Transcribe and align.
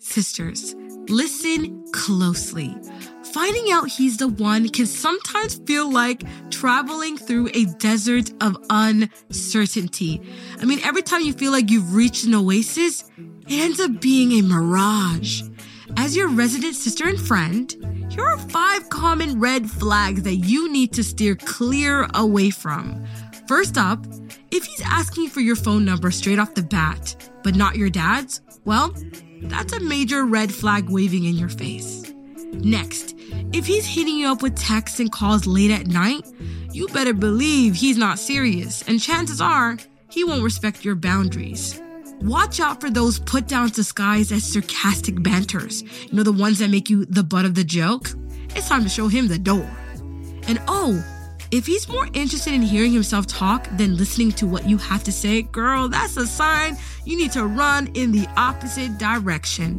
Sisters, 0.00 0.74
listen 1.08 1.84
closely. 1.92 2.76
Finding 3.32 3.72
out 3.72 3.88
he's 3.88 4.16
the 4.16 4.28
one 4.28 4.68
can 4.68 4.86
sometimes 4.86 5.56
feel 5.66 5.90
like 5.90 6.22
traveling 6.50 7.16
through 7.16 7.48
a 7.54 7.64
desert 7.78 8.30
of 8.42 8.56
uncertainty. 8.70 10.20
I 10.60 10.64
mean, 10.64 10.80
every 10.84 11.02
time 11.02 11.22
you 11.22 11.32
feel 11.32 11.52
like 11.52 11.70
you've 11.70 11.94
reached 11.94 12.24
an 12.24 12.34
oasis, 12.34 13.10
it 13.48 13.60
ends 13.60 13.80
up 13.80 14.00
being 14.00 14.32
a 14.32 14.42
mirage. 14.42 15.42
As 15.96 16.16
your 16.16 16.28
resident 16.28 16.74
sister 16.74 17.08
and 17.08 17.20
friend, 17.20 18.06
here 18.10 18.24
are 18.24 18.38
five 18.38 18.88
common 18.90 19.40
red 19.40 19.70
flags 19.70 20.22
that 20.22 20.36
you 20.36 20.70
need 20.70 20.92
to 20.94 21.04
steer 21.04 21.34
clear 21.34 22.08
away 22.14 22.50
from. 22.50 23.04
First 23.48 23.76
up, 23.76 24.04
if 24.50 24.64
he's 24.64 24.82
asking 24.84 25.28
for 25.28 25.40
your 25.40 25.56
phone 25.56 25.84
number 25.84 26.10
straight 26.10 26.38
off 26.38 26.54
the 26.54 26.62
bat, 26.62 27.30
but 27.42 27.54
not 27.54 27.76
your 27.76 27.90
dad's, 27.90 28.40
well, 28.64 28.94
that's 29.48 29.72
a 29.72 29.80
major 29.80 30.24
red 30.24 30.52
flag 30.52 30.88
waving 30.88 31.24
in 31.24 31.34
your 31.34 31.48
face. 31.48 32.12
Next, 32.52 33.14
if 33.52 33.66
he's 33.66 33.86
hitting 33.86 34.16
you 34.16 34.28
up 34.28 34.42
with 34.42 34.56
texts 34.56 35.00
and 35.00 35.10
calls 35.10 35.46
late 35.46 35.70
at 35.70 35.86
night, 35.86 36.26
you 36.72 36.88
better 36.88 37.12
believe 37.12 37.74
he's 37.74 37.96
not 37.96 38.18
serious, 38.18 38.82
and 38.82 39.00
chances 39.00 39.40
are 39.40 39.76
he 40.08 40.24
won't 40.24 40.42
respect 40.42 40.84
your 40.84 40.94
boundaries. 40.94 41.80
Watch 42.20 42.60
out 42.60 42.80
for 42.80 42.90
those 42.90 43.18
put 43.18 43.48
downs 43.48 43.72
disguised 43.72 44.32
as 44.32 44.44
sarcastic 44.44 45.22
banters. 45.22 45.82
You 45.82 46.14
know, 46.14 46.22
the 46.22 46.32
ones 46.32 46.58
that 46.60 46.70
make 46.70 46.88
you 46.88 47.04
the 47.04 47.22
butt 47.22 47.44
of 47.44 47.54
the 47.54 47.64
joke? 47.64 48.10
It's 48.56 48.68
time 48.68 48.82
to 48.84 48.88
show 48.88 49.08
him 49.08 49.28
the 49.28 49.38
door. 49.38 49.68
And 50.46 50.60
oh, 50.68 51.04
if 51.54 51.66
he's 51.66 51.88
more 51.88 52.08
interested 52.14 52.52
in 52.52 52.62
hearing 52.62 52.92
himself 52.92 53.28
talk 53.28 53.68
than 53.76 53.96
listening 53.96 54.32
to 54.32 54.44
what 54.44 54.68
you 54.68 54.76
have 54.76 55.04
to 55.04 55.12
say, 55.12 55.42
girl, 55.42 55.88
that's 55.88 56.16
a 56.16 56.26
sign 56.26 56.76
you 57.04 57.16
need 57.16 57.30
to 57.30 57.46
run 57.46 57.86
in 57.94 58.10
the 58.10 58.26
opposite 58.36 58.98
direction. 58.98 59.78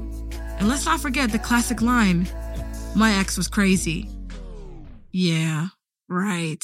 And 0.57 0.69
let's 0.69 0.85
not 0.85 1.01
forget 1.01 1.33
the 1.33 1.39
classic 1.39 1.81
line 1.81 2.29
My 2.95 3.11
ex 3.15 3.35
was 3.35 3.49
crazy. 3.49 4.09
Yeah, 5.11 5.67
right. 6.07 6.63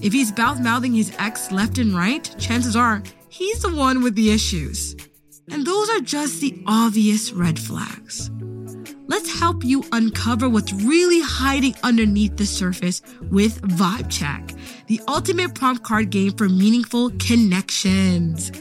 If 0.00 0.14
he's 0.14 0.34
mouth 0.34 0.60
mouthing 0.60 0.94
his 0.94 1.14
ex 1.18 1.52
left 1.52 1.76
and 1.76 1.94
right, 1.94 2.34
chances 2.38 2.74
are 2.74 3.02
he's 3.28 3.60
the 3.60 3.74
one 3.74 4.02
with 4.02 4.14
the 4.14 4.30
issues. 4.30 4.96
And 5.50 5.66
those 5.66 5.90
are 5.90 6.00
just 6.00 6.40
the 6.40 6.62
obvious 6.66 7.32
red 7.32 7.58
flags. 7.58 8.30
Let's 9.08 9.38
help 9.38 9.64
you 9.64 9.84
uncover 9.92 10.48
what's 10.48 10.72
really 10.72 11.20
hiding 11.20 11.74
underneath 11.82 12.36
the 12.36 12.46
surface 12.46 13.02
with 13.30 13.60
Vibe 13.62 14.10
Check, 14.10 14.54
the 14.86 15.00
ultimate 15.08 15.54
prompt 15.54 15.82
card 15.82 16.10
game 16.10 16.32
for 16.32 16.48
meaningful 16.48 17.10
connections. 17.18 18.52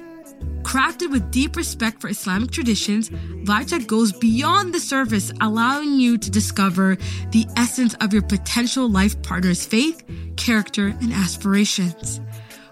Crafted 0.63 1.11
with 1.11 1.31
deep 1.31 1.55
respect 1.55 2.01
for 2.01 2.09
Islamic 2.09 2.51
traditions, 2.51 3.09
Check 3.45 3.87
goes 3.87 4.13
beyond 4.13 4.73
the 4.73 4.79
surface, 4.79 5.31
allowing 5.41 5.99
you 5.99 6.17
to 6.17 6.31
discover 6.31 6.97
the 7.31 7.45
essence 7.55 7.93
of 7.95 8.11
your 8.11 8.23
potential 8.23 8.89
life 8.89 9.21
partner's 9.21 9.65
faith, 9.65 10.03
character, 10.37 10.87
and 10.87 11.13
aspirations. 11.13 12.19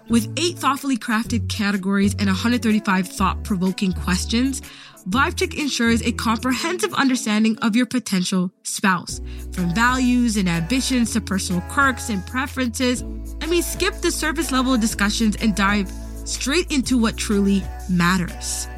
With 0.08 0.32
eight 0.36 0.58
thoughtfully 0.58 0.98
crafted 0.98 1.48
categories 1.48 2.16
and 2.18 2.26
135 2.26 3.06
thought 3.06 3.44
provoking 3.44 3.92
questions, 3.92 4.60
VibeCheck 5.08 5.58
ensures 5.58 6.02
a 6.02 6.12
comprehensive 6.12 6.92
understanding 6.94 7.58
of 7.58 7.74
your 7.74 7.86
potential 7.86 8.52
spouse, 8.62 9.20
from 9.52 9.74
values 9.74 10.36
and 10.36 10.48
ambitions 10.48 11.12
to 11.12 11.20
personal 11.20 11.60
quirks 11.62 12.10
and 12.10 12.24
preferences. 12.26 13.02
I 13.40 13.46
mean, 13.46 13.62
skip 13.62 13.94
the 13.94 14.10
surface 14.10 14.52
level 14.52 14.76
discussions 14.76 15.36
and 15.36 15.54
dive 15.54 15.90
straight 16.24 16.70
into 16.70 16.98
what 16.98 17.16
truly 17.16 17.62
matters. 17.88 18.68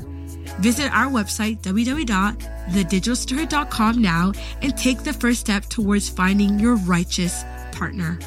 Visit 0.61 0.93
our 0.93 1.11
website, 1.11 1.61
www.thedigitalsisterhood.com 1.63 4.01
now 4.01 4.33
and 4.61 4.77
take 4.77 5.03
the 5.03 5.13
first 5.13 5.41
step 5.41 5.65
towards 5.67 6.09
finding 6.09 6.59
your 6.59 6.77
righteous 6.77 7.45
partner. 7.73 8.19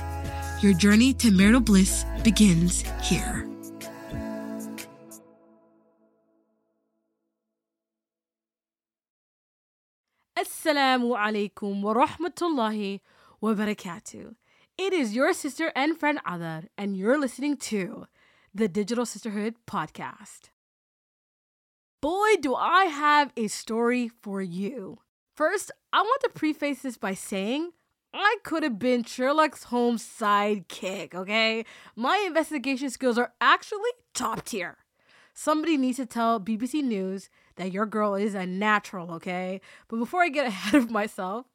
Your 0.62 0.74
journey 0.74 1.14
to 1.14 1.32
marital 1.32 1.62
bliss 1.62 2.06
begins 2.24 2.84
here. 3.04 3.48
Assalamu 10.66 11.16
alaikum 11.16 11.84
wa 11.84 11.94
rahmatullahi 11.94 13.00
wa 13.40 13.54
barakatuh. 13.54 14.34
It 14.80 14.94
is 14.94 15.14
your 15.14 15.32
sister 15.32 15.72
and 15.76 15.96
friend 15.96 16.20
Cadar, 16.26 16.70
and 16.76 16.98
you're 16.98 17.20
listening 17.20 17.58
to 17.58 18.08
the 18.52 18.68
Digital 18.68 19.06
Sisterhood 19.06 19.58
podcast. 19.68 20.50
Boy, 22.02 22.38
do 22.42 22.56
I 22.56 22.86
have 22.86 23.32
a 23.38 23.48
story 23.48 24.10
for 24.24 24.42
you. 24.42 24.98
First, 25.36 25.72
I 25.94 26.02
want 26.02 26.22
to 26.22 26.30
preface 26.30 26.82
this 26.82 26.98
by 26.98 27.14
saying 27.14 27.70
I 28.12 28.38
could 28.44 28.64
have 28.64 28.80
been 28.80 29.04
Sherlock 29.04 29.62
Holmes' 29.66 30.04
sidekick, 30.04 31.14
okay? 31.14 31.64
My 31.96 32.24
investigation 32.26 32.90
skills 32.90 33.20
are 33.20 33.34
actually 33.40 33.92
top 34.16 34.44
tier. 34.46 34.78
Somebody 35.32 35.78
needs 35.78 35.98
to 35.98 36.08
tell 36.08 36.40
BBC 36.40 36.82
News 36.82 37.30
that 37.58 37.72
your 37.72 37.86
girl 37.86 38.16
is 38.16 38.36
a 38.36 38.46
natural, 38.46 39.12
okay? 39.14 39.62
But 39.88 39.98
before 39.98 40.22
I 40.22 40.30
get 40.30 40.48
ahead 40.48 40.76
of 40.76 40.92
myself, 40.92 41.46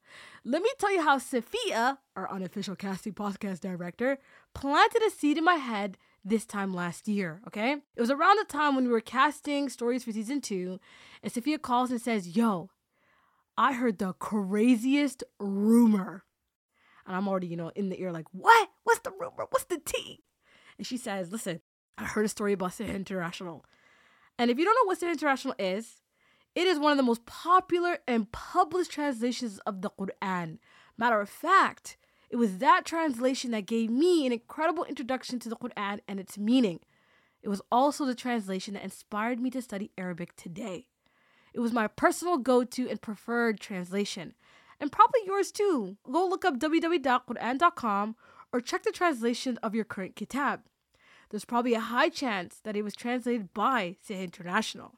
let 0.45 0.63
me 0.63 0.71
tell 0.79 0.93
you 0.93 1.03
how 1.03 1.19
Sophia, 1.19 1.99
our 2.17 2.31
unofficial 2.31 2.77
casting 2.77 3.13
podcast 3.13 3.61
director, 3.61 4.19
planted 4.55 5.03
a 5.03 5.11
seed 5.11 5.39
in 5.39 5.45
my 5.45 5.55
head 5.55 5.99
this 6.25 6.45
time 6.45 6.73
last 6.73 7.09
year, 7.09 7.41
okay? 7.47 7.73
It 7.73 8.01
was 8.01 8.11
around 8.11 8.39
the 8.39 8.45
time 8.45 8.75
when 8.75 8.85
we 8.85 8.91
were 8.91 9.01
casting 9.01 9.69
stories 9.69 10.05
for 10.05 10.13
season 10.13 10.41
two, 10.41 10.81
and 11.23 11.33
Sophia 11.33 11.59
calls 11.59 11.91
and 11.91 12.01
says, 12.01 12.37
Yo, 12.37 12.71
I 13.57 13.75
heard 13.75 13.99
the 13.99 14.13
craziest 14.15 15.25
rumor. 15.39 16.25
And 17.07 17.17
I'm 17.17 17.29
already, 17.29 17.47
you 17.49 17.57
know, 17.57 17.73
in 17.75 17.89
the 17.89 18.01
ear, 18.01 18.13
like, 18.13 18.27
What? 18.33 18.69
What's 18.85 19.01
the 19.01 19.13
rumor? 19.13 19.47
What's 19.51 19.65
the 19.65 19.81
tea? 19.85 20.21
And 20.79 20.87
she 20.87 20.97
says, 20.97 21.33
Listen, 21.33 21.61
I 21.99 22.05
heard 22.05 22.25
a 22.25 22.29
story 22.29 22.55
about 22.55 22.81
International. 22.81 23.65
And 24.41 24.51
if 24.51 24.59
you 24.59 24.65
don't 24.65 24.75
know 24.75 24.87
what 24.87 24.99
Sahih 24.99 25.13
International 25.13 25.55
is, 25.59 26.01
it 26.55 26.67
is 26.67 26.79
one 26.79 26.93
of 26.93 26.97
the 26.97 27.03
most 27.03 27.27
popular 27.27 27.99
and 28.09 28.33
published 28.33 28.91
translations 28.91 29.59
of 29.67 29.83
the 29.83 29.91
Quran. 29.91 30.57
Matter 30.97 31.21
of 31.21 31.29
fact, 31.29 31.99
it 32.31 32.37
was 32.37 32.57
that 32.57 32.87
translation 32.87 33.51
that 33.51 33.67
gave 33.67 33.91
me 33.91 34.25
an 34.25 34.33
incredible 34.33 34.85
introduction 34.85 35.41
to 35.41 35.51
the 35.51 35.57
Quran 35.57 36.01
and 36.09 36.19
its 36.19 36.39
meaning. 36.39 36.81
It 37.43 37.51
was 37.51 37.61
also 37.71 38.07
the 38.07 38.15
translation 38.15 38.73
that 38.73 38.83
inspired 38.83 39.41
me 39.41 39.51
to 39.51 39.61
study 39.61 39.91
Arabic 39.99 40.35
today. 40.37 40.87
It 41.53 41.61
was 41.61 41.75
my 41.75 41.87
personal 41.87 42.39
go 42.39 42.65
to 42.65 42.89
and 42.89 43.03
preferred 43.03 43.61
translation, 43.61 44.33
and 44.81 44.91
probably 44.91 45.21
yours 45.27 45.53
too. 45.53 45.99
Go 46.11 46.27
look 46.27 46.47
up 46.47 46.59
www.quran.com 46.59 48.17
or 48.55 48.61
check 48.63 48.85
the 48.85 48.91
translation 48.91 49.59
of 49.63 49.75
your 49.75 49.85
current 49.85 50.17
kitab 50.17 50.63
there's 51.31 51.45
probably 51.45 51.75
a 51.75 51.81
high 51.81 52.09
chance 52.09 52.61
that 52.65 52.77
it 52.77 52.83
was 52.83 52.95
translated 52.95 53.55
by 53.55 53.97
Sahih 54.07 54.23
International. 54.23 54.97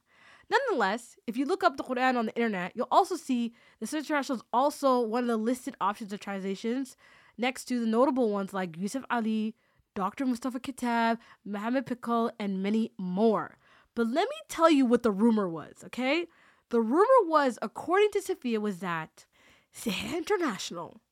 Nonetheless, 0.51 1.17
if 1.27 1.37
you 1.37 1.47
look 1.47 1.63
up 1.63 1.77
the 1.77 1.85
Quran 1.85 2.17
on 2.17 2.27
the 2.27 2.35
internet, 2.35 2.73
you'll 2.75 2.89
also 2.91 3.17
see 3.17 3.55
that 3.81 3.89
Sahih 3.89 3.99
International 3.99 4.37
is 4.37 4.45
also 4.53 5.01
one 5.01 5.25
of 5.25 5.29
the 5.29 5.37
listed 5.37 5.77
options 5.81 6.13
of 6.13 6.21
translations 6.21 6.97
next 7.39 7.67
to 7.67 7.81
the 7.81 7.87
notable 7.87 8.31
ones 8.31 8.53
like 8.53 8.77
Yusuf 8.77 9.05
Ali, 9.11 9.55
Dr. 9.95 10.27
Mustafa 10.27 10.59
Khattab, 10.59 11.19
Muhammad 11.45 11.87
Pickthall, 11.87 12.31
and 12.39 12.63
many 12.63 12.93
more. 12.99 13.59
But 13.95 14.07
let 14.07 14.29
me 14.29 14.37
tell 14.49 14.71
you 14.71 14.87
what 14.87 15.03
the 15.03 15.11
rumor 15.11 15.49
was, 15.49 15.75
okay? 15.85 16.27
The 16.71 16.81
rumor 16.81 17.07
was, 17.27 17.59
according 17.61 18.11
to 18.13 18.23
Sophia, 18.23 18.59
was 18.59 18.79
that 18.79 19.27
Sahih 19.75 20.17
International 20.17 21.03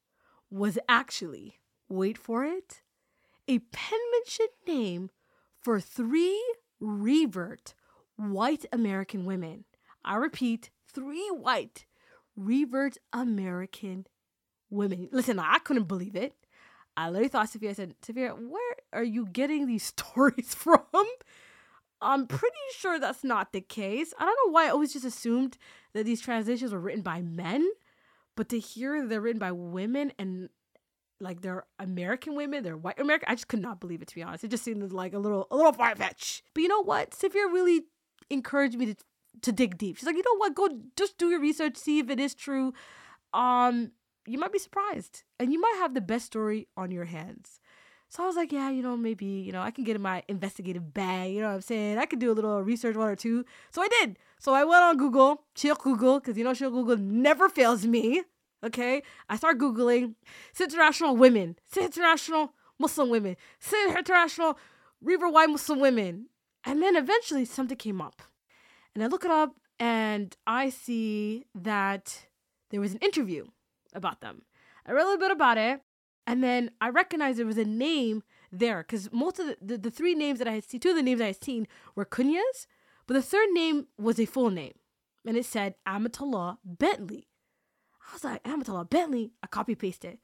was 0.51 0.79
actually, 0.89 1.61
wait 1.89 2.17
for 2.17 2.45
it, 2.45 2.83
a 3.51 3.59
penmanship 3.59 4.51
name 4.65 5.11
for 5.61 5.81
three 5.81 6.41
revert 6.79 7.75
white 8.17 8.65
American 8.73 9.25
women. 9.25 9.65
I 10.05 10.17
repeat, 10.17 10.71
three 10.87 11.29
white 11.31 11.85
revert 12.37 12.97
American 13.13 14.07
women. 14.71 15.09
Listen, 15.11 15.41
I 15.41 15.59
couldn't 15.59 15.89
believe 15.89 16.15
it. 16.15 16.35
I 16.97 17.09
literally 17.09 17.29
thought 17.29 17.49
Sophia 17.49 17.75
said, 17.75 17.97
Sophia, 18.03 18.31
where 18.31 18.77
are 18.93 19.03
you 19.03 19.27
getting 19.27 19.67
these 19.67 19.83
stories 19.99 20.55
from? 20.55 20.85
I'm 22.01 22.29
pretty 22.29 22.55
sure 22.77 23.01
that's 23.01 23.25
not 23.25 23.53
the 23.53 23.61
case. 23.61 24.15
I 24.17 24.27
don't 24.27 24.39
know 24.47 24.53
why 24.53 24.67
I 24.67 24.71
always 24.71 24.93
just 24.93 25.05
assumed 25.05 25.59
that 25.93 26.05
these 26.05 26.21
translations 26.21 26.73
were 26.73 26.79
written 26.79 27.03
by 27.03 27.21
men, 27.21 27.69
but 28.37 28.49
to 28.51 28.61
hear 28.61 29.05
they're 29.07 29.21
written 29.21 29.41
by 29.41 29.51
women 29.51 30.13
and 30.21 30.51
like 31.21 31.43
they're 31.43 31.65
American 31.79 32.35
women, 32.35 32.63
they're 32.65 32.77
white 32.77 32.99
American. 32.99 33.29
I 33.31 33.35
just 33.35 33.49
could 33.49 33.61
not 33.61 33.81
believe 33.81 34.03
it 34.03 34.09
to 34.09 34.15
be 34.15 34.23
honest. 34.23 34.45
It 34.45 34.51
just 34.51 34.65
seemed 34.65 34.93
like 34.93 35.13
a 35.13 35.19
little 35.19 35.47
a 35.51 35.57
little 35.57 35.73
far 35.73 35.95
fetched. 35.95 36.43
But 36.55 36.63
you 36.63 36.69
know 36.69 36.83
what? 36.83 37.15
Sophia 37.15 37.47
really 37.47 37.83
encouraged 38.31 38.77
me 38.77 38.87
to 38.87 38.97
to 39.43 39.53
dig 39.53 39.79
deep. 39.79 39.97
She's 39.97 40.07
like, 40.07 40.17
you 40.17 40.23
know 40.25 40.39
what? 40.39 40.55
Go 40.55 40.69
just 40.97 41.19
do 41.19 41.29
your 41.29 41.41
research, 41.41 41.77
see 41.77 41.99
if 41.99 42.11
it 42.11 42.19
is 42.21 42.35
true. 42.35 42.73
Um, 43.33 43.93
you 44.27 44.39
might 44.39 44.53
be 44.53 44.59
surprised, 44.59 45.23
and 45.39 45.53
you 45.53 45.61
might 45.61 45.77
have 45.79 45.95
the 45.95 46.01
best 46.01 46.27
story 46.27 46.69
on 46.77 46.91
your 46.91 47.05
hands. 47.05 47.61
So 48.09 48.25
I 48.25 48.27
was 48.27 48.35
like, 48.35 48.51
yeah, 48.51 48.71
you 48.71 48.83
know, 48.83 48.97
maybe, 48.97 49.25
you 49.25 49.53
know, 49.53 49.63
I 49.63 49.71
can 49.71 49.85
get 49.85 49.95
in 49.95 50.03
my 50.03 50.25
investigative 50.27 50.93
bag. 50.93 51.33
You 51.33 51.43
know 51.43 51.49
what 51.49 51.55
I'm 51.55 51.61
saying? 51.61 51.97
I 51.97 52.07
could 52.07 52.19
do 52.19 52.33
a 52.33 52.35
little 52.35 52.61
research, 52.61 52.97
one 52.97 53.09
or 53.09 53.15
two. 53.15 53.45
So 53.71 53.83
I 53.83 53.89
did. 53.89 54.19
So 54.41 54.53
I 54.53 54.65
went 54.65 54.83
on 54.83 54.97
Google, 54.97 55.45
chill 55.55 55.77
Google, 55.77 56.19
because 56.19 56.37
you 56.37 56.43
know, 56.43 56.53
chill 56.53 56.73
Google 56.73 56.97
never 56.97 57.49
fails 57.49 57.87
me. 57.87 58.23
Okay. 58.65 59.03
I 59.29 59.37
start 59.37 59.59
Googling 59.59 60.15
international 60.59 61.17
women, 61.17 61.57
international 61.77 62.55
Muslim 62.79 63.11
women, 63.11 63.37
international 63.97 64.59
River 65.01 65.29
White 65.29 65.51
Muslim 65.51 65.81
women. 65.81 66.27
And 66.65 66.83
then 66.83 66.97
eventually 66.97 67.45
something 67.45 67.77
came 67.77 68.01
up. 68.01 68.23
And 68.95 69.03
I 69.03 69.07
look 69.07 69.25
it 69.25 69.31
up 69.31 69.55
and 69.79 70.37
I 70.47 70.69
see 70.69 71.47
that 71.55 72.27
there 72.71 72.81
was 72.81 72.93
an 72.93 72.99
interview 72.99 73.47
about 73.95 74.21
them. 74.21 74.43
I 74.87 74.93
read 74.93 75.03
a 75.03 75.05
little 75.05 75.19
bit 75.19 75.31
about 75.31 75.59
it 75.59 75.81
and 76.27 76.45
then 76.45 76.71
I 76.81 76.91
recognized 76.91 77.39
there 77.39 77.47
was 77.47 77.59
a 77.59 77.65
name 77.65 78.23
there 78.53 78.83
because 78.83 79.11
most 79.13 79.39
of 79.39 79.47
the, 79.47 79.57
the, 79.61 79.79
the, 79.79 79.91
three 79.91 80.15
names 80.15 80.39
that 80.39 80.49
I 80.49 80.53
had 80.53 80.65
seen, 80.65 80.81
two 80.81 80.91
of 80.91 80.97
the 80.97 81.03
names 81.03 81.21
I 81.21 81.27
had 81.27 81.43
seen 81.43 81.67
were 81.95 82.05
kunyas, 82.05 82.67
but 83.07 83.15
the 83.15 83.23
third 83.23 83.49
name 83.53 83.87
was 83.99 84.21
a 84.21 84.27
full 84.27 84.51
name. 84.51 84.75
And 85.27 85.37
it 85.37 85.45
said 85.45 85.75
Amatullah 85.87 86.59
Bentley. 86.65 87.30
I 88.09 88.13
was 88.13 88.25
like, 88.25 88.47
Amatullah 88.47 88.85
Bentley. 88.85 89.33
I 89.43 89.47
copy 89.47 89.75
pasted. 89.75 90.19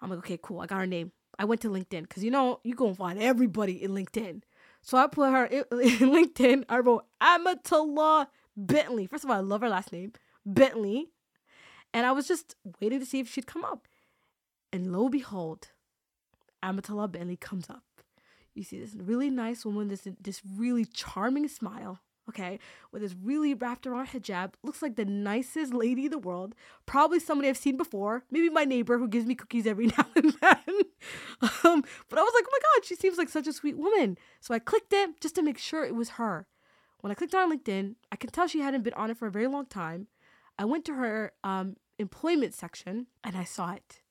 I'm 0.00 0.10
like, 0.10 0.20
okay, 0.20 0.38
cool. 0.42 0.60
I 0.60 0.66
got 0.66 0.78
her 0.78 0.86
name. 0.86 1.12
I 1.38 1.44
went 1.44 1.60
to 1.62 1.68
LinkedIn 1.68 2.02
because 2.02 2.24
you 2.24 2.30
know, 2.30 2.60
you 2.64 2.74
going 2.74 2.92
to 2.92 2.98
find 2.98 3.18
everybody 3.18 3.82
in 3.82 3.92
LinkedIn. 3.92 4.42
So 4.82 4.98
I 4.98 5.06
put 5.06 5.30
her 5.30 5.46
in, 5.46 5.64
in 5.72 6.10
LinkedIn. 6.10 6.64
I 6.68 6.78
wrote 6.78 7.04
Amatullah 7.20 8.28
Bentley. 8.56 9.06
First 9.06 9.24
of 9.24 9.30
all, 9.30 9.36
I 9.36 9.40
love 9.40 9.60
her 9.60 9.68
last 9.68 9.92
name, 9.92 10.12
Bentley. 10.44 11.08
And 11.92 12.06
I 12.06 12.12
was 12.12 12.28
just 12.28 12.56
waiting 12.80 13.00
to 13.00 13.06
see 13.06 13.20
if 13.20 13.28
she'd 13.28 13.46
come 13.46 13.64
up. 13.64 13.86
And 14.72 14.92
lo 14.92 15.02
and 15.02 15.12
behold, 15.12 15.68
Amatullah 16.62 17.08
Bentley 17.08 17.36
comes 17.36 17.68
up. 17.68 17.82
You 18.54 18.62
see 18.62 18.80
this 18.80 18.94
really 18.94 19.30
nice 19.30 19.64
woman, 19.64 19.88
this 19.88 20.06
this 20.20 20.42
really 20.44 20.84
charming 20.84 21.48
smile, 21.48 22.00
okay, 22.30 22.58
with 22.90 23.02
this 23.02 23.14
really 23.22 23.54
wrapped 23.54 23.86
around 23.86 24.08
hijab, 24.08 24.54
looks 24.62 24.82
like 24.82 24.96
the 24.96 25.04
nicest 25.04 25.74
lady 25.74 26.06
in 26.06 26.10
the 26.10 26.18
world. 26.18 26.54
Probably 26.86 27.20
somebody 27.20 27.48
I've 27.48 27.56
seen 27.56 27.76
before. 27.76 28.24
Maybe 28.30 28.48
my 28.48 28.64
neighbor 28.64 28.98
who 28.98 29.08
gives 29.08 29.26
me 29.26 29.34
cookies 29.34 29.66
every 29.66 29.86
now 29.98 30.06
and 30.16 30.32
then. 30.40 30.62
um, 31.64 31.84
but 32.08 32.18
I 32.18 32.22
was 32.22 32.32
like, 32.34 32.44
oh 32.46 32.52
my 32.52 32.58
god, 32.62 32.84
she 32.84 32.96
seems 32.96 33.18
like 33.18 33.28
such 33.28 33.46
a 33.46 33.52
sweet 33.52 33.76
woman. 33.76 34.16
So 34.40 34.54
I 34.54 34.58
clicked 34.58 34.92
it 34.92 35.20
just 35.20 35.34
to 35.36 35.42
make 35.42 35.58
sure 35.58 35.84
it 35.84 35.94
was 35.94 36.10
her. 36.10 36.46
When 37.00 37.10
I 37.10 37.14
clicked 37.14 37.34
on 37.34 37.50
LinkedIn, 37.50 37.94
I 38.12 38.16
can 38.16 38.30
tell 38.30 38.46
she 38.46 38.60
hadn't 38.60 38.82
been 38.82 38.94
on 38.94 39.10
it 39.10 39.16
for 39.16 39.26
a 39.26 39.30
very 39.30 39.46
long 39.46 39.66
time. 39.66 40.08
I 40.58 40.64
went 40.64 40.84
to 40.86 40.94
her 40.94 41.32
um, 41.42 41.76
employment 41.98 42.54
section 42.54 43.06
and 43.24 43.36
I 43.36 43.44
saw 43.44 43.72
it. 43.72 44.02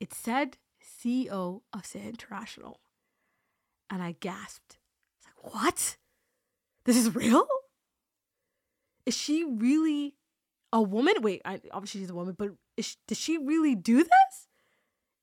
It 0.00 0.14
said 0.14 0.56
CEO 0.82 1.62
of 1.72 1.82
Sahih 1.82 2.08
International. 2.08 2.80
And 3.90 4.02
I 4.02 4.12
gasped. 4.20 4.78
I 5.24 5.30
was 5.42 5.54
like, 5.54 5.54
what? 5.54 5.96
This 6.88 6.96
is 6.96 7.14
real? 7.14 7.46
Is 9.04 9.14
she 9.14 9.44
really 9.44 10.14
a 10.72 10.80
woman? 10.80 11.16
Wait, 11.20 11.42
I, 11.44 11.60
obviously 11.70 12.00
she's 12.00 12.08
a 12.08 12.14
woman, 12.14 12.34
but 12.38 12.52
is, 12.78 12.96
does 13.06 13.18
she 13.18 13.36
really 13.36 13.74
do 13.74 13.98
this? 13.98 14.48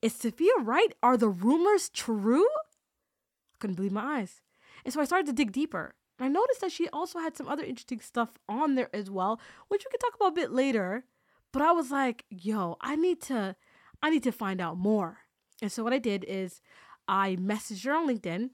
Is 0.03 0.13
Sophia 0.13 0.51
right? 0.61 0.93
Are 1.01 1.17
the 1.17 1.27
rumors 1.27 1.89
true? 1.89 2.45
I 2.45 3.57
couldn't 3.57 3.77
believe 3.77 3.91
my 3.91 4.19
eyes. 4.19 4.41
And 4.83 4.93
so 4.93 5.01
I 5.01 5.05
started 5.05 5.25
to 5.25 5.33
dig 5.33 5.53
deeper. 5.53 5.95
And 6.19 6.27
I 6.27 6.29
noticed 6.29 6.61
that 6.61 6.71
she 6.71 6.87
also 6.89 7.17
had 7.17 7.35
some 7.35 7.47
other 7.47 7.63
interesting 7.63 7.99
stuff 7.99 8.37
on 8.47 8.75
there 8.75 8.95
as 8.95 9.09
well, 9.09 9.41
which 9.67 9.83
we 9.83 9.89
could 9.89 10.01
talk 10.01 10.13
about 10.13 10.33
a 10.33 10.41
bit 10.41 10.51
later. 10.51 11.05
But 11.51 11.63
I 11.63 11.71
was 11.71 11.89
like, 11.89 12.25
yo, 12.29 12.77
I 12.79 12.95
need 12.95 13.23
to 13.23 13.55
I 14.03 14.11
need 14.11 14.21
to 14.21 14.31
find 14.31 14.61
out 14.61 14.77
more. 14.77 15.17
And 15.63 15.71
so 15.71 15.83
what 15.83 15.93
I 15.93 15.99
did 15.99 16.25
is 16.27 16.61
I 17.07 17.37
messaged 17.37 17.85
her 17.85 17.93
on 17.95 18.07
LinkedIn, 18.07 18.51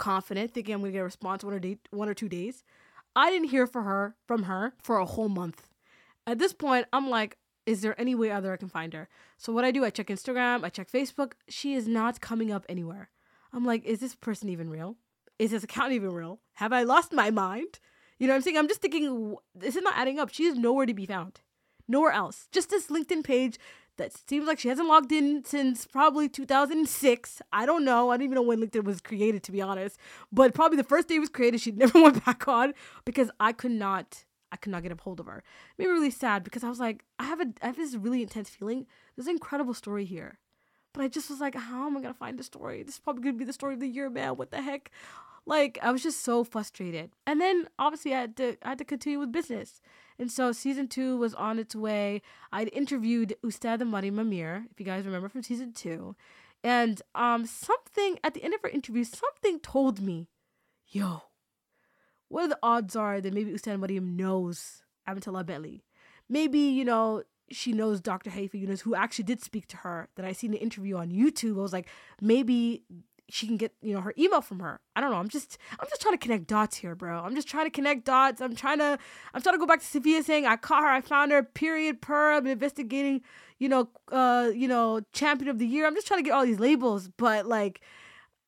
confident, 0.00 0.52
thinking 0.52 0.74
I'm 0.74 0.80
gonna 0.80 0.92
get 0.92 0.98
a 0.98 1.04
response 1.04 1.44
one 1.44 1.54
or 1.54 1.60
day, 1.60 1.78
one 1.90 2.08
or 2.08 2.14
two 2.14 2.28
days. 2.28 2.64
I 3.14 3.30
didn't 3.30 3.50
hear 3.50 3.66
from 3.68 3.84
her 3.84 4.16
from 4.26 4.44
her 4.44 4.74
for 4.82 4.98
a 4.98 5.04
whole 5.04 5.28
month. 5.28 5.68
At 6.26 6.38
this 6.38 6.52
point, 6.52 6.86
I'm 6.92 7.08
like, 7.08 7.36
is 7.66 7.82
there 7.82 8.00
any 8.00 8.14
way 8.14 8.30
other 8.30 8.52
I 8.52 8.56
can 8.56 8.68
find 8.68 8.92
her? 8.94 9.08
So 9.36 9.52
what 9.52 9.64
I 9.64 9.70
do, 9.70 9.84
I 9.84 9.90
check 9.90 10.08
Instagram, 10.08 10.64
I 10.64 10.70
check 10.70 10.90
Facebook. 10.90 11.32
She 11.48 11.74
is 11.74 11.86
not 11.86 12.20
coming 12.20 12.50
up 12.50 12.64
anywhere. 12.68 13.10
I'm 13.52 13.64
like, 13.64 13.84
is 13.84 14.00
this 14.00 14.14
person 14.14 14.48
even 14.48 14.70
real? 14.70 14.96
Is 15.38 15.50
this 15.52 15.64
account 15.64 15.92
even 15.92 16.12
real? 16.12 16.40
Have 16.54 16.72
I 16.72 16.82
lost 16.82 17.12
my 17.12 17.30
mind? 17.30 17.78
You 18.18 18.26
know 18.26 18.32
what 18.32 18.36
I'm 18.36 18.42
saying? 18.42 18.58
I'm 18.58 18.68
just 18.68 18.82
thinking, 18.82 19.36
this 19.54 19.76
is 19.76 19.82
not 19.82 19.96
adding 19.96 20.18
up. 20.18 20.30
She 20.32 20.44
is 20.44 20.58
nowhere 20.58 20.86
to 20.86 20.94
be 20.94 21.06
found. 21.06 21.40
Nowhere 21.88 22.12
else. 22.12 22.48
Just 22.52 22.70
this 22.70 22.88
LinkedIn 22.88 23.24
page 23.24 23.58
that 24.00 24.12
seems 24.26 24.46
like 24.46 24.58
she 24.58 24.68
hasn't 24.68 24.88
logged 24.88 25.12
in 25.12 25.44
since 25.44 25.86
probably 25.86 26.28
2006. 26.28 27.42
I 27.52 27.66
don't 27.66 27.84
know. 27.84 28.10
I 28.10 28.16
don't 28.16 28.24
even 28.24 28.34
know 28.34 28.42
when 28.42 28.60
LinkedIn 28.60 28.84
was 28.84 29.00
created, 29.00 29.42
to 29.44 29.52
be 29.52 29.60
honest. 29.60 29.98
But 30.32 30.54
probably 30.54 30.76
the 30.76 30.84
first 30.84 31.08
day 31.08 31.16
it 31.16 31.20
was 31.20 31.28
created, 31.28 31.60
she 31.60 31.70
never 31.76 32.02
went 32.02 32.24
back 32.24 32.48
on 32.48 32.74
because 33.04 33.30
I 33.38 33.52
could 33.52 33.72
not. 33.72 34.24
I 34.52 34.56
could 34.56 34.72
not 34.72 34.82
get 34.82 34.90
a 34.90 34.96
hold 35.00 35.20
of 35.20 35.26
her. 35.26 35.38
It 35.38 35.44
made 35.78 35.86
me 35.86 35.92
really 35.92 36.10
sad 36.10 36.42
because 36.42 36.64
I 36.64 36.68
was 36.68 36.80
like, 36.80 37.04
I 37.20 37.24
have 37.24 37.40
a, 37.40 37.46
I 37.62 37.66
have 37.66 37.76
this 37.76 37.94
really 37.94 38.20
intense 38.20 38.50
feeling. 38.50 38.84
There's 39.14 39.28
an 39.28 39.34
incredible 39.34 39.74
story 39.74 40.04
here, 40.04 40.40
but 40.92 41.04
I 41.04 41.08
just 41.08 41.30
was 41.30 41.40
like, 41.40 41.54
how 41.54 41.86
am 41.86 41.96
I 41.96 42.00
gonna 42.00 42.14
find 42.14 42.36
the 42.36 42.42
story? 42.42 42.82
This 42.82 42.94
is 42.94 43.00
probably 43.00 43.22
gonna 43.22 43.36
be 43.36 43.44
the 43.44 43.52
story 43.52 43.74
of 43.74 43.80
the 43.80 43.86
year, 43.86 44.10
man. 44.10 44.36
What 44.36 44.50
the 44.50 44.60
heck? 44.60 44.90
Like 45.50 45.80
I 45.82 45.90
was 45.90 46.04
just 46.04 46.22
so 46.22 46.44
frustrated. 46.44 47.10
And 47.26 47.40
then 47.40 47.68
obviously 47.76 48.14
I 48.14 48.20
had 48.20 48.36
to 48.36 48.56
I 48.62 48.68
had 48.70 48.78
to 48.78 48.84
continue 48.84 49.18
with 49.18 49.32
business. 49.32 49.80
And 50.16 50.30
so 50.30 50.52
season 50.52 50.86
two 50.86 51.16
was 51.16 51.34
on 51.34 51.58
its 51.58 51.74
way. 51.74 52.22
I'd 52.52 52.72
interviewed 52.72 53.34
Ustada 53.44 53.84
Mariam 53.84 54.20
Amir, 54.20 54.66
if 54.70 54.78
you 54.78 54.86
guys 54.86 55.04
remember 55.04 55.28
from 55.28 55.42
season 55.42 55.72
two. 55.72 56.14
And 56.62 57.02
um 57.16 57.46
something 57.46 58.20
at 58.22 58.34
the 58.34 58.44
end 58.44 58.54
of 58.54 58.62
her 58.62 58.68
interview, 58.68 59.02
something 59.02 59.58
told 59.58 60.00
me, 60.00 60.28
yo, 60.86 61.24
what 62.28 62.44
are 62.44 62.48
the 62.48 62.58
odds 62.62 62.94
are 62.94 63.20
that 63.20 63.34
maybe 63.34 63.50
Ustada 63.50 63.80
Mariam 63.80 64.16
knows 64.16 64.84
Amatullah 65.08 65.42
Bentley? 65.42 65.82
Maybe, 66.28 66.60
you 66.60 66.84
know, 66.84 67.24
she 67.50 67.72
knows 67.72 68.00
Dr. 68.00 68.30
Haifa 68.30 68.56
Yunus, 68.56 68.82
who 68.82 68.94
actually 68.94 69.24
did 69.24 69.42
speak 69.42 69.66
to 69.68 69.78
her, 69.78 70.08
that 70.14 70.24
I 70.24 70.30
seen 70.30 70.52
the 70.52 70.58
interview 70.58 70.96
on 70.96 71.10
YouTube. 71.10 71.58
I 71.58 71.62
was 71.62 71.72
like, 71.72 71.88
maybe 72.20 72.84
she 73.30 73.46
can 73.46 73.56
get 73.56 73.72
you 73.80 73.94
know 73.94 74.00
her 74.00 74.14
email 74.18 74.40
from 74.40 74.60
her. 74.60 74.80
I 74.96 75.00
don't 75.00 75.10
know. 75.10 75.16
I'm 75.16 75.28
just 75.28 75.58
i'm 75.78 75.86
just 75.88 76.00
trying 76.00 76.14
to 76.14 76.18
connect 76.18 76.46
dots 76.46 76.76
here 76.76 76.94
bro. 76.94 77.20
I'm 77.20 77.34
just 77.34 77.48
trying 77.48 77.66
to 77.66 77.70
connect 77.70 78.04
dots. 78.04 78.40
I'm 78.40 78.54
trying 78.54 78.78
to 78.78 78.98
i'm 79.34 79.42
trying 79.42 79.54
to 79.54 79.58
go 79.58 79.66
back 79.66 79.80
to 79.80 79.86
sophia 79.86 80.22
saying 80.22 80.46
i 80.46 80.56
caught 80.56 80.82
her. 80.82 80.88
I 80.88 81.00
found 81.00 81.32
her. 81.32 81.42
Period. 81.42 82.00
Per 82.00 82.32
i'm 82.32 82.46
investigating 82.46 83.22
you 83.58 83.68
know 83.68 83.88
uh 84.10 84.50
you 84.54 84.68
know 84.68 85.00
champion 85.12 85.48
of 85.48 85.58
the 85.58 85.66
year. 85.66 85.86
I'm 85.86 85.94
just 85.94 86.06
trying 86.06 86.22
to 86.22 86.24
get 86.24 86.32
all 86.34 86.44
these 86.44 86.60
labels. 86.60 87.08
But 87.16 87.46
like 87.46 87.80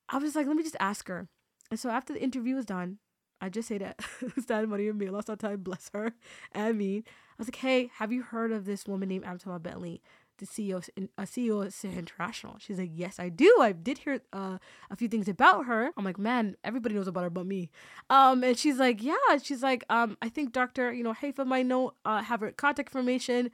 i 0.08 0.18
was 0.18 0.34
like 0.36 0.46
let 0.46 0.56
me 0.56 0.62
just 0.62 0.76
ask 0.80 1.08
her. 1.08 1.28
And 1.70 1.80
so 1.80 1.88
after 1.90 2.12
the 2.12 2.22
interview 2.22 2.54
was 2.56 2.66
done 2.66 2.98
i 3.40 3.48
just 3.48 3.68
say 3.68 3.78
that 3.78 4.00
Stan 4.38 4.70
lost 5.10 5.30
our 5.30 5.36
time 5.36 5.62
bless 5.62 5.90
her 5.94 6.12
and 6.52 6.76
me. 6.78 6.98
I 6.98 7.34
was 7.38 7.48
like 7.48 7.56
hey 7.56 7.90
have 7.94 8.12
you 8.12 8.22
heard 8.22 8.52
of 8.52 8.64
this 8.64 8.86
woman 8.86 9.08
named 9.08 9.24
Amatullah 9.24 9.58
Bentley 9.58 10.02
CEO, 10.46 10.88
a 11.18 11.22
CEO 11.22 11.66
of 11.66 11.72
Sahih 11.72 11.98
International. 11.98 12.56
She's 12.58 12.78
like, 12.78 12.90
yes, 12.94 13.18
I 13.18 13.28
do. 13.28 13.58
I 13.60 13.72
did 13.72 13.98
hear 13.98 14.20
uh, 14.32 14.58
a 14.90 14.96
few 14.96 15.08
things 15.08 15.28
about 15.28 15.66
her. 15.66 15.90
I'm 15.96 16.04
like, 16.04 16.18
man, 16.18 16.56
everybody 16.64 16.94
knows 16.94 17.08
about 17.08 17.24
her 17.24 17.30
but 17.30 17.46
me. 17.46 17.70
Um, 18.10 18.42
and 18.44 18.58
she's 18.58 18.78
like, 18.78 19.02
yeah. 19.02 19.14
She's 19.42 19.62
like, 19.62 19.84
um, 19.90 20.16
I 20.20 20.28
think 20.28 20.52
Dr. 20.52 20.92
You 20.92 21.04
know, 21.04 21.12
Haifa 21.12 21.44
might 21.44 21.66
know, 21.66 21.92
uh, 22.04 22.22
have 22.22 22.40
her 22.40 22.52
contact 22.52 22.88
information. 22.88 23.50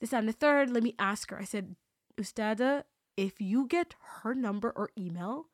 This 0.00 0.12
and 0.12 0.28
the 0.28 0.32
third. 0.32 0.70
Let 0.70 0.82
me 0.82 0.94
ask 0.98 1.30
her. 1.30 1.38
I 1.38 1.44
said, 1.44 1.76
Ustada, 2.20 2.82
if 3.16 3.40
you 3.40 3.66
get 3.66 3.94
her 4.22 4.34
number 4.34 4.72
or 4.74 4.90
email, 4.98 5.46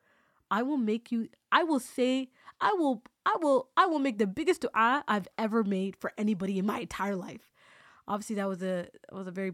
I 0.50 0.62
will 0.62 0.78
make 0.78 1.12
you. 1.12 1.28
I 1.52 1.64
will 1.64 1.80
say. 1.80 2.30
I 2.60 2.72
will. 2.72 3.02
I 3.26 3.36
will. 3.40 3.68
I 3.76 3.86
will 3.86 3.98
make 3.98 4.18
the 4.18 4.26
biggest 4.26 4.62
dua 4.62 5.04
I've 5.06 5.28
ever 5.36 5.62
made 5.64 5.96
for 5.96 6.12
anybody 6.16 6.58
in 6.58 6.66
my 6.66 6.80
entire 6.80 7.14
life. 7.14 7.52
Obviously, 8.06 8.36
that 8.36 8.48
was 8.48 8.62
a 8.62 8.88
was 9.12 9.26
a 9.26 9.30
very 9.30 9.52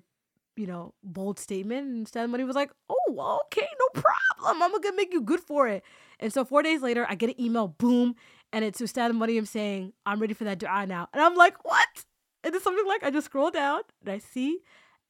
you 0.57 0.67
know, 0.67 0.95
bold 1.03 1.39
statement. 1.39 1.87
And 1.87 2.09
Stan 2.09 2.31
Money 2.31 2.45
was 2.45 2.57
like, 2.57 2.71
oh, 2.89 3.41
okay, 3.47 3.67
no 3.79 4.03
problem. 4.03 4.63
I'm 4.63 4.73
gonna 4.81 4.97
make 4.97 5.13
you 5.13 5.21
good 5.21 5.41
for 5.41 5.69
it. 5.69 5.85
And 6.21 6.33
so 6.33 6.45
four 6.45 6.63
days 6.63 6.83
later, 6.83 7.07
I 7.09 7.15
get 7.15 7.31
an 7.31 7.41
email, 7.41 7.69
boom, 7.69 8.17
and 8.53 8.65
it's 8.65 8.85
Stan 8.91 9.17
Money. 9.17 9.37
I'm 9.37 9.47
saying, 9.47 9.93
I'm 10.07 10.21
ready 10.21 10.35
for 10.35 10.45
that 10.45 10.59
dua 10.59 10.87
now. 10.87 11.09
And 11.13 11.23
I'm 11.23 11.35
like, 11.35 11.65
what? 11.65 12.05
And 12.43 12.55
it's 12.55 12.65
something 12.65 12.87
like 12.87 13.03
I 13.03 13.11
just 13.11 13.27
scroll 13.27 13.51
down 13.51 13.81
and 14.01 14.13
I 14.13 14.19
see 14.19 14.61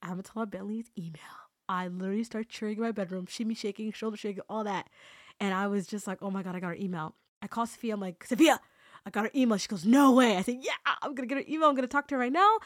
Amatullah 0.01 0.47
Bentley's 0.47 0.89
email. 0.97 1.21
I 1.67 1.87
literally 1.87 2.23
start 2.23 2.49
cheering 2.49 2.77
in 2.77 2.83
my 2.83 2.91
bedroom, 2.91 3.25
shimmy 3.27 3.55
shaking, 3.55 3.91
shoulder 3.91 4.17
shaking, 4.17 4.43
all 4.49 4.63
that. 4.63 4.87
And 5.39 5.53
I 5.53 5.67
was 5.67 5.87
just 5.87 6.07
like, 6.07 6.19
oh 6.21 6.31
my 6.31 6.43
God, 6.43 6.55
I 6.55 6.59
got 6.59 6.67
her 6.67 6.75
email. 6.75 7.15
I 7.41 7.47
call 7.47 7.65
Sophia, 7.65 7.93
I'm 7.93 7.99
like, 7.99 8.23
Sophia, 8.23 8.59
I 9.05 9.09
got 9.09 9.25
her 9.25 9.31
email. 9.35 9.57
She 9.57 9.67
goes, 9.67 9.85
no 9.85 10.13
way. 10.13 10.37
I 10.37 10.41
said, 10.41 10.59
yeah, 10.61 10.71
I'm 11.01 11.13
gonna 11.13 11.27
get 11.27 11.37
her 11.37 11.43
email. 11.47 11.69
I'm 11.69 11.75
gonna 11.75 11.87
talk 11.87 12.07
to 12.07 12.15
her 12.15 12.19
right 12.19 12.31
now. 12.31 12.57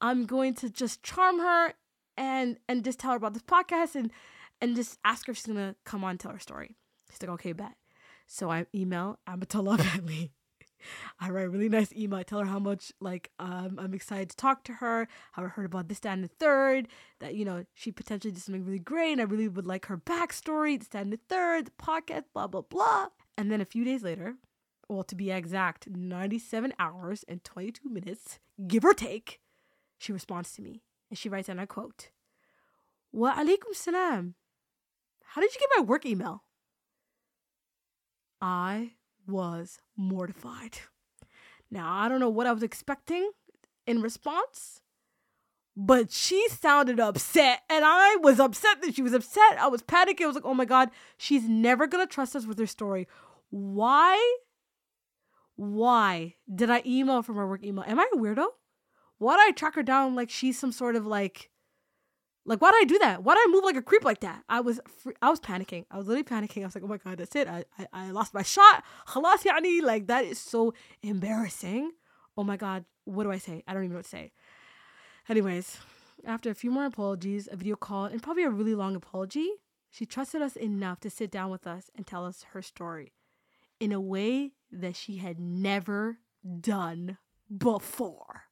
I'm 0.00 0.26
going 0.26 0.54
to 0.54 0.70
just 0.70 1.02
charm 1.02 1.38
her 1.38 1.72
and 2.16 2.58
and 2.68 2.84
just 2.84 2.98
tell 2.98 3.10
her 3.12 3.16
about 3.16 3.34
this 3.34 3.42
podcast 3.42 3.94
and 3.94 4.10
and 4.60 4.76
just 4.76 4.98
ask 5.04 5.26
her 5.26 5.32
if 5.32 5.38
she's 5.38 5.46
gonna 5.46 5.76
come 5.84 6.04
on 6.04 6.18
tell 6.18 6.32
her 6.32 6.38
story. 6.38 6.76
She's 7.10 7.22
like, 7.22 7.30
okay, 7.32 7.52
bet. 7.52 7.74
So 8.26 8.50
I 8.50 8.66
email 8.74 9.18
Amatullah 9.26 9.76
Bentley 9.94 10.32
I 11.20 11.30
write 11.30 11.46
a 11.46 11.48
really 11.48 11.68
nice 11.68 11.92
email. 11.92 12.18
I 12.18 12.22
tell 12.22 12.40
her 12.40 12.46
how 12.46 12.58
much 12.58 12.92
like 13.00 13.30
um, 13.38 13.78
I'm 13.80 13.94
excited 13.94 14.30
to 14.30 14.36
talk 14.36 14.64
to 14.64 14.74
her, 14.74 15.08
how 15.32 15.44
I 15.44 15.48
heard 15.48 15.66
about 15.66 15.88
this, 15.88 16.00
that, 16.00 16.12
and 16.12 16.24
the 16.24 16.28
third, 16.28 16.88
that 17.20 17.34
you 17.34 17.44
know 17.44 17.64
she 17.74 17.92
potentially 17.92 18.32
did 18.32 18.42
something 18.42 18.64
really 18.64 18.78
great, 18.78 19.12
and 19.12 19.20
I 19.20 19.24
really 19.24 19.48
would 19.48 19.66
like 19.66 19.86
her 19.86 19.98
backstory, 19.98 20.78
this, 20.78 20.88
that, 20.88 21.02
and 21.02 21.12
the 21.12 21.20
third, 21.28 21.66
the 21.66 21.70
podcast, 21.82 22.24
blah 22.34 22.46
blah 22.46 22.62
blah. 22.62 23.08
And 23.36 23.50
then 23.50 23.60
a 23.60 23.66
few 23.66 23.84
days 23.84 24.02
later, 24.02 24.36
well, 24.88 25.04
to 25.04 25.14
be 25.14 25.30
exact, 25.30 25.88
97 25.90 26.72
hours 26.78 27.24
and 27.28 27.44
22 27.44 27.88
minutes, 27.88 28.38
give 28.66 28.84
or 28.84 28.94
take, 28.94 29.40
she 29.98 30.12
responds 30.12 30.52
to 30.52 30.62
me, 30.62 30.82
and 31.10 31.18
she 31.18 31.28
writes, 31.28 31.48
and 31.48 31.60
I 31.60 31.66
quote, 31.66 32.10
"Wa 33.12 33.34
alaikum 33.34 33.74
salam. 33.74 34.34
How 35.24 35.40
did 35.40 35.54
you 35.54 35.60
get 35.60 35.70
my 35.76 35.82
work 35.84 36.06
email?" 36.06 36.44
I 38.40 38.92
was 39.26 39.78
mortified. 39.96 40.78
Now, 41.70 41.92
I 41.92 42.08
don't 42.08 42.20
know 42.20 42.28
what 42.28 42.46
I 42.46 42.52
was 42.52 42.62
expecting 42.62 43.30
in 43.86 44.02
response, 44.02 44.82
but 45.76 46.10
she 46.10 46.48
sounded 46.48 47.00
upset, 47.00 47.62
and 47.68 47.84
I 47.84 48.16
was 48.16 48.38
upset 48.38 48.82
that 48.82 48.94
she 48.94 49.02
was 49.02 49.12
upset. 49.12 49.58
I 49.58 49.68
was 49.68 49.82
panicking. 49.82 50.22
I 50.22 50.26
was 50.26 50.36
like, 50.36 50.44
oh 50.44 50.54
my 50.54 50.64
God, 50.64 50.90
she's 51.16 51.48
never 51.48 51.86
gonna 51.86 52.06
trust 52.06 52.36
us 52.36 52.46
with 52.46 52.58
her 52.58 52.66
story. 52.66 53.08
Why? 53.50 54.38
Why 55.56 56.34
did 56.52 56.70
I 56.70 56.82
email 56.84 57.22
from 57.22 57.36
her 57.36 57.48
work 57.48 57.64
email? 57.64 57.84
Am 57.86 57.98
I 57.98 58.08
a 58.12 58.16
weirdo? 58.16 58.46
Why 59.18 59.36
did 59.36 59.48
I 59.48 59.50
track 59.52 59.74
her 59.74 59.82
down 59.82 60.14
like 60.14 60.30
she's 60.30 60.58
some 60.58 60.72
sort 60.72 60.96
of 60.96 61.06
like 61.06 61.50
like, 62.46 62.62
why 62.62 62.70
did 62.70 62.82
I 62.82 62.84
do 62.84 62.98
that? 63.00 63.24
Why 63.24 63.34
did 63.34 63.48
I 63.48 63.52
move 63.52 63.64
like 63.64 63.76
a 63.76 63.82
creep 63.82 64.04
like 64.04 64.20
that? 64.20 64.44
I 64.48 64.60
was, 64.60 64.78
I 65.20 65.30
was 65.30 65.40
panicking. 65.40 65.84
I 65.90 65.98
was 65.98 66.06
literally 66.06 66.22
panicking. 66.22 66.62
I 66.62 66.66
was 66.66 66.76
like, 66.76 66.84
oh 66.84 66.86
my 66.86 66.96
god, 66.96 67.18
that's 67.18 67.34
it. 67.34 67.48
I, 67.48 67.64
I, 67.76 67.86
I 67.92 68.10
lost 68.12 68.32
my 68.32 68.42
shot. 68.42 68.84
Khalas 69.08 69.42
yani. 69.42 69.82
Like 69.82 70.06
that 70.06 70.24
is 70.24 70.38
so 70.38 70.72
embarrassing. 71.02 71.90
Oh 72.36 72.44
my 72.44 72.56
god, 72.56 72.84
what 73.04 73.24
do 73.24 73.32
I 73.32 73.38
say? 73.38 73.64
I 73.66 73.74
don't 73.74 73.82
even 73.82 73.92
know 73.92 73.98
what 73.98 74.04
to 74.04 74.10
say. 74.10 74.32
Anyways, 75.28 75.78
after 76.24 76.50
a 76.50 76.54
few 76.54 76.70
more 76.70 76.86
apologies, 76.86 77.48
a 77.50 77.56
video 77.56 77.74
call, 77.74 78.04
and 78.04 78.22
probably 78.22 78.44
a 78.44 78.50
really 78.50 78.76
long 78.76 78.94
apology, 78.94 79.50
she 79.90 80.06
trusted 80.06 80.40
us 80.40 80.54
enough 80.54 81.00
to 81.00 81.10
sit 81.10 81.32
down 81.32 81.50
with 81.50 81.66
us 81.66 81.90
and 81.96 82.06
tell 82.06 82.24
us 82.24 82.44
her 82.52 82.62
story 82.62 83.12
in 83.80 83.90
a 83.90 84.00
way 84.00 84.52
that 84.70 84.94
she 84.94 85.16
had 85.16 85.40
never 85.40 86.18
done 86.60 87.18
before. 87.56 88.45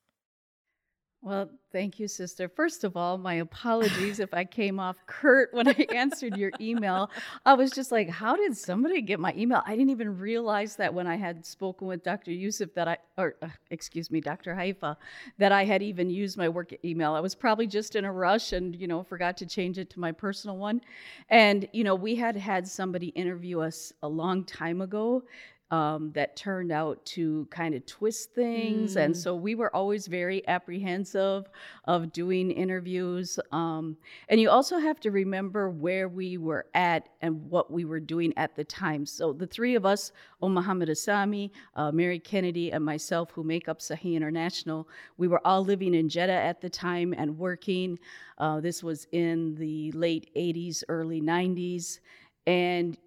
Well, 1.25 1.49
thank 1.73 1.99
you, 1.99 2.07
sister. 2.07 2.51
First 2.51 2.85
of 2.85 2.99
all, 2.99 3.17
my 3.17 3.37
apologies 3.37 4.21
if 4.21 4.35
I 4.35 4.45
came 4.45 4.79
off 4.79 4.97
curt 5.07 5.55
when 5.55 5.67
I 5.67 5.87
answered 5.95 6.37
your 6.37 6.53
email. 6.61 7.11
I 7.47 7.55
was 7.55 7.71
just 7.71 7.91
like, 7.91 8.11
how 8.11 8.37
did 8.37 8.55
somebody 8.55 9.01
get 9.01 9.19
my 9.19 9.33
email? 9.35 9.63
I 9.65 9.71
didn't 9.75 9.89
even 9.89 10.19
realize 10.19 10.77
that 10.77 10.93
when 10.93 11.07
I 11.07 11.17
had 11.17 11.47
spoken 11.47 11.87
with 11.87 12.05
Dr. 12.05 12.31
Yusuf 12.31 12.75
that 12.75 12.89
I, 12.89 12.99
or 13.17 13.37
uh, 13.41 13.49
excuse 13.71 14.11
me, 14.11 14.21
Dr. 14.21 14.55
Haifa, 14.55 14.99
that 15.39 15.51
I 15.51 15.65
had 15.65 15.83
even 15.83 16.11
used 16.11 16.37
my 16.37 16.51
work 16.51 16.75
email. 16.85 17.15
I 17.15 17.21
was 17.21 17.35
probably 17.35 17.69
just 17.69 17.97
in 17.97 18.05
a 18.05 18.13
rush 18.13 18.53
and, 18.53 18.77
you 18.77 18.87
know, 18.87 19.03
forgot 19.03 19.39
to 19.39 19.47
change 19.47 19.79
it 19.79 19.89
to 19.91 20.01
my 20.01 20.13
personal 20.13 20.59
one. 20.59 20.83
And, 21.31 21.67
you 21.73 21.85
know, 21.85 21.95
we 21.95 22.17
had 22.17 22.37
had 22.37 22.69
somebody 22.69 23.07
interview 23.09 23.61
us 23.61 23.95
a 24.03 24.09
long 24.09 24.45
time 24.45 24.83
ago 24.83 25.23
um, 25.71 26.13
that 26.13 26.37
turned 26.37 26.71
out 26.71 27.05
to 27.07 27.47
kind 27.51 27.75
of 27.75 27.85
twist 27.87 28.35
things. 28.35 28.97
Mm. 28.97 29.05
And 29.05 29.17
so 29.17 29.35
we 29.35 29.55
were 29.55 29.75
always 29.75 30.07
very 30.07 30.47
apprehensive 30.47 31.49
of 31.85 32.13
doing 32.13 32.51
interviews. 32.51 33.39
Um, 33.51 33.97
and 34.29 34.41
you 34.41 34.51
also 34.51 34.79
have 34.79 35.01
to 35.01 35.11
remember 35.11 35.71
where 35.71 36.09
we 36.09 36.37
were 36.37 36.67
at 36.75 37.09
and 37.23 37.49
what 37.51 37.71
we 37.71 37.85
were 37.85 38.01
doing 38.01 38.33
at 38.37 38.55
the 38.55 38.65
time. 38.65 39.07
So 39.07 39.33
the 39.33 39.47
three 39.47 39.75
of 39.75 39.87
us, 39.87 40.13
O 40.43 40.49
Muhammad 40.49 40.91
Asami, 40.91 41.51
uh, 41.75 41.91
Mary 41.91 42.19
Kennedy, 42.19 42.71
and 42.71 42.85
myself, 42.85 43.31
who 43.31 43.43
make 43.43 43.69
up 43.69 43.81
Sahih 43.81 44.15
International, 44.15 44.87
we 45.17 45.29
were 45.29 45.45
all 45.47 45.65
living 45.65 45.95
in 45.95 46.09
Jeddah 46.09 46.33
at 46.33 46.61
the 46.61 46.71
time 46.71 47.15
and 47.17 47.39
working. 47.39 47.99
Uh, 48.39 48.61
this 48.61 48.83
was 48.83 49.07
in 49.13 49.55
the 49.55 49.91
late 49.93 50.31
80s, 50.37 50.85
early 50.89 51.21
90s. 51.21 52.01
And 52.47 52.99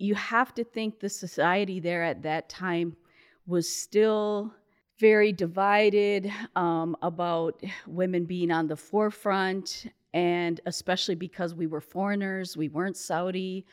you 0.00 0.14
have 0.14 0.54
to 0.54 0.64
think 0.64 0.98
the 0.98 1.08
society 1.08 1.78
there 1.78 2.02
at 2.02 2.22
that 2.22 2.48
time 2.48 2.96
was 3.46 3.68
still 3.68 4.52
very 4.98 5.32
divided 5.32 6.30
um, 6.56 6.96
about 7.02 7.62
women 7.86 8.24
being 8.24 8.50
on 8.50 8.66
the 8.66 8.76
forefront, 8.76 9.86
and 10.12 10.60
especially 10.66 11.14
because 11.14 11.54
we 11.54 11.66
were 11.66 11.80
foreigners, 11.80 12.56
we 12.56 12.68
weren't 12.68 12.96
Saudi. 12.96 13.66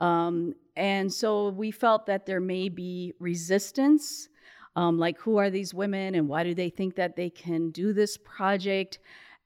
Um, 0.00 0.54
and 0.76 1.12
so 1.12 1.50
we 1.50 1.70
felt 1.70 2.06
that 2.06 2.26
there 2.26 2.40
may 2.40 2.68
be 2.68 3.14
resistance. 3.18 4.28
Um, 4.76 4.98
like, 4.98 5.18
who 5.18 5.36
are 5.36 5.50
these 5.50 5.72
women 5.72 6.16
and 6.16 6.28
why 6.28 6.42
do 6.42 6.54
they 6.54 6.68
think 6.68 6.96
that 6.96 7.14
they 7.14 7.30
can 7.30 7.70
do 7.70 7.92
this 7.92 8.16
project? 8.16 8.98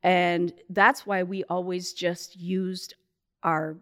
And 0.03 0.53
that's 0.71 1.07
why 1.07 1.23
we 1.23 1.45
always 1.45 1.93
just 1.93 2.37
used 2.37 2.95
our 3.43 3.77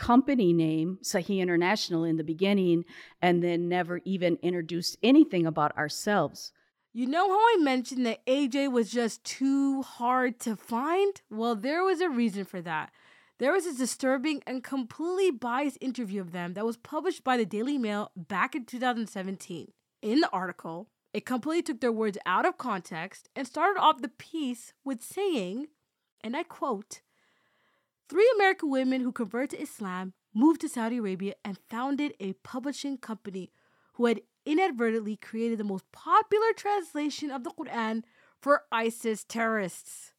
company 0.00 0.54
name, 0.54 0.98
Sahih 1.02 1.40
International, 1.40 2.04
in 2.04 2.16
the 2.16 2.24
beginning, 2.24 2.86
and 3.20 3.44
then 3.44 3.68
never 3.68 4.00
even 4.06 4.38
introduced 4.42 4.96
anything 5.02 5.46
about 5.46 5.76
ourselves. 5.76 6.52
You 6.94 7.06
know 7.06 7.28
how 7.28 7.38
I 7.38 7.58
mentioned 7.60 8.06
that 8.06 8.24
AJ 8.26 8.72
was 8.72 8.90
just 8.90 9.22
too 9.24 9.82
hard 9.82 10.40
to 10.40 10.56
find? 10.56 11.20
Well, 11.30 11.54
there 11.54 11.84
was 11.84 12.00
a 12.00 12.08
reason 12.08 12.46
for 12.46 12.62
that. 12.62 12.90
There 13.38 13.52
was 13.52 13.66
a 13.66 13.76
disturbing 13.76 14.42
and 14.46 14.64
completely 14.64 15.30
biased 15.30 15.76
interview 15.82 16.22
of 16.22 16.32
them 16.32 16.54
that 16.54 16.64
was 16.64 16.78
published 16.78 17.22
by 17.22 17.36
the 17.36 17.44
Daily 17.44 17.76
Mail 17.76 18.10
back 18.16 18.54
in 18.54 18.64
2017. 18.64 19.70
In 20.00 20.20
the 20.20 20.30
article, 20.30 20.88
it 21.12 21.26
completely 21.26 21.62
took 21.62 21.80
their 21.82 21.92
words 21.92 22.16
out 22.24 22.46
of 22.46 22.56
context 22.56 23.28
and 23.36 23.46
started 23.46 23.78
off 23.78 24.00
the 24.00 24.08
piece 24.08 24.72
with 24.82 25.02
saying, 25.02 25.66
and 26.24 26.34
I 26.34 26.42
quote, 26.42 27.02
Three 28.10 28.28
American 28.34 28.70
women 28.70 29.02
who 29.02 29.12
converted 29.12 29.50
to 29.50 29.62
Islam 29.62 30.14
moved 30.34 30.62
to 30.62 30.68
Saudi 30.68 30.96
Arabia 30.96 31.34
and 31.44 31.56
founded 31.68 32.12
a 32.18 32.32
publishing 32.32 32.98
company 32.98 33.52
who 33.92 34.06
had 34.06 34.22
inadvertently 34.44 35.14
created 35.14 35.58
the 35.58 35.64
most 35.64 35.84
popular 35.92 36.52
translation 36.56 37.30
of 37.30 37.44
the 37.44 37.52
Quran 37.52 38.02
for 38.42 38.64
ISIS 38.72 39.22
terrorists, 39.22 40.12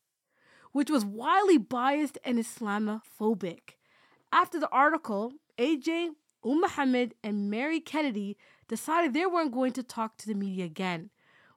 which 0.71 0.89
was 0.89 1.03
wildly 1.03 1.57
biased 1.57 2.17
and 2.23 2.39
Islamophobic. 2.39 3.75
After 4.31 4.57
the 4.57 4.69
article, 4.69 5.33
AJ, 5.57 6.11
Um 6.45 6.61
Muhammad, 6.61 7.13
and 7.21 7.51
Mary 7.51 7.81
Kennedy 7.81 8.37
decided 8.69 9.13
they 9.13 9.25
weren't 9.25 9.51
going 9.51 9.73
to 9.73 9.83
talk 9.83 10.15
to 10.19 10.27
the 10.27 10.33
media 10.33 10.63
again, 10.63 11.09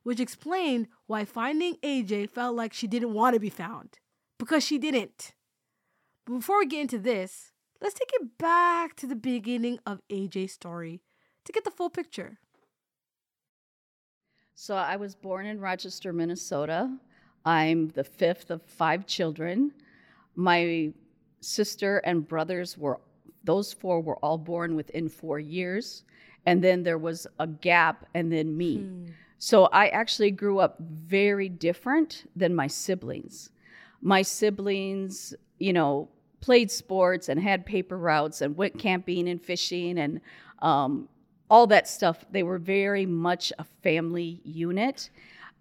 which 0.02 0.18
explained 0.18 0.88
why 1.06 1.24
finding 1.24 1.76
AJ 1.76 2.30
felt 2.30 2.56
like 2.56 2.72
she 2.72 2.88
didn't 2.88 3.14
want 3.14 3.34
to 3.34 3.40
be 3.40 3.50
found. 3.50 4.00
Because 4.36 4.64
she 4.64 4.78
didn't. 4.78 5.32
But 6.26 6.34
before 6.34 6.58
we 6.58 6.66
get 6.66 6.80
into 6.80 6.98
this, 6.98 7.52
let's 7.80 7.94
take 7.94 8.10
it 8.14 8.38
back 8.38 8.96
to 8.96 9.06
the 9.06 9.16
beginning 9.16 9.78
of 9.84 10.00
AJ's 10.10 10.52
story 10.52 11.02
to 11.44 11.52
get 11.52 11.64
the 11.64 11.70
full 11.70 11.90
picture. 11.90 12.38
So 14.54 14.76
I 14.76 14.96
was 14.96 15.14
born 15.14 15.46
in 15.46 15.60
Rochester, 15.60 16.12
Minnesota. 16.12 16.96
I'm 17.44 17.88
the 17.88 18.04
fifth 18.04 18.50
of 18.50 18.62
five 18.62 19.06
children. 19.06 19.72
My 20.34 20.92
sister 21.40 21.98
and 21.98 22.26
brothers 22.26 22.78
were, 22.78 23.00
those 23.42 23.72
four 23.72 24.00
were 24.00 24.16
all 24.16 24.38
born 24.38 24.76
within 24.76 25.08
four 25.08 25.38
years. 25.38 26.04
And 26.46 26.62
then 26.62 26.82
there 26.82 26.98
was 26.98 27.26
a 27.38 27.46
gap, 27.46 28.06
and 28.14 28.30
then 28.30 28.56
me. 28.56 28.78
Hmm. 28.78 29.06
So 29.38 29.64
I 29.66 29.88
actually 29.88 30.30
grew 30.30 30.58
up 30.58 30.78
very 30.78 31.48
different 31.48 32.30
than 32.36 32.54
my 32.54 32.66
siblings. 32.66 33.50
My 34.00 34.22
siblings, 34.22 35.34
you 35.58 35.72
know, 35.72 36.08
played 36.44 36.70
sports 36.70 37.30
and 37.30 37.40
had 37.40 37.64
paper 37.64 37.96
routes 37.96 38.42
and 38.42 38.54
went 38.54 38.78
camping 38.78 39.30
and 39.30 39.40
fishing 39.42 39.98
and 39.98 40.20
um, 40.60 41.08
all 41.48 41.66
that 41.66 41.88
stuff. 41.88 42.22
They 42.30 42.42
were 42.42 42.58
very 42.58 43.06
much 43.06 43.50
a 43.58 43.64
family 43.82 44.42
unit. 44.44 45.08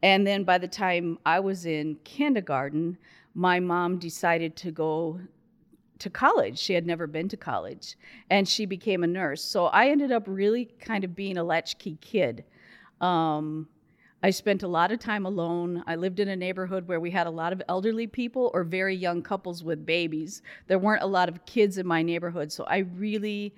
And 0.01 0.27
then 0.27 0.43
by 0.43 0.57
the 0.57 0.67
time 0.67 1.19
I 1.25 1.39
was 1.39 1.65
in 1.65 1.95
kindergarten, 2.03 2.97
my 3.33 3.61
mom 3.61 3.97
decided 3.97 4.57
to 4.57 4.71
go 4.71 5.21
to 5.99 6.09
college. 6.09 6.59
She 6.59 6.73
had 6.73 6.85
never 6.85 7.07
been 7.07 7.29
to 7.29 7.37
college, 7.37 7.95
and 8.29 8.45
she 8.45 8.65
became 8.65 9.05
a 9.05 9.07
nurse. 9.07 9.41
So 9.41 9.67
I 9.67 9.87
ended 9.87 10.11
up 10.11 10.23
really 10.27 10.65
kind 10.81 11.05
of 11.05 11.15
being 11.15 11.37
a 11.37 11.43
latchkey 11.45 11.97
kid. 12.01 12.43
Um, 12.99 13.69
I 14.23 14.29
spent 14.29 14.63
a 14.63 14.67
lot 14.69 14.93
of 14.93 14.99
time 14.99 15.25
alone. 15.25 15.83
I 15.85 15.95
lived 15.97 16.21
in 16.21 16.29
a 16.29 16.35
neighborhood 16.35 16.87
where 16.87 17.01
we 17.01 17.11
had 17.11 17.27
a 17.27 17.31
lot 17.31 17.51
of 17.51 17.61
elderly 17.67 18.07
people 18.07 18.49
or 18.53 18.63
very 18.63 18.95
young 18.95 19.21
couples 19.21 19.65
with 19.65 19.85
babies. 19.85 20.41
There 20.67 20.79
weren't 20.79 21.03
a 21.03 21.07
lot 21.07 21.27
of 21.27 21.45
kids 21.45 21.77
in 21.77 21.85
my 21.85 22.01
neighborhood, 22.01 22.49
so 22.49 22.63
I 22.63 22.79
really 22.95 23.53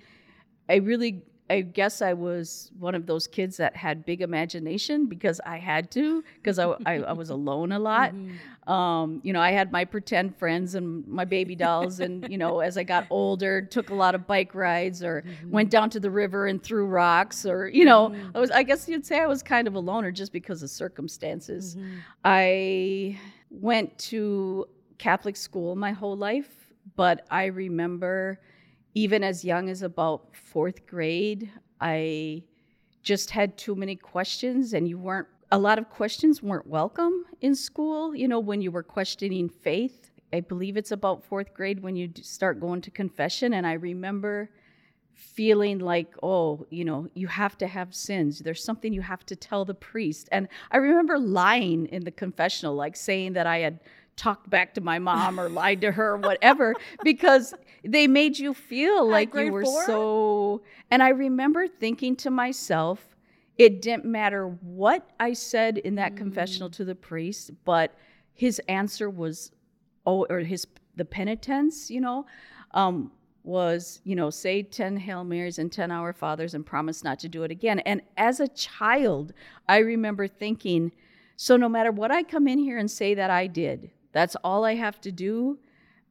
I 0.68 0.78
really 0.78 1.22
I 1.48 1.62
guess 1.62 2.02
I 2.02 2.14
was 2.14 2.72
one 2.80 2.96
of 2.96 3.06
those 3.06 3.28
kids 3.28 3.58
that 3.58 3.76
had 3.76 4.04
big 4.04 4.22
imagination 4.22 5.06
because 5.06 5.40
I 5.46 5.58
had 5.58 5.92
to, 5.92 6.24
because 6.36 6.58
I, 6.58 6.74
I, 6.88 6.94
I, 6.96 7.14
was 7.14 7.30
alone 7.30 7.72
a 7.72 7.78
lot. 7.78 8.14
Mm-hmm. 8.14 8.72
Um, 8.72 9.22
you 9.24 9.32
know, 9.32 9.42
I 9.42 9.52
had 9.52 9.72
my 9.72 9.86
pretend 9.86 10.36
friends 10.38 10.74
and 10.74 11.08
my 11.08 11.24
baby 11.24 11.56
dolls. 11.56 12.00
And, 12.00 12.28
you 12.32 12.40
know, 12.40 12.62
as 12.62 12.80
I 12.80 12.84
got 12.84 13.06
older, 13.12 13.62
took 13.62 13.92
a 13.92 13.94
lot 13.94 14.16
of 14.16 14.26
bike 14.26 14.56
rides 14.56 15.04
or 15.04 15.22
mm-hmm. 15.22 15.52
went 15.52 15.70
down 15.70 15.92
to 15.92 16.00
the 16.00 16.10
river 16.10 16.48
and 16.48 16.62
threw 16.64 16.88
rocks 16.88 17.46
or, 17.46 17.68
you 17.68 17.86
know, 17.86 18.10
mm-hmm. 18.10 18.36
I 18.36 18.40
was, 18.40 18.50
I 18.50 18.64
guess 18.64 18.90
you'd 18.90 19.06
say 19.06 19.20
I 19.20 19.28
was 19.28 19.44
kind 19.44 19.68
of 19.68 19.76
a 19.76 19.80
loner 19.80 20.12
just 20.12 20.34
because 20.34 20.64
of 20.64 20.72
circumstances. 20.72 21.76
Mm-hmm. 21.76 21.98
I 22.24 23.20
went 23.52 23.96
to 24.00 24.66
Catholic 24.98 25.36
school 25.36 25.76
my 25.76 25.92
whole 25.92 26.18
life, 26.18 26.74
but 26.96 27.28
I 27.30 27.46
remember 27.46 28.40
even 28.96 29.24
as 29.24 29.46
young 29.46 29.70
as 29.70 29.82
about 29.82 30.36
fourth 30.36 30.88
grade, 30.88 31.52
I 31.80 32.44
just 33.04 33.30
had 33.30 33.58
too 33.58 33.76
many 33.76 33.96
questions, 33.96 34.74
and 34.74 34.88
you 34.88 34.98
weren't, 34.98 35.28
a 35.52 35.60
lot 35.60 35.78
of 35.78 35.90
questions 35.90 36.42
weren't 36.42 36.66
welcome 36.66 37.26
in 37.42 37.54
school, 37.54 38.16
you 38.16 38.28
know, 38.28 38.40
when 38.40 38.62
you 38.62 38.72
were 38.72 38.82
questioning 38.82 39.50
faith. 39.50 40.10
I 40.34 40.40
believe 40.40 40.76
it's 40.76 40.92
about 40.92 41.24
fourth 41.24 41.54
grade 41.54 41.84
when 41.84 41.96
you 41.96 42.10
start 42.22 42.60
going 42.60 42.82
to 42.82 42.92
confession. 42.92 43.54
And 43.54 43.68
I 43.68 43.74
remember 43.74 44.50
feeling 45.14 45.80
like, 45.80 46.14
oh, 46.24 46.66
you 46.70 46.84
know, 46.84 47.08
you 47.14 47.28
have 47.28 47.58
to 47.60 47.68
have 47.68 47.94
sins. 47.94 48.40
There's 48.40 48.64
something 48.64 48.92
you 48.92 49.02
have 49.02 49.26
to 49.28 49.36
tell 49.36 49.66
the 49.66 49.74
priest. 49.74 50.28
And 50.32 50.48
I 50.72 50.78
remember 50.78 51.20
lying 51.20 51.86
in 51.88 52.04
the 52.04 52.12
confessional, 52.12 52.76
like 52.76 52.96
saying 52.96 53.34
that 53.34 53.48
I 53.48 53.60
had 53.60 53.80
talked 54.16 54.50
back 54.50 54.74
to 54.74 54.82
my 54.82 54.98
mom 55.00 55.40
or 55.40 55.50
lied 55.50 55.82
to 55.82 55.92
her 55.92 56.12
or 56.12 56.18
whatever 56.18 56.74
because 57.04 57.54
they 57.84 58.08
made 58.08 58.40
you 58.40 58.54
feel 58.54 59.08
like 59.08 59.34
you 59.34 59.52
were 59.52 59.64
four? 59.64 59.86
so 59.86 60.62
and 60.90 61.04
i 61.04 61.10
remember 61.10 61.68
thinking 61.68 62.16
to 62.16 62.30
myself 62.30 63.16
it 63.58 63.82
didn't 63.82 64.06
matter 64.06 64.48
what 64.62 65.10
i 65.20 65.34
said 65.34 65.78
in 65.80 65.96
that 65.96 66.14
mm. 66.14 66.18
confessional 66.18 66.70
to 66.70 66.86
the 66.86 66.96
priest 66.96 67.52
but 67.66 67.94
his 68.34 68.60
answer 68.68 69.10
was 69.10 69.52
oh 70.06 70.26
or 70.30 70.40
his 70.40 70.66
the 70.96 71.06
penitence 71.06 71.92
you 71.92 72.00
know 72.00 72.26
um, 72.72 73.12
was 73.44 74.02
you 74.04 74.16
know 74.16 74.30
say 74.30 74.64
10 74.64 74.98
hail 74.98 75.24
marys 75.24 75.60
and 75.60 75.72
10 75.72 75.92
our 75.92 76.14
fathers 76.14 76.54
and 76.54 76.66
promise 76.66 77.04
not 77.04 77.20
to 77.20 77.30
do 77.30 77.44
it 77.44 77.52
again 77.52 77.80
and 77.80 78.02
as 78.18 78.40
a 78.40 78.48
child 78.50 79.34
i 79.68 79.78
remember 79.78 80.28
thinking 80.28 80.92
so 81.36 81.56
no 81.58 81.70
matter 81.70 81.92
what 81.92 82.12
i 82.12 82.24
come 82.24 82.48
in 82.48 82.58
here 82.58 82.78
and 82.78 82.90
say 82.90 83.14
that 83.14 83.30
i 83.30 83.46
did 83.46 83.92
that's 84.16 84.38
all 84.46 84.64
I 84.64 84.76
have 84.76 85.02
to 85.02 85.12
do. 85.12 85.60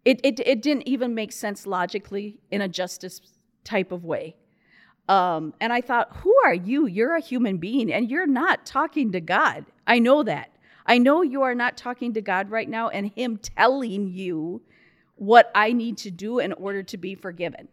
It, 0.04 0.20
it, 0.22 0.38
it 0.40 0.60
didn't 0.60 0.86
even 0.86 1.14
make 1.14 1.32
sense 1.32 1.66
logically 1.66 2.38
in 2.50 2.60
a 2.60 2.68
justice 2.68 3.22
type 3.64 3.92
of 3.92 4.04
way. 4.04 4.36
Um, 5.08 5.54
and 5.58 5.72
I 5.72 5.80
thought, 5.80 6.14
who 6.18 6.36
are 6.44 6.52
you? 6.52 6.86
You're 6.86 7.16
a 7.16 7.20
human 7.20 7.56
being 7.56 7.90
and 7.90 8.10
you're 8.10 8.26
not 8.26 8.66
talking 8.66 9.12
to 9.12 9.22
God. 9.22 9.64
I 9.86 10.00
know 10.00 10.22
that. 10.22 10.50
I 10.84 10.98
know 10.98 11.22
you 11.22 11.40
are 11.42 11.54
not 11.54 11.78
talking 11.78 12.12
to 12.12 12.20
God 12.20 12.50
right 12.50 12.68
now 12.68 12.90
and 12.90 13.10
Him 13.10 13.38
telling 13.38 14.08
you 14.08 14.60
what 15.14 15.50
I 15.54 15.72
need 15.72 15.96
to 15.98 16.10
do 16.10 16.40
in 16.40 16.52
order 16.52 16.82
to 16.82 16.98
be 16.98 17.14
forgiven. 17.14 17.68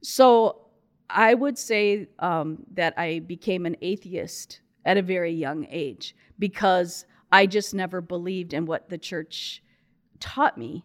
So 0.00 0.62
I 1.10 1.34
would 1.34 1.58
say 1.58 2.08
um, 2.18 2.64
that 2.72 2.94
I 2.96 3.18
became 3.18 3.66
an 3.66 3.76
atheist 3.82 4.60
at 4.86 4.96
a 4.96 5.02
very 5.02 5.32
young 5.32 5.66
age 5.68 6.16
because 6.38 7.04
I 7.32 7.46
just 7.46 7.74
never 7.74 8.00
believed 8.00 8.52
in 8.52 8.66
what 8.66 8.88
the 8.88 8.98
church 8.98 9.62
taught 10.18 10.58
me. 10.58 10.84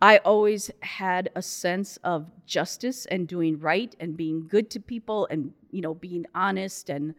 I 0.00 0.18
always 0.18 0.70
had 0.80 1.30
a 1.36 1.42
sense 1.42 1.96
of 1.98 2.26
justice 2.44 3.06
and 3.06 3.28
doing 3.28 3.58
right 3.60 3.94
and 4.00 4.16
being 4.16 4.48
good 4.48 4.68
to 4.70 4.80
people 4.80 5.28
and 5.30 5.52
you 5.70 5.80
know 5.80 5.94
being 5.94 6.26
honest 6.34 6.90
and 6.90 7.14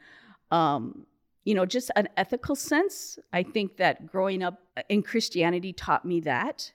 um, 0.52 1.06
you 1.46 1.56
know 1.56 1.66
just 1.66 1.92
an 1.96 2.10
ethical 2.18 2.56
sense. 2.56 3.18
I 3.32 3.44
think 3.44 3.78
that 3.78 4.08
growing 4.08 4.44
up 4.44 4.60
in 4.90 5.02
Christianity 5.02 5.72
taught 5.72 6.04
me 6.04 6.20
that. 6.22 6.74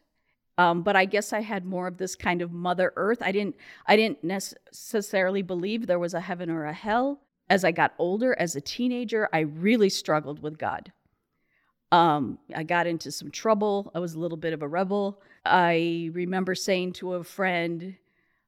Um, 0.57 0.83
but 0.83 0.97
I 0.97 1.05
guess 1.05 1.33
I 1.33 1.41
had 1.41 1.65
more 1.65 1.87
of 1.87 1.99
this 1.99 2.17
kind 2.17 2.43
of 2.43 2.53
Mother 2.53 2.93
Earth. 2.97 3.19
I 3.21 3.31
didn't 3.31 3.57
I 3.87 3.97
didn't 3.97 4.25
necessarily 4.25 5.43
believe 5.43 5.87
there 5.87 5.99
was 5.99 6.15
a 6.15 6.21
heaven 6.21 6.51
or 6.51 6.65
a 6.65 6.73
hell. 6.73 7.21
As 7.51 7.65
I 7.65 7.71
got 7.71 7.95
older, 7.99 8.35
as 8.39 8.57
a 8.57 8.61
teenager, 8.61 9.29
I 9.33 9.41
really 9.41 9.89
struggled 9.89 10.43
with 10.43 10.59
God. 10.59 10.93
Um, 11.91 12.39
I 12.55 12.65
got 12.65 12.87
into 12.87 13.11
some 13.11 13.31
trouble. 13.31 13.91
I 13.95 13.99
was 13.99 14.15
a 14.15 14.19
little 14.19 14.37
bit 14.37 14.53
of 14.53 14.63
a 14.63 14.69
rebel. 14.69 15.21
I 15.45 16.11
remember 16.13 16.55
saying 16.55 16.95
to 16.95 17.15
a 17.15 17.25
friend, 17.25 17.97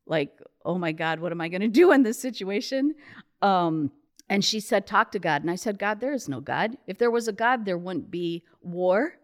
like, 0.07 0.39
oh 0.65 0.77
my 0.77 0.93
God, 0.93 1.21
what 1.21 1.33
am 1.33 1.41
I 1.41 1.49
going 1.49 1.61
to 1.63 1.69
do 1.69 1.93
in 1.93 2.03
this 2.03 2.21
situation? 2.21 2.95
Um, 3.41 3.91
and 4.29 4.45
she 4.45 4.61
said, 4.61 4.87
talk 4.87 5.11
to 5.13 5.19
God. 5.19 5.43
And 5.43 5.51
I 5.51 5.57
said, 5.57 5.79
God, 5.79 6.01
there 6.01 6.13
is 6.13 6.29
no 6.29 6.41
God. 6.41 6.77
If 6.87 6.99
there 6.99 7.11
was 7.11 7.27
a 7.27 7.33
God, 7.33 7.65
there 7.65 7.79
wouldn't 7.79 8.11
be 8.11 8.45
war 8.63 9.15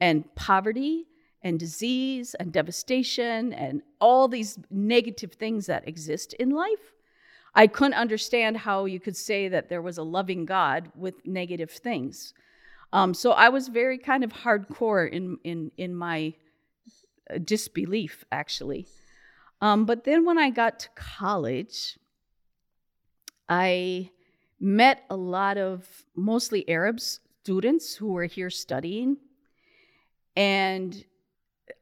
and 0.00 0.32
poverty 0.34 1.06
and 1.42 1.58
disease 1.58 2.34
and 2.34 2.52
devastation 2.52 3.52
and 3.52 3.82
all 4.00 4.28
these 4.28 4.58
negative 4.70 5.32
things 5.32 5.66
that 5.66 5.88
exist 5.88 6.32
in 6.34 6.50
life. 6.50 6.92
I 7.54 7.66
couldn't 7.66 7.94
understand 7.94 8.58
how 8.58 8.84
you 8.84 9.00
could 9.00 9.16
say 9.16 9.48
that 9.48 9.68
there 9.68 9.82
was 9.82 9.98
a 9.98 10.02
loving 10.02 10.44
God 10.44 10.90
with 10.94 11.26
negative 11.26 11.70
things. 11.70 12.32
Um, 12.92 13.14
so 13.14 13.32
I 13.32 13.48
was 13.48 13.68
very 13.68 13.98
kind 13.98 14.22
of 14.22 14.32
hardcore 14.32 15.10
in 15.10 15.38
in 15.44 15.70
in 15.76 15.94
my 15.94 16.34
uh, 17.30 17.38
disbelief, 17.38 18.24
actually. 18.30 18.86
Um, 19.60 19.86
but 19.86 20.04
then 20.04 20.24
when 20.24 20.38
I 20.38 20.50
got 20.50 20.80
to 20.80 20.88
college, 20.94 21.98
I 23.48 24.10
met 24.60 25.04
a 25.08 25.16
lot 25.16 25.56
of 25.56 25.88
mostly 26.14 26.68
Arab 26.68 27.00
students 27.00 27.94
who 27.94 28.12
were 28.12 28.26
here 28.26 28.50
studying, 28.50 29.16
and 30.36 31.04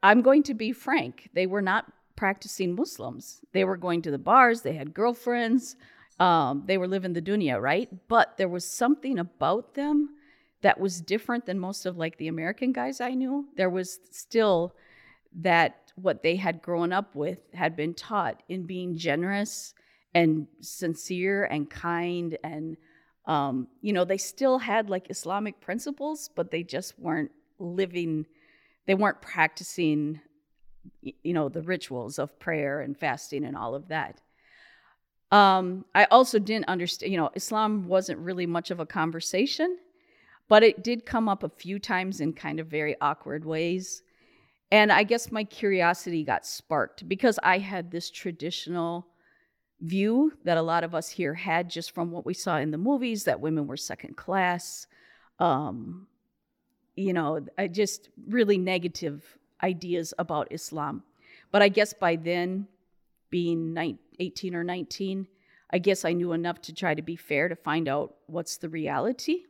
I'm 0.03 0.23
going 0.23 0.43
to 0.45 0.55
be 0.55 0.73
frank, 0.73 1.31
they 1.35 1.47
were 1.47 1.63
not 1.63 1.93
practicing 2.17 2.75
Muslims. 2.75 3.41
They 3.53 3.65
were 3.65 3.77
going 3.77 4.03
to 4.03 4.11
the 4.11 4.19
bars, 4.19 4.61
they 4.61 4.75
had 4.75 4.95
girlfriends, 4.95 5.77
um, 6.19 6.65
they 6.67 6.79
were 6.79 6.89
living 6.89 7.15
the 7.15 7.23
dunya, 7.23 7.61
right? 7.61 7.89
But 8.09 8.37
there 8.37 8.49
was 8.49 8.65
something 8.65 9.19
about 9.19 9.75
them 9.75 10.11
that 10.63 10.79
was 10.79 11.01
different 11.01 11.47
than 11.47 11.59
most 11.59 11.87
of 11.87 11.97
like 11.97 12.19
the 12.19 12.29
American 12.29 12.73
guys 12.73 13.01
I 13.01 13.11
knew. 13.11 13.47
There 13.57 13.71
was 13.71 14.01
still 14.11 14.75
that 15.41 15.93
what 15.97 16.23
they 16.23 16.37
had 16.37 16.63
grown 16.63 16.93
up 16.93 17.15
with 17.15 17.39
had 17.55 17.77
been 17.77 17.95
taught 17.95 18.43
in 18.49 18.65
being 18.65 18.97
generous 18.97 19.75
and 20.15 20.47
sincere 20.61 21.45
and 21.45 21.71
kind 21.71 22.37
and 22.43 22.77
um, 23.27 23.69
you 23.81 23.93
know 23.93 24.05
they 24.05 24.17
still 24.17 24.59
had 24.59 24.91
like 24.91 25.11
islamic 25.11 25.61
principles 25.61 26.31
but 26.35 26.51
they 26.51 26.63
just 26.63 26.99
weren't 26.99 27.31
living 27.59 28.27
they 28.87 28.95
weren't 28.95 29.21
practicing 29.21 30.21
you 31.03 31.35
know 31.35 31.49
the 31.49 31.63
rituals 31.63 32.19
of 32.19 32.39
prayer 32.41 32.81
and 32.81 32.99
fasting 32.99 33.45
and 33.45 33.57
all 33.57 33.75
of 33.75 33.89
that 33.89 34.21
um, 35.31 35.85
i 35.95 36.05
also 36.07 36.39
didn't 36.39 36.69
understand 36.69 37.13
you 37.13 37.19
know 37.19 37.31
islam 37.35 37.87
wasn't 37.87 38.19
really 38.19 38.47
much 38.47 38.71
of 38.71 38.81
a 38.81 38.87
conversation 38.87 39.77
but 40.51 40.65
it 40.65 40.83
did 40.83 41.07
come 41.07 41.29
up 41.29 41.45
a 41.45 41.49
few 41.49 41.79
times 41.79 42.21
in 42.21 42.33
kind 42.33 42.59
of 42.59 42.67
very 42.67 42.97
awkward 43.01 43.45
ways. 43.45 44.03
And 44.73 44.91
I 44.91 45.05
guess 45.05 45.31
my 45.31 45.45
curiosity 45.45 46.25
got 46.25 46.45
sparked 46.45 47.09
because 47.09 47.39
I 47.45 47.59
had 47.59 47.93
this 47.93 48.11
traditional 48.11 49.07
view 49.81 50.33
that 50.45 50.59
a 50.59 50.63
lot 50.63 50.83
of 50.83 50.93
us 50.93 51.09
here 51.09 51.35
had 51.35 51.71
just 51.71 51.95
from 51.95 52.11
what 52.11 52.27
we 52.27 52.35
saw 52.35 52.59
in 52.59 52.73
the 52.73 52.79
movies 52.79 53.23
that 53.25 53.41
women 53.41 53.69
were 53.69 53.77
second 53.77 54.17
class. 54.17 54.89
Um, 55.39 56.09
you 56.97 57.13
know, 57.13 57.47
just 57.71 58.09
really 58.27 58.59
negative 58.59 59.39
ideas 59.63 60.13
about 60.19 60.49
Islam. 60.51 61.05
But 61.53 61.63
I 61.63 61.69
guess 61.69 61.95
by 61.95 62.17
then, 62.17 62.67
being 63.31 63.99
18 64.19 64.57
or 64.57 64.65
19, 64.65 65.29
I 65.73 65.79
guess 65.79 66.05
I 66.05 66.13
knew 66.13 66.33
enough 66.33 66.61
to 66.63 66.75
try 66.75 66.95
to 66.97 67.03
be 67.03 67.15
fair 67.15 67.49
to 67.49 67.55
find 67.55 67.89
out 67.89 68.17
what's 68.27 68.57
the 68.57 68.69
reality. 68.69 69.45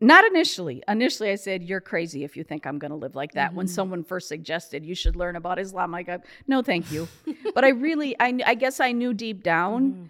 Not 0.00 0.24
initially. 0.24 0.82
Initially, 0.88 1.30
I 1.30 1.36
said, 1.36 1.62
You're 1.62 1.80
crazy 1.80 2.24
if 2.24 2.36
you 2.36 2.44
think 2.44 2.66
I'm 2.66 2.78
going 2.78 2.90
to 2.90 2.96
live 2.96 3.14
like 3.14 3.32
that. 3.32 3.48
Mm-hmm. 3.48 3.56
When 3.56 3.68
someone 3.68 4.04
first 4.04 4.28
suggested 4.28 4.84
you 4.84 4.94
should 4.94 5.16
learn 5.16 5.36
about 5.36 5.58
Islam, 5.58 5.94
I 5.94 6.02
go, 6.02 6.18
No, 6.46 6.62
thank 6.62 6.90
you. 6.90 7.08
but 7.54 7.64
I 7.64 7.70
really, 7.70 8.16
I, 8.18 8.38
I 8.44 8.54
guess 8.54 8.80
I 8.80 8.92
knew 8.92 9.14
deep 9.14 9.42
down 9.42 9.92
mm-hmm. 9.92 10.04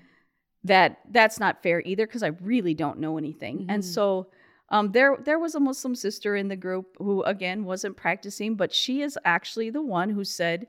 that 0.65 1.01
that's 1.11 1.39
not 1.39 1.63
fair 1.63 1.83
either 1.85 2.07
because 2.07 2.23
I 2.23 2.29
really 2.29 2.75
don't 2.75 2.99
know 2.99 3.19
anything. 3.19 3.59
Mm-hmm. 3.59 3.71
And 3.71 3.85
so 3.85 4.29
um, 4.71 4.93
there, 4.93 5.17
there 5.23 5.39
was 5.39 5.55
a 5.55 5.61
Muslim 5.61 5.95
sister 5.95 6.35
in 6.35 6.49
the 6.49 6.57
group 6.57 6.97
who, 6.99 7.23
again, 7.23 7.65
wasn't 7.65 7.97
practicing, 7.97 8.57
but 8.57 8.73
she 8.73 9.03
is 9.03 9.19
actually 9.25 9.71
the 9.71 9.83
one 9.83 10.09
who 10.09 10.25
said, 10.25 10.67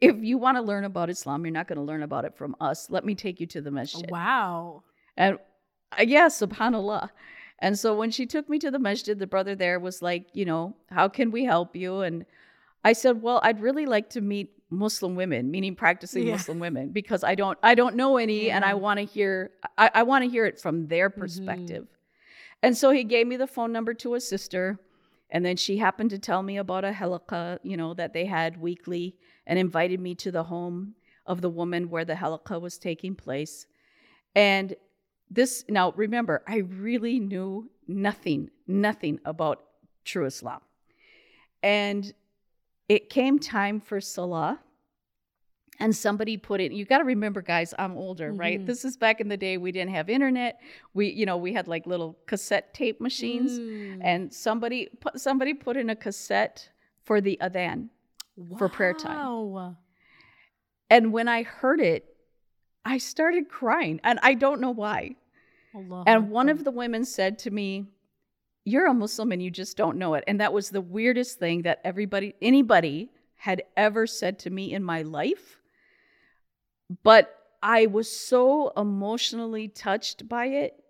If 0.00 0.16
you 0.18 0.38
want 0.38 0.56
to 0.56 0.62
learn 0.62 0.84
about 0.84 1.08
Islam, 1.08 1.44
you're 1.44 1.52
not 1.52 1.68
going 1.68 1.78
to 1.78 1.84
learn 1.84 2.02
about 2.02 2.24
it 2.24 2.36
from 2.36 2.56
us. 2.60 2.90
Let 2.90 3.04
me 3.04 3.14
take 3.14 3.38
you 3.38 3.46
to 3.46 3.60
the 3.60 3.70
masjid. 3.70 4.10
Wow. 4.10 4.82
And 5.16 5.38
uh, 5.96 6.02
yeah, 6.02 6.26
subhanAllah. 6.26 7.10
And 7.58 7.78
so 7.78 7.94
when 7.96 8.10
she 8.10 8.26
took 8.26 8.48
me 8.48 8.58
to 8.58 8.70
the 8.70 8.78
masjid, 8.78 9.18
the 9.18 9.26
brother 9.26 9.54
there 9.54 9.80
was 9.80 10.02
like, 10.02 10.26
you 10.34 10.44
know, 10.44 10.76
how 10.90 11.08
can 11.08 11.30
we 11.30 11.44
help 11.44 11.74
you? 11.74 12.00
And 12.00 12.26
I 12.84 12.92
said, 12.92 13.22
well, 13.22 13.40
I'd 13.42 13.60
really 13.60 13.86
like 13.86 14.10
to 14.10 14.20
meet 14.20 14.52
Muslim 14.70 15.14
women, 15.14 15.50
meaning 15.50 15.74
practicing 15.74 16.26
Yeah. 16.26 16.32
Muslim 16.32 16.58
women, 16.58 16.90
because 16.90 17.24
I 17.24 17.34
don't 17.34 17.58
I 17.62 17.74
don't 17.74 17.96
know 17.96 18.16
any, 18.16 18.50
and 18.50 18.64
I 18.64 18.74
want 18.74 18.98
to 18.98 19.06
hear 19.06 19.52
I, 19.78 19.90
I 19.94 20.02
want 20.02 20.24
to 20.24 20.30
hear 20.30 20.44
it 20.44 20.60
from 20.60 20.88
their 20.88 21.08
Mm-hmm. 21.08 21.20
perspective. 21.20 21.86
And 22.62 22.76
so 22.76 22.90
he 22.90 23.04
gave 23.04 23.26
me 23.26 23.36
the 23.36 23.46
phone 23.46 23.72
number 23.72 23.94
to 23.94 24.14
a 24.14 24.20
sister, 24.20 24.78
and 25.30 25.44
then 25.44 25.56
she 25.56 25.76
happened 25.78 26.10
to 26.10 26.18
tell 26.18 26.42
me 26.42 26.56
about 26.58 26.84
a 26.84 26.90
halaqa, 26.90 27.58
you 27.62 27.76
know, 27.76 27.94
that 27.94 28.12
they 28.12 28.26
had 28.26 28.60
weekly, 28.60 29.16
and 29.46 29.58
invited 29.58 30.00
me 30.00 30.14
to 30.16 30.30
the 30.30 30.44
home 30.44 30.94
of 31.26 31.40
the 31.40 31.50
woman 31.50 31.88
where 31.90 32.04
the 32.04 32.14
halaqa 32.14 32.60
was 32.60 32.76
taking 32.78 33.14
place. 33.14 33.66
And 34.34 34.74
this 35.30 35.64
now 35.68 35.92
remember, 35.92 36.42
I 36.46 36.58
really 36.58 37.18
knew 37.18 37.70
nothing, 37.88 38.50
nothing 38.66 39.20
about 39.24 39.64
true 40.04 40.26
Islam. 40.26 40.60
And 41.62 42.12
it 42.88 43.10
came 43.10 43.38
time 43.38 43.80
for 43.80 44.00
Salah. 44.00 44.60
And 45.78 45.94
somebody 45.94 46.38
put 46.38 46.62
it, 46.62 46.72
you 46.72 46.86
got 46.86 46.98
to 46.98 47.04
remember, 47.04 47.42
guys, 47.42 47.74
I'm 47.78 47.98
older, 47.98 48.32
right? 48.32 48.58
Mhm. 48.58 48.64
This 48.64 48.82
is 48.82 48.96
back 48.96 49.20
in 49.20 49.28
the 49.28 49.36
day 49.36 49.58
we 49.58 49.72
didn't 49.72 49.90
have 49.90 50.08
internet. 50.08 50.58
We, 50.94 51.08
you 51.08 51.26
know, 51.26 51.36
we 51.36 51.52
had 51.52 51.68
like 51.68 51.86
little 51.86 52.16
cassette 52.24 52.72
tape 52.72 52.98
machines. 52.98 53.58
Mm. 53.58 54.00
And 54.02 54.32
somebody 54.32 54.88
put 55.00 55.20
somebody 55.20 55.52
put 55.52 55.76
in 55.76 55.90
a 55.90 55.96
cassette 55.96 56.70
for 57.02 57.20
the 57.20 57.38
adhan. 57.42 57.90
for 58.58 58.68
prayer 58.68 58.92
time. 58.94 59.18
Wow. 59.18 59.76
And 60.88 61.12
when 61.12 61.28
I 61.28 61.42
heard 61.42 61.80
it, 61.80 62.15
I 62.86 62.98
started 62.98 63.48
crying. 63.48 64.00
And 64.04 64.18
I 64.22 64.34
don't 64.34 64.60
know 64.60 64.70
why. 64.70 65.16
Allah 65.74 66.04
And 66.06 66.30
one 66.30 66.48
of 66.48 66.64
the 66.64 66.70
women 66.70 67.04
said 67.04 67.38
to 67.40 67.50
me, 67.50 67.86
You're 68.64 68.86
a 68.86 68.94
Muslim 68.94 69.32
and 69.32 69.42
you 69.42 69.50
just 69.50 69.76
don't 69.76 69.98
know 69.98 70.14
it. 70.14 70.24
And 70.26 70.40
that 70.40 70.52
was 70.52 70.70
the 70.70 70.80
weirdest 70.80 71.38
thing 71.38 71.62
that 71.62 71.80
everybody, 71.84 72.34
anybody 72.40 73.10
had 73.34 73.64
ever 73.76 74.06
said 74.06 74.38
to 74.40 74.50
me 74.50 74.72
in 74.72 74.82
my 74.82 75.02
life. 75.02 75.58
But 77.02 77.36
I 77.62 77.86
was 77.86 78.10
so 78.10 78.72
emotionally 78.76 79.66
touched 79.66 80.28
by 80.28 80.46
it. 80.46 80.82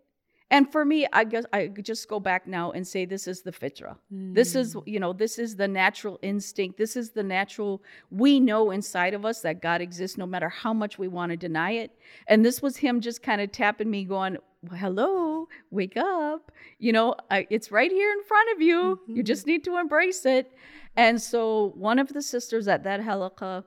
And 0.50 0.70
for 0.70 0.84
me, 0.84 1.06
I 1.12 1.24
guess 1.24 1.44
I 1.52 1.66
could 1.66 1.84
just 1.84 2.08
go 2.08 2.20
back 2.20 2.46
now 2.46 2.70
and 2.70 2.86
say 2.86 3.04
this 3.04 3.26
is 3.26 3.42
the 3.42 3.50
fitra. 3.50 3.96
This 4.10 4.54
is, 4.54 4.76
Mm. 4.76 4.82
you 4.86 5.00
know, 5.00 5.12
this 5.12 5.40
is 5.40 5.56
the 5.56 5.66
natural 5.66 6.20
instinct. 6.22 6.78
This 6.78 6.94
is 6.94 7.10
the 7.10 7.24
natural, 7.24 7.82
we 8.10 8.38
know 8.38 8.70
inside 8.70 9.12
of 9.12 9.24
us 9.24 9.40
that 9.40 9.60
God 9.60 9.80
exists 9.80 10.16
no 10.16 10.24
matter 10.26 10.48
how 10.48 10.72
much 10.72 10.98
we 11.00 11.08
want 11.08 11.30
to 11.30 11.36
deny 11.36 11.72
it. 11.72 11.90
And 12.28 12.44
this 12.44 12.62
was 12.62 12.76
him 12.76 13.00
just 13.00 13.22
kind 13.24 13.40
of 13.40 13.50
tapping 13.50 13.90
me, 13.90 14.04
going, 14.04 14.36
"Well, 14.62 14.78
hello, 14.78 15.48
wake 15.72 15.96
up. 15.96 16.52
You 16.78 16.92
know, 16.92 17.16
I, 17.28 17.48
it's 17.50 17.72
right 17.72 17.90
here 17.90 18.12
in 18.12 18.22
front 18.22 18.48
of 18.54 18.62
you. 18.62 19.00
You 19.08 19.22
Mhm. 19.24 19.26
just 19.26 19.46
need 19.48 19.64
to 19.64 19.78
embrace 19.78 20.24
it. 20.24 20.52
And 20.96 21.20
so 21.20 21.72
one 21.74 21.98
of 21.98 22.12
the 22.12 22.22
sisters 22.22 22.68
at 22.68 22.84
that 22.84 23.00
halaqa 23.00 23.64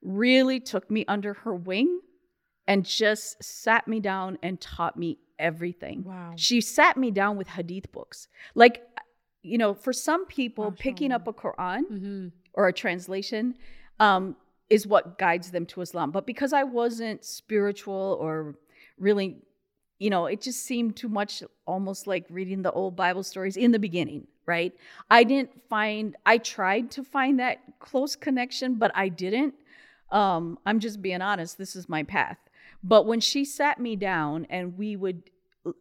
really 0.00 0.60
took 0.60 0.90
me 0.90 1.04
under 1.08 1.34
her 1.34 1.54
wing 1.54 2.00
and 2.68 2.84
just 2.84 3.42
sat 3.42 3.88
me 3.88 3.98
down 4.00 4.38
and 4.42 4.60
taught 4.60 4.96
me 4.96 5.18
everything. 5.38 6.04
Wow. 6.04 6.32
She 6.36 6.60
sat 6.60 6.96
me 6.96 7.10
down 7.10 7.36
with 7.36 7.48
hadith 7.48 7.90
books. 7.92 8.28
Like, 8.54 8.82
you 9.42 9.58
know, 9.58 9.74
for 9.74 9.92
some 9.92 10.26
people, 10.26 10.72
picking 10.72 11.12
up 11.12 11.28
a 11.28 11.32
Quran 11.32 11.82
Mm-hmm. 11.90 12.28
or 12.54 12.68
a 12.68 12.72
translation 12.72 13.54
um, 14.00 14.36
is 14.70 14.86
what 14.86 15.18
guides 15.18 15.50
them 15.50 15.66
to 15.66 15.80
Islam. 15.80 16.10
But 16.10 16.26
because 16.26 16.52
I 16.52 16.64
wasn't 16.64 17.24
spiritual 17.24 18.16
or 18.20 18.56
really, 18.98 19.36
you 19.98 20.10
know, 20.10 20.26
it 20.26 20.40
just 20.40 20.64
seemed 20.64 20.96
too 20.96 21.08
much 21.08 21.42
almost 21.66 22.06
like 22.06 22.24
reading 22.30 22.62
the 22.62 22.72
old 22.72 22.96
Bible 22.96 23.22
stories 23.22 23.56
in 23.56 23.72
the 23.72 23.78
beginning, 23.78 24.26
right? 24.46 24.72
I 25.10 25.24
didn't 25.24 25.50
find, 25.68 26.16
I 26.24 26.38
tried 26.38 26.90
to 26.92 27.04
find 27.04 27.38
that 27.40 27.58
close 27.80 28.16
connection, 28.16 28.76
but 28.76 28.90
I 28.94 29.08
didn't. 29.08 29.54
Um, 30.10 30.58
I'm 30.64 30.80
just 30.80 31.02
being 31.02 31.20
honest, 31.22 31.58
this 31.58 31.74
is 31.76 31.88
my 31.88 32.02
path. 32.02 32.38
But 32.84 33.06
when 33.06 33.20
she 33.20 33.46
sat 33.46 33.80
me 33.80 33.96
down 33.96 34.46
and 34.50 34.76
we 34.76 34.94
would 34.94 35.30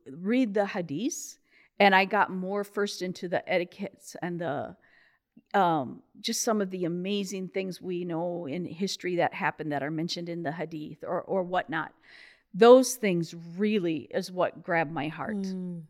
read 0.10 0.54
the 0.54 0.64
hadiths, 0.64 1.38
and 1.78 1.94
I 1.94 2.06
got 2.06 2.32
more 2.32 2.64
first 2.64 3.02
into 3.02 3.28
the 3.28 3.48
etiquettes 3.48 4.16
and 4.22 4.40
the 4.40 4.78
um, 5.54 6.02
just 6.22 6.42
some 6.42 6.62
of 6.62 6.72
the 6.72 6.86
amazing 6.86 7.50
things 7.50 7.82
we 7.82 8.06
know 8.06 8.48
in 8.48 8.66
history 8.66 9.18
that 9.18 9.34
happened 9.34 9.72
that 9.72 9.84
are 9.84 9.92
mentioned 9.92 10.30
in 10.30 10.44
the 10.44 10.52
hadith 10.54 11.04
or 11.04 11.22
or 11.22 11.44
whatnot. 11.44 11.92
Those 12.54 12.96
things 12.96 13.36
really 13.58 14.08
is 14.12 14.32
what 14.32 14.64
grabbed 14.64 14.92
my 14.92 15.10
heart. 15.10 15.36
Mm. 15.36 15.84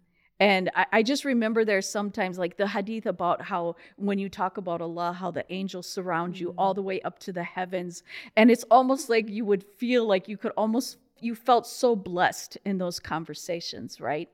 And 0.43 0.69
I, 0.75 0.85
I 0.91 1.03
just 1.03 1.23
remember 1.23 1.63
there's 1.63 1.87
sometimes 1.87 2.37
like 2.37 2.57
the 2.57 2.67
hadith 2.67 3.05
about 3.05 3.41
how 3.41 3.77
when 3.95 4.17
you 4.19 4.27
talk 4.27 4.57
about 4.57 4.81
Allah, 4.81 5.13
how 5.13 5.31
the 5.31 5.45
angels 5.53 5.87
surround 5.87 6.37
you 6.37 6.53
all 6.57 6.73
the 6.73 6.81
way 6.81 6.99
up 7.01 7.17
to 7.19 7.31
the 7.31 7.43
heavens. 7.43 8.03
And 8.35 8.51
it's 8.51 8.65
almost 8.69 9.09
like 9.09 9.29
you 9.29 9.45
would 9.45 9.63
feel 9.63 10.05
like 10.05 10.27
you 10.27 10.35
could 10.35 10.51
almost, 10.57 10.97
you 11.21 11.33
felt 11.33 11.65
so 11.65 11.95
blessed 11.95 12.57
in 12.65 12.77
those 12.77 12.99
conversations, 12.99 14.01
right? 14.01 14.27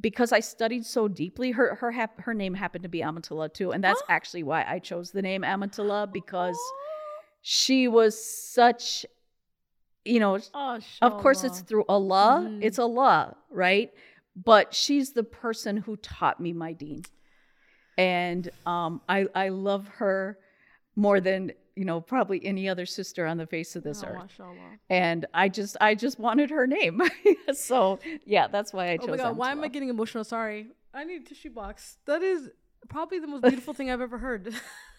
Because 0.00 0.32
I 0.32 0.40
studied 0.40 0.84
so 0.84 1.06
deeply, 1.06 1.52
her 1.52 1.76
her 1.76 1.92
hap- 1.92 2.20
her 2.26 2.34
name 2.34 2.54
happened 2.54 2.82
to 2.82 2.88
be 2.90 3.00
Amatullah 3.02 3.48
too, 3.48 3.70
and 3.72 3.82
that's 3.84 4.02
actually 4.08 4.42
why 4.42 4.64
I 4.68 4.80
chose 4.80 5.12
the 5.12 5.22
name 5.22 5.44
Amatullah 5.44 6.08
because 6.12 6.58
she 7.40 7.88
was 7.88 8.12
such, 8.22 9.06
you 10.04 10.20
know, 10.20 10.38
Oh, 10.52 10.78
of 11.00 11.12
course, 11.22 11.44
it's 11.44 11.60
through 11.60 11.84
Allah. 11.88 12.48
Mhm. 12.50 12.58
It's 12.62 12.78
Allah, 12.78 13.36
right? 13.50 13.90
But 14.34 14.74
she's 14.74 15.12
the 15.12 15.24
person 15.24 15.76
who 15.76 15.96
taught 15.96 16.40
me 16.40 16.52
my 16.52 16.72
deen. 16.72 17.02
and 17.98 18.48
um, 18.66 19.00
I 19.08 19.26
I 19.34 19.48
love 19.50 19.86
her 19.98 20.38
more 20.96 21.20
than 21.20 21.52
you 21.76 21.84
know 21.84 22.00
probably 22.00 22.44
any 22.44 22.68
other 22.68 22.86
sister 22.86 23.26
on 23.26 23.36
the 23.36 23.46
face 23.46 23.76
of 23.76 23.82
this 23.82 24.02
Oh, 24.02 24.08
earth. 24.08 24.18
mashallah. 24.22 24.78
And 24.88 25.26
I 25.34 25.48
just 25.50 25.76
I 25.80 25.94
just 25.94 26.18
wanted 26.18 26.50
her 26.50 26.66
name, 26.66 27.02
so 27.52 27.98
yeah, 28.24 28.48
that's 28.48 28.72
why 28.72 28.90
I 28.92 28.96
chose. 28.96 29.08
Oh 29.08 29.10
my 29.12 29.16
god, 29.18 29.36
why 29.36 29.50
am 29.52 29.62
I 29.62 29.68
getting 29.68 29.88
emotional? 29.90 30.24
Sorry. 30.24 30.68
I 30.94 31.04
need 31.04 31.22
a 31.22 31.24
tissue 31.24 31.50
box. 31.50 31.98
That 32.06 32.22
is 32.22 32.50
probably 32.88 33.18
the 33.18 33.26
most 33.26 33.42
beautiful 33.42 33.74
thing 33.74 33.90
I've 33.90 34.00
ever 34.02 34.18
heard. 34.18 34.54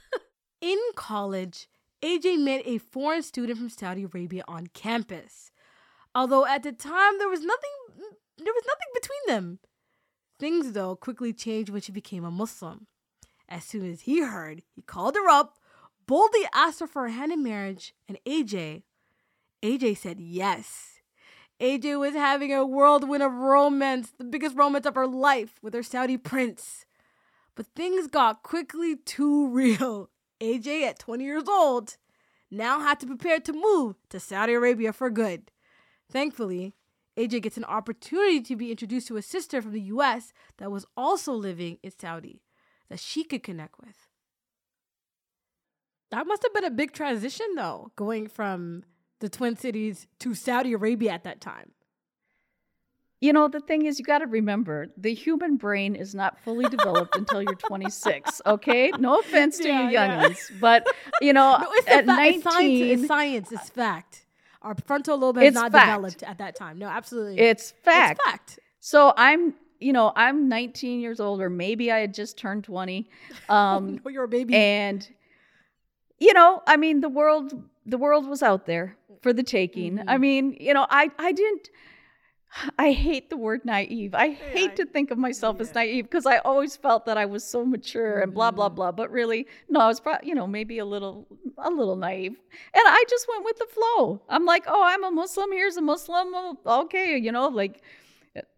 In 0.62 0.80
college, 0.96 1.68
AJ 2.04 2.40
met 2.40 2.62
a 2.66 2.78
foreign 2.78 3.22
student 3.22 3.58
from 3.60 3.70
Saudi 3.70 4.04
Arabia 4.04 4.44
on 4.48 4.68
campus. 4.68 5.52
Although 6.16 6.46
at 6.46 6.64
the 6.64 6.72
time 6.72 7.18
there 7.20 7.28
was 7.30 7.42
nothing 7.42 7.72
there 8.46 8.54
was 8.54 8.64
nothing 8.66 8.88
between 8.94 9.20
them. 9.28 9.60
Things 10.40 10.72
though 10.74 10.96
quickly 10.96 11.34
changed 11.34 11.70
when 11.70 11.82
she 11.82 11.92
became 11.92 12.26
a 12.26 12.32
Muslim. 12.32 12.88
As 13.50 13.64
soon 13.64 13.90
as 13.90 14.02
he 14.02 14.22
heard, 14.22 14.64
he 14.76 14.82
called 14.82 15.16
her 15.16 15.30
up, 15.30 15.58
boldly 16.06 16.46
asked 16.54 16.80
her 16.80 16.88
for 16.88 17.06
a 17.06 17.12
hand 17.12 17.32
in 17.32 17.44
marriage, 17.44 17.94
and 18.08 18.18
AJ 18.26 18.84
AJ 19.64 19.98
said 19.98 20.20
yes. 20.20 21.00
AJ 21.62 21.98
was 21.98 22.14
having 22.14 22.54
a 22.54 22.66
whirlwind 22.66 23.24
of 23.24 23.32
romance, 23.32 24.12
the 24.18 24.26
biggest 24.26 24.58
romance 24.58 24.86
of 24.86 24.96
her 24.96 25.08
life 25.08 25.54
with 25.62 25.74
her 25.74 25.82
Saudi 25.82 26.18
prince. 26.18 26.86
But 27.56 27.68
things 27.68 28.08
got 28.08 28.44
quickly 28.44 28.98
too 28.98 29.48
real. 29.54 30.10
AJ, 30.42 30.84
at 30.84 31.00
20 31.00 31.24
years 31.24 31.48
old, 31.48 31.96
now 32.52 32.82
had 32.82 33.00
to 33.00 33.08
prepare 33.08 33.40
to 33.40 33.54
move 33.54 33.96
to 34.10 34.20
Saudi 34.20 34.52
Arabia 34.52 34.92
for 34.92 35.10
good. 35.10 35.50
Thankfully, 36.12 36.74
AJ 37.18 37.42
gets 37.44 37.58
an 37.58 37.66
opportunity 37.66 38.42
to 38.42 38.56
be 38.56 38.72
introduced 38.72 39.08
to 39.08 39.18
a 39.18 39.22
sister 39.22 39.62
from 39.62 39.72
the 39.72 39.82
US 39.82 40.34
that 40.58 40.72
was 40.72 40.86
also 40.98 41.34
living 41.34 41.78
in 41.84 41.92
Saudi 41.92 42.42
that 42.90 43.00
she 43.00 43.24
could 43.24 43.44
connect 43.44 43.80
with. 43.80 44.08
That 46.12 46.28
must 46.28 46.44
have 46.44 46.54
been 46.54 46.66
a 46.66 46.70
big 46.72 46.92
transition, 46.92 47.48
though, 47.56 47.92
going 47.96 48.28
from 48.28 48.84
the 49.20 49.30
Twin 49.30 49.56
Cities 49.56 50.06
to 50.20 50.34
Saudi 50.36 50.74
Arabia 50.74 51.12
at 51.12 51.24
that 51.24 51.42
time. 51.42 51.72
You 53.20 53.32
know, 53.32 53.48
the 53.48 53.62
thing 53.62 53.86
is, 53.86 54.00
you 54.00 54.06
got 54.06 54.20
to 54.20 54.28
remember 54.28 54.88
the 54.98 55.14
human 55.14 55.56
brain 55.56 55.96
is 55.96 56.14
not 56.14 56.38
fully 56.44 56.68
developed 56.68 57.16
until 57.16 57.42
you're 57.42 57.56
26. 57.56 58.42
Okay, 58.46 58.92
no 59.00 59.20
offense 59.20 59.58
to 59.60 59.70
Yeah, 59.70 59.86
you 59.90 59.94
yeah. 59.94 60.24
youngins, 60.24 60.60
but 60.60 60.86
you 61.22 61.32
know, 61.32 61.58
No, 61.62 61.68
it's, 61.72 61.88
at 61.88 62.06
fa- 62.06 62.14
19, 62.14 62.34
it's 62.34 62.44
science. 62.44 62.92
It's 63.00 63.08
science. 63.08 63.52
It's 63.54 63.70
fact. 63.70 64.26
Our 64.64 64.76
frontal 64.88 65.18
lobe 65.18 65.38
has 65.38 65.48
It's 65.48 65.56
not 65.56 65.72
fact. 65.72 65.88
developed 65.88 66.24
at 66.24 66.38
that 66.38 66.56
time. 66.56 66.80
No, 66.80 66.88
absolutely. 66.88 67.40
it's 67.40 67.72
fact. 67.84 68.20
It's 68.20 68.30
fact. 68.30 68.60
So 68.80 69.14
I'm, 69.18 69.54
you 69.80 69.92
know, 69.94 70.12
I'm 70.16 70.48
19 70.48 71.00
years 71.02 71.20
old, 71.20 71.42
or 71.42 71.50
maybe 71.50 71.92
I 71.92 72.00
had 72.00 72.14
just 72.14 72.38
turned 72.38 72.64
20. 72.64 73.10
Um, 73.50 74.00
no, 74.04 74.10
you're 74.12 74.24
a 74.24 74.28
baby. 74.28 74.56
and 74.56 75.08
you 76.20 76.34
know, 76.34 76.62
I 76.66 76.78
mean, 76.78 77.02
the 77.02 77.10
world, 77.10 77.54
the 77.86 77.98
world 77.98 78.26
was 78.28 78.42
out 78.42 78.66
there 78.66 78.96
for 79.22 79.34
the 79.34 79.44
taking. 79.44 80.00
I 80.08 80.16
Mhm. 80.18 80.20
mean, 80.22 80.58
you 80.60 80.74
know, 80.74 80.88
I, 80.90 81.10
I 81.20 81.32
didn't. 81.34 81.70
I 82.78 82.92
hate 82.92 83.30
the 83.30 83.38
word 83.38 83.66
naive. 83.66 84.14
I 84.14 84.30
hate 84.30 84.72
I- 84.72 84.76
to 84.76 84.86
think 84.86 85.10
of 85.12 85.18
myself 85.18 85.60
as 85.60 85.74
naive 85.74 86.06
because 86.06 86.26
I 86.26 86.38
always 86.40 86.76
felt 86.78 87.06
that 87.08 87.18
I 87.18 87.26
was 87.26 87.44
so 87.44 87.66
mature 87.66 88.20
and 88.20 88.34
blah 88.34 88.52
blah 88.52 88.70
Mhm. 88.70 88.76
blah. 88.76 88.92
But 88.92 89.12
really, 89.12 89.48
no, 89.70 89.80
I 89.80 89.88
was 89.88 90.00
probably, 90.00 90.28
you 90.30 90.36
know, 90.36 90.46
maybe 90.48 90.78
a 90.80 90.86
little, 90.86 91.26
a 91.58 91.70
little 91.70 91.96
naive. 91.96 92.34
And 92.74 92.84
I 92.86 93.04
just 93.10 93.28
went 93.28 93.44
with 93.46 93.58
the 93.58 93.66
flow. 93.68 94.22
I'm 94.30 94.46
like, 94.46 94.66
oh, 94.68 94.84
I'm 94.84 95.04
a 95.04 95.12
Muslim. 95.12 95.52
Here's 95.52 95.78
a 95.78 95.82
Muslim. 95.82 96.28
Oh, 96.34 96.58
Okay, 96.84 97.18
you 97.18 97.32
know, 97.32 97.48
like 97.48 97.82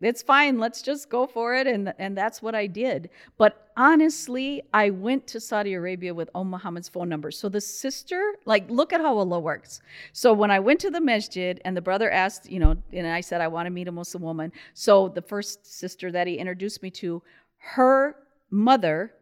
it's 0.02 0.22
fine. 0.22 0.60
Let's 0.60 0.82
just 0.82 1.10
go 1.10 1.26
for 1.28 1.56
it. 1.56 1.68
And, 1.68 1.94
and 2.00 2.18
that's 2.18 2.42
what 2.42 2.56
I 2.56 2.68
did. 2.68 3.10
But 3.38 3.65
honestly, 3.78 4.64
I 4.74 4.90
went 4.90 5.28
to 5.28 5.40
Saudi 5.40 5.74
Arabia 5.74 6.14
with 6.14 6.30
Umm 6.36 6.50
Muhammad's 6.50 6.90
phone 6.90 7.10
number. 7.10 7.32
So 7.32 7.50
the 7.50 7.62
sister, 7.62 8.36
like, 8.46 8.70
look 8.70 8.94
at 8.94 9.02
how 9.02 9.18
Allah 9.18 9.40
works. 9.40 9.82
So 10.14 10.34
when 10.34 10.52
I 10.52 10.60
went 10.60 10.80
to 10.82 10.90
the 10.90 11.02
masjid 11.02 11.60
and 11.66 11.76
the 11.76 11.82
brother 11.82 12.10
asked, 12.10 12.50
you 12.50 12.60
know, 12.60 12.76
and 12.94 13.08
I 13.08 13.22
said, 13.22 13.42
I 13.42 13.48
want 13.48 13.66
to 13.66 13.70
meet 13.70 13.88
a 13.88 13.92
Muslim 13.92 14.24
woman. 14.24 14.52
So 14.74 15.10
the 15.10 15.22
first 15.22 15.66
sister 15.66 16.12
that 16.12 16.28
he 16.28 16.36
introduced 16.36 16.82
me 16.82 16.90
to, 16.92 17.22
her 17.58 18.16
mother, 18.50 19.14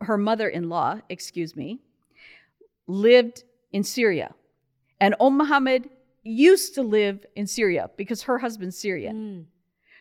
her 0.00 0.18
mother 0.18 0.48
in 0.48 0.68
law, 0.68 1.00
excuse 1.08 1.56
me, 1.56 1.80
lived 2.86 3.44
in 3.72 3.84
Syria. 3.84 4.34
And 5.00 5.14
Umm 5.20 5.38
Muhammad 5.38 5.88
used 6.22 6.74
to 6.74 6.82
live 6.82 7.24
in 7.34 7.46
Syria 7.46 7.90
because 7.96 8.22
her 8.22 8.38
husband's 8.38 8.78
Syrian. 8.78 9.16
Mm. 9.16 9.59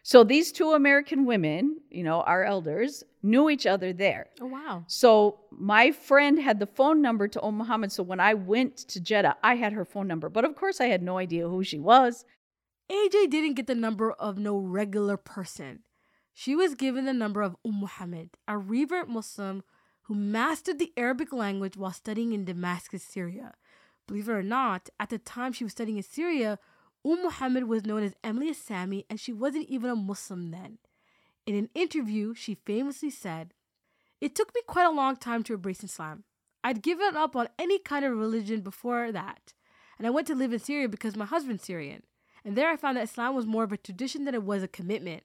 So 0.09 0.23
these 0.23 0.51
two 0.51 0.71
American 0.71 1.23
women, 1.25 1.81
you 1.91 2.03
know, 2.03 2.21
our 2.21 2.43
elders, 2.43 3.03
knew 3.21 3.47
each 3.47 3.67
other 3.67 3.93
there. 3.93 4.25
Oh, 4.41 4.47
wow. 4.47 4.83
So 4.87 5.41
my 5.51 5.91
friend 5.91 6.41
had 6.41 6.59
the 6.59 6.65
phone 6.65 6.99
number 6.99 7.27
to 7.27 7.43
Umm 7.43 7.59
Muhammad. 7.59 7.91
So 7.91 8.01
when 8.01 8.19
I 8.19 8.33
went 8.33 8.75
to 8.87 8.99
Jeddah, 8.99 9.35
I 9.43 9.53
had 9.53 9.73
her 9.73 9.85
phone 9.85 10.07
number. 10.07 10.27
But 10.27 10.45
of 10.45 10.55
course, 10.55 10.81
I 10.81 10.87
had 10.87 11.03
no 11.03 11.19
idea 11.19 11.47
who 11.47 11.63
she 11.63 11.77
was. 11.77 12.25
AJ 12.91 13.29
didn't 13.29 13.53
get 13.53 13.67
the 13.67 13.75
number 13.75 14.11
of 14.13 14.39
no 14.39 14.57
regular 14.57 15.15
person. 15.15 15.83
She 16.33 16.55
was 16.55 16.73
given 16.73 17.05
the 17.05 17.13
number 17.13 17.43
of 17.43 17.55
Umm 17.63 17.79
Muhammad, 17.79 18.31
a 18.47 18.57
revert 18.57 19.09
Muslim 19.09 19.61
who 20.05 20.15
mastered 20.15 20.79
the 20.79 20.91
Arabic 20.97 21.31
language 21.31 21.77
while 21.77 21.93
studying 21.93 22.33
in 22.33 22.45
Damascus, 22.45 23.03
Syria. 23.03 23.53
Believe 24.07 24.27
it 24.27 24.31
or 24.31 24.41
not, 24.41 24.89
at 24.99 25.11
the 25.11 25.19
time 25.19 25.53
she 25.53 25.63
was 25.65 25.73
studying 25.73 25.97
in 25.97 26.03
Syria, 26.03 26.57
Umm 27.05 27.23
Muhammad 27.23 27.65
was 27.65 27.85
known 27.85 28.03
as 28.03 28.15
Emily 28.23 28.53
Sami 28.53 29.05
and 29.09 29.19
she 29.19 29.31
wasn't 29.31 29.69
even 29.69 29.89
a 29.89 29.95
Muslim 29.95 30.51
then. 30.51 30.77
In 31.45 31.55
an 31.55 31.69
interview, 31.73 32.33
she 32.35 32.55
famously 32.65 33.09
said, 33.09 33.53
It 34.19 34.35
took 34.35 34.53
me 34.53 34.61
quite 34.67 34.85
a 34.85 34.91
long 34.91 35.15
time 35.15 35.43
to 35.43 35.53
embrace 35.53 35.83
Islam. 35.83 36.23
I'd 36.63 36.81
given 36.81 37.15
up 37.15 37.35
on 37.35 37.47
any 37.57 37.79
kind 37.79 38.03
of 38.03 38.17
religion 38.17 38.61
before 38.61 39.11
that, 39.11 39.53
and 39.97 40.05
I 40.05 40.09
went 40.09 40.27
to 40.27 40.35
live 40.35 40.51
in 40.51 40.59
Syria 40.59 40.89
because 40.89 41.15
my 41.15 41.25
husband's 41.25 41.63
Syrian. 41.63 42.03
And 42.43 42.55
there 42.55 42.69
I 42.69 42.75
found 42.75 42.97
that 42.97 43.03
Islam 43.03 43.35
was 43.35 43.45
more 43.45 43.63
of 43.63 43.71
a 43.71 43.77
tradition 43.77 44.25
than 44.25 44.35
it 44.35 44.43
was 44.43 44.61
a 44.61 44.67
commitment. 44.67 45.23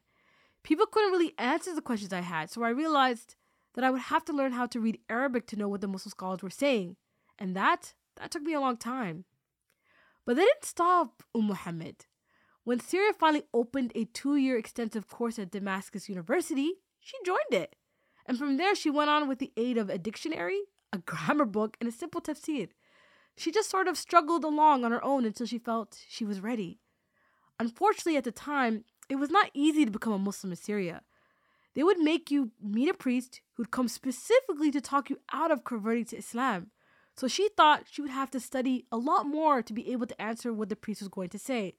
People 0.63 0.87
couldn't 0.87 1.13
really 1.13 1.35
answer 1.39 1.75
the 1.75 1.83
questions 1.83 2.13
I 2.13 2.21
had, 2.21 2.51
so 2.51 2.63
I 2.63 2.71
realized 2.71 3.35
that 3.75 3.85
I 3.85 3.91
would 3.91 4.03
have 4.03 4.25
to 4.27 4.33
learn 4.33 4.53
how 4.53 4.67
to 4.67 4.81
read 4.81 5.01
Arabic 5.11 5.47
to 5.49 5.57
know 5.57 5.69
what 5.69 5.81
the 5.81 5.89
Muslim 5.89 6.11
scholars 6.11 6.43
were 6.43 6.51
saying. 6.51 6.97
And 7.39 7.57
that 7.57 7.95
that 8.17 8.31
took 8.31 8.43
me 8.43 8.55
a 8.55 8.61
long 8.61 8.77
time. 8.77 9.25
But 10.27 10.37
they 10.37 10.45
didn't 10.45 10.65
stop 10.65 11.23
Umm 11.35 11.47
Muhammad. 11.49 12.07
When 12.65 12.81
Syria 12.81 13.13
finally 13.13 13.45
opened 13.53 13.93
a 13.95 14.05
two 14.05 14.37
year 14.37 14.57
extensive 14.57 15.09
course 15.09 15.39
at 15.39 15.51
Damascus 15.51 16.09
University, 16.09 16.73
she 16.99 17.17
joined 17.25 17.53
it. 17.53 17.77
And 18.27 18.39
from 18.39 18.57
there, 18.57 18.75
she 18.75 18.89
went 18.89 19.11
on 19.11 19.29
with 19.29 19.39
the 19.39 19.53
aid 19.57 19.77
of 19.77 19.91
a 19.91 19.99
dictionary, 19.99 20.61
a 20.93 20.99
grammar 20.99 21.45
book, 21.45 21.77
and 21.79 21.89
a 21.89 21.93
simple 21.93 22.23
tafsir. 22.23 22.69
She 23.37 23.51
just 23.51 23.69
sort 23.69 23.89
of 23.89 23.99
struggled 23.99 24.45
along 24.45 24.85
on 24.85 24.93
her 24.93 25.05
own 25.05 25.25
until 25.27 25.47
she 25.47 25.59
felt 25.59 25.99
she 26.09 26.25
was 26.25 26.41
ready. 26.41 26.79
Unfortunately, 27.61 28.17
at 28.17 28.25
the 28.25 28.33
time, 28.33 28.85
it 29.09 29.17
was 29.17 29.31
not 29.31 29.51
easy 29.53 29.85
to 29.85 29.91
become 29.91 30.13
a 30.13 30.19
Muslim 30.19 30.53
in 30.53 30.57
Syria. 30.57 31.03
They 31.75 31.83
would 31.83 31.99
make 31.99 32.31
you 32.31 32.53
meet 32.63 32.89
a 32.89 32.95
priest 32.95 33.41
who'd 33.55 33.71
come 33.71 33.89
specifically 33.89 34.71
to 34.71 34.81
talk 34.81 35.11
you 35.11 35.19
out 35.33 35.51
of 35.51 35.65
converting 35.65 36.05
to 36.07 36.17
Islam. 36.17 36.71
So 37.17 37.29
she 37.29 37.49
thought 37.49 37.87
she 37.91 38.03
would 38.03 38.11
have 38.11 38.31
to 38.33 38.41
study 38.41 38.87
a 38.91 38.97
lot 38.97 39.27
more 39.27 39.63
to 39.63 39.73
be 39.73 39.93
able 39.93 40.07
to 40.07 40.21
answer 40.21 40.53
what 40.53 40.69
the 40.69 40.77
priest 40.77 41.01
was 41.01 41.09
going 41.09 41.29
to 41.31 41.39
say. 41.39 41.75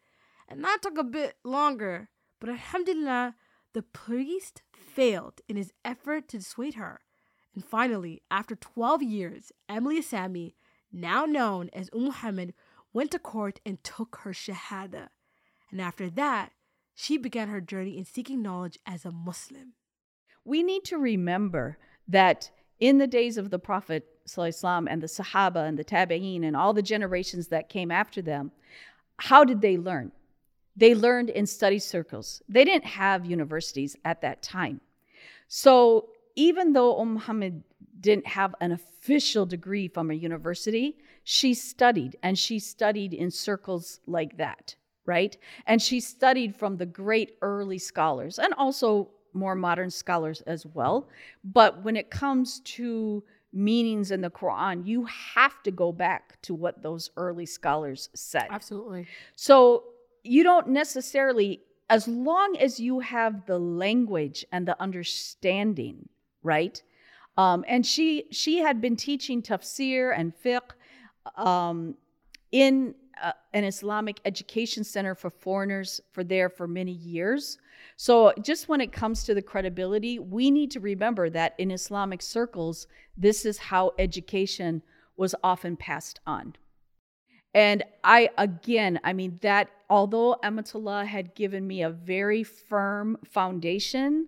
And 0.48 0.64
that 0.64 0.80
took 0.82 0.98
a 0.98 1.04
bit 1.04 1.36
longer. 1.44 2.10
But 2.40 2.50
Alhamdulillah, 2.50 3.36
the 3.74 3.82
priest 3.82 4.62
failed 4.74 5.42
in 5.50 5.58
his 5.58 5.74
effort 5.84 6.30
to 6.30 6.38
dissuade 6.38 6.76
her. 6.76 7.02
And 7.54 7.66
finally, 7.66 8.22
after 8.32 8.56
12 8.56 9.04
years, 9.04 9.52
Emily 9.68 10.02
Sami, 10.02 10.56
now 10.92 11.26
known 11.26 11.70
as 11.74 11.90
Umm 11.94 12.06
Muhammad, 12.06 12.54
went 12.94 13.12
to 13.12 13.20
court 13.20 13.60
and 13.66 13.84
took 13.84 14.20
her 14.24 14.32
Shahada. 14.32 15.10
And 15.72 15.82
after 15.82 16.10
that, 16.12 16.52
she 16.94 17.18
began 17.18 17.50
her 17.50 17.60
journey 17.60 17.98
in 17.98 18.06
seeking 18.06 18.42
knowledge 18.42 18.80
as 18.86 19.04
a 19.04 19.12
Muslim. 19.12 19.74
We 20.46 20.64
need 20.64 20.86
to 20.86 20.98
remember 20.98 21.78
that 22.08 22.52
in 22.80 22.98
the 23.00 23.08
days 23.08 23.38
of 23.38 23.50
the 23.50 23.60
Prophet 23.60 24.06
Islam 24.26 24.88
and 24.88 25.02
the 25.02 25.08
Sahaba 25.08 25.68
and 25.68 25.78
the 25.78 25.86
Tabi'een 25.86 26.44
and 26.44 26.56
all 26.56 26.74
the 26.74 26.82
generations 26.82 27.48
that 27.48 27.70
came 27.70 27.92
after 27.92 28.22
them, 28.22 28.52
how 29.18 29.44
did 29.44 29.62
they 29.62 29.78
learn? 29.78 30.12
They 30.76 30.94
learned 30.94 31.30
in 31.30 31.46
study 31.46 31.80
circles. 31.80 32.42
They 32.50 32.66
didn't 32.66 32.86
have 32.86 33.26
universities 33.26 33.96
at 34.04 34.22
that 34.22 34.42
time. 34.42 34.82
So 35.48 36.10
even 36.36 36.74
though 36.74 37.00
Umm 37.00 37.14
Muhammad 37.14 37.64
didn't 38.00 38.28
have 38.28 38.56
an 38.60 38.72
official 38.74 39.46
degree 39.46 39.88
from 39.88 40.12
a 40.12 40.16
university, 40.16 40.98
she 41.24 41.54
studied 41.54 42.18
and 42.22 42.38
she 42.38 42.60
studied 42.60 43.14
in 43.14 43.32
circles 43.32 44.00
like 44.06 44.38
that, 44.38 44.76
right? 45.06 45.38
And 45.66 45.82
she 45.82 46.00
studied 46.00 46.56
from 46.56 46.78
the 46.78 46.86
great 46.86 47.38
early 47.42 47.78
scholars 47.78 48.38
and 48.38 48.54
also 48.56 49.10
more 49.34 49.56
modern 49.56 49.90
scholars 49.90 50.42
as 50.42 50.66
well. 50.66 51.08
But 51.44 51.84
when 51.84 51.96
it 51.96 52.10
comes 52.10 52.60
to 52.62 53.24
meanings 53.56 54.12
in 54.12 54.22
the 54.22 54.30
Quran, 54.30 54.86
you 54.86 55.06
have 55.06 55.64
to 55.64 55.72
go 55.72 55.92
back 55.92 56.40
to 56.44 56.54
what 56.54 56.84
those 56.84 57.10
early 57.16 57.46
scholars 57.46 58.10
said. 58.14 58.48
Absolutely. 58.50 59.08
So 59.36 59.86
you 60.24 60.44
don't 60.44 60.70
necessarily, 60.70 61.62
as 61.90 62.08
long 62.08 62.58
as 62.58 62.80
you 62.80 63.00
have 63.00 63.46
the 63.46 63.58
language 63.58 64.46
and 64.52 64.68
the 64.68 64.80
understanding, 64.82 66.10
right? 66.44 66.82
Um, 67.38 67.66
and 67.68 67.86
she 67.86 68.26
she 68.32 68.60
had 68.60 68.80
been 68.82 68.96
teaching 68.96 69.42
tafsir 69.42 70.18
and 70.18 70.34
fiqh 70.44 70.72
um, 71.38 71.96
in 72.52 72.96
uh, 73.22 73.34
an 73.54 73.64
Islamic 73.64 74.20
education 74.26 74.84
center 74.84 75.16
for 75.16 75.30
foreigners 75.30 76.02
for 76.12 76.24
there 76.24 76.50
for 76.50 76.68
many 76.68 76.94
years. 76.94 77.58
So, 77.98 78.34
just 78.42 78.68
when 78.68 78.82
it 78.82 78.92
comes 78.92 79.24
to 79.24 79.34
the 79.34 79.42
credibility, 79.42 80.20
we 80.20 80.52
need 80.52 80.72
to 80.72 80.82
remember 80.82 81.30
that 81.30 81.56
in 81.58 81.72
Islamic 81.72 82.22
circles, 82.22 82.88
this 83.16 83.46
is 83.46 83.58
how 83.58 83.94
education 83.98 84.82
was 85.16 85.34
often 85.44 85.78
passed 85.78 86.20
on. 86.28 86.56
And 87.54 87.84
I, 88.04 88.30
again, 88.38 89.00
I 89.06 89.14
mean, 89.14 89.40
that 89.42 89.70
although 89.90 90.36
Amatullah 90.44 91.06
had 91.06 91.36
given 91.36 91.66
me 91.66 91.84
a 91.84 91.90
very 91.90 92.44
firm 92.44 93.18
foundation, 93.32 94.28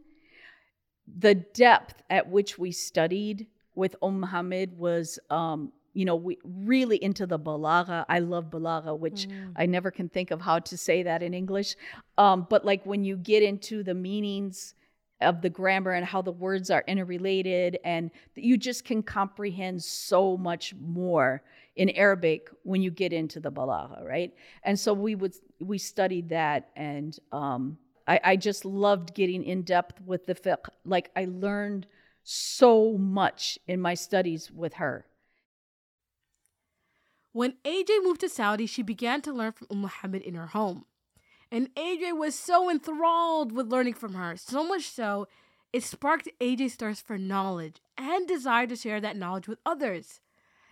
the 1.06 1.36
depth 1.36 2.02
at 2.10 2.30
which 2.30 2.58
we 2.58 2.72
studied 2.72 3.48
with 3.76 3.98
Umm 4.02 4.22
Muhammad 4.22 4.78
was 4.78 5.20
um, 5.30 5.74
you 5.98 6.06
know, 6.06 6.16
we 6.16 6.38
really 6.44 7.04
into 7.04 7.26
the 7.26 7.40
balagha. 7.40 8.06
I 8.08 8.20
love 8.20 8.52
balagha, 8.52 8.98
which 9.00 9.28
mm. 9.28 9.52
I 9.56 9.66
never 9.66 9.90
can 9.90 10.10
think 10.10 10.30
of 10.30 10.40
how 10.40 10.60
to 10.60 10.78
say 10.78 11.02
that 11.02 11.24
in 11.24 11.34
English. 11.34 11.76
Um, 12.20 12.46
but 12.48 12.64
like 12.64 12.86
when 12.86 13.04
you 13.04 13.18
get 13.18 13.42
into 13.42 13.82
the 13.82 13.96
meanings 13.96 14.76
of 15.22 15.42
the 15.42 15.50
grammar 15.50 15.94
and 15.94 16.06
how 16.06 16.22
the 16.22 16.32
words 16.32 16.70
are 16.70 16.84
interrelated, 16.86 17.80
and 17.84 18.12
you 18.36 18.58
just 18.58 18.86
can 18.86 19.02
comprehend 19.02 19.84
so 19.84 20.38
much 20.38 20.76
more 20.80 21.42
in 21.76 21.90
Arabic 21.90 22.52
when 22.62 22.84
you 22.84 22.92
get 22.92 23.12
into 23.12 23.40
the 23.40 23.52
balagha, 23.52 24.04
right? 24.06 24.36
And 24.62 24.80
so 24.80 24.94
we 24.94 25.16
would 25.16 25.34
we 25.60 25.80
studied 25.80 26.30
that, 26.30 26.70
and 26.76 27.18
um, 27.32 27.76
I, 28.08 28.20
I 28.24 28.36
just 28.36 28.66
loved 28.66 29.16
getting 29.16 29.44
in 29.44 29.64
depth 29.64 30.00
with 30.06 30.28
the 30.28 30.36
fiqh. 30.36 30.68
Like 30.86 31.10
I 31.16 31.26
learned 31.26 31.88
so 32.24 33.00
much 33.00 33.58
in 33.68 33.82
my 33.82 33.96
studies 33.96 34.52
with 34.52 34.76
her. 34.76 35.08
When 37.32 37.54
AJ 37.66 38.04
moved 38.04 38.22
to 38.22 38.30
Saudi, 38.30 38.66
she 38.66 38.82
began 38.82 39.22
to 39.22 39.34
learn 39.34 39.52
from 39.52 39.68
Umm 39.70 39.82
Muhammad 39.82 40.22
in 40.22 40.36
her 40.36 40.48
home. 40.48 40.86
And 41.52 41.74
AJ 41.76 42.18
was 42.18 42.36
so 42.36 42.70
enthralled 42.70 43.52
with 43.52 43.72
learning 43.72 43.94
from 43.94 44.16
her, 44.16 44.36
so 44.36 44.68
much 44.68 44.90
so, 44.90 45.28
it 45.72 45.84
sparked 45.84 46.30
AJ's 46.40 46.76
thirst 46.76 47.06
for 47.06 47.18
knowledge 47.18 47.82
and 47.98 48.28
desire 48.28 48.68
to 48.68 48.76
share 48.76 49.00
that 49.02 49.18
knowledge 49.18 49.48
with 49.48 49.60
others. 49.66 50.20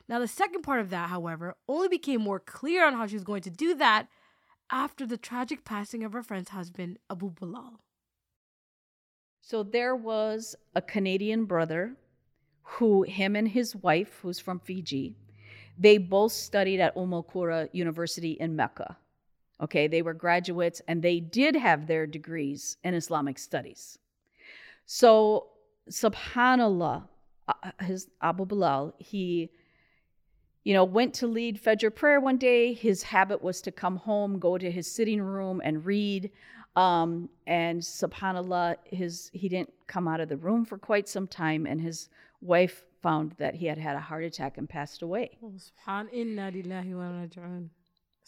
Now, 0.07 0.19
the 0.19 0.27
second 0.27 0.61
part 0.61 0.81
of 0.81 0.89
that, 0.89 1.09
however, 1.09 1.55
only 1.67 1.87
became 1.87 2.21
more 2.21 2.39
clear 2.39 2.85
on 2.85 2.93
how 2.93 3.07
she 3.07 3.15
was 3.15 3.23
going 3.23 3.41
to 3.43 3.49
do 3.49 3.73
that 3.75 4.07
after 4.71 5.05
the 5.05 5.17
tragic 5.17 5.65
passing 5.65 6.03
of 6.03 6.13
her 6.13 6.23
friend's 6.23 6.49
husband, 6.49 6.99
Abu 7.09 7.31
Bilal. 7.31 7.79
So 9.41 9.63
there 9.63 9.95
was 9.95 10.55
a 10.75 10.81
Canadian 10.81 11.45
brother 11.45 11.95
who, 12.63 13.03
him 13.03 13.35
and 13.35 13.47
his 13.47 13.75
wife, 13.75 14.19
who's 14.21 14.39
from 14.39 14.59
Fiji, 14.59 15.15
they 15.77 15.97
both 15.97 16.31
studied 16.31 16.79
at 16.79 16.95
Qura 16.95 17.69
University 17.73 18.31
in 18.31 18.55
Mecca. 18.55 18.97
Okay, 19.61 19.87
they 19.87 20.01
were 20.01 20.13
graduates 20.13 20.81
and 20.87 21.01
they 21.01 21.19
did 21.19 21.55
have 21.55 21.87
their 21.87 22.05
degrees 22.05 22.77
in 22.83 22.93
Islamic 22.93 23.39
studies. 23.39 23.97
So, 24.85 25.47
subhanAllah, 25.89 27.07
uh, 27.47 27.71
his 27.81 28.09
Abu 28.21 28.45
Bilal, 28.45 28.93
he 28.99 29.49
you 30.65 30.73
know, 30.73 30.83
went 30.83 31.13
to 31.13 31.27
lead 31.27 31.63
Fajr 31.63 31.93
prayer 31.93 32.19
one 32.19 32.37
day. 32.37 32.73
His 32.73 33.03
habit 33.03 33.41
was 33.41 33.61
to 33.61 33.71
come 33.71 33.97
home, 33.97 34.39
go 34.39 34.57
to 34.57 34.69
his 34.69 34.91
sitting 34.91 35.21
room, 35.21 35.61
and 35.63 35.85
read. 35.85 36.31
Um, 36.75 37.29
and 37.47 37.79
subhanallah, 37.79 38.77
his 38.83 39.29
he 39.31 39.47
didn't 39.47 39.71
come 39.87 40.07
out 40.07 40.19
of 40.19 40.27
the 40.27 40.37
room 40.37 40.65
for 40.65 40.77
quite 40.77 41.07
some 41.07 41.27
time, 41.27 41.67
and 41.67 41.79
his 41.79 42.09
wife 42.41 42.83
found 43.05 43.35
that 43.37 43.53
he 43.53 43.65
had 43.71 43.79
had 43.87 43.95
a 43.95 43.99
heart 44.09 44.23
attack 44.23 44.57
and 44.57 44.67
passed 44.67 45.01
away. 45.07 45.25
Oh, 45.43 45.53
subhan 45.67 46.05
inna 46.11 46.45
lillahi 46.55 46.93
wa 46.99 47.09
inna 47.09 47.27
raji'un. 47.27 47.69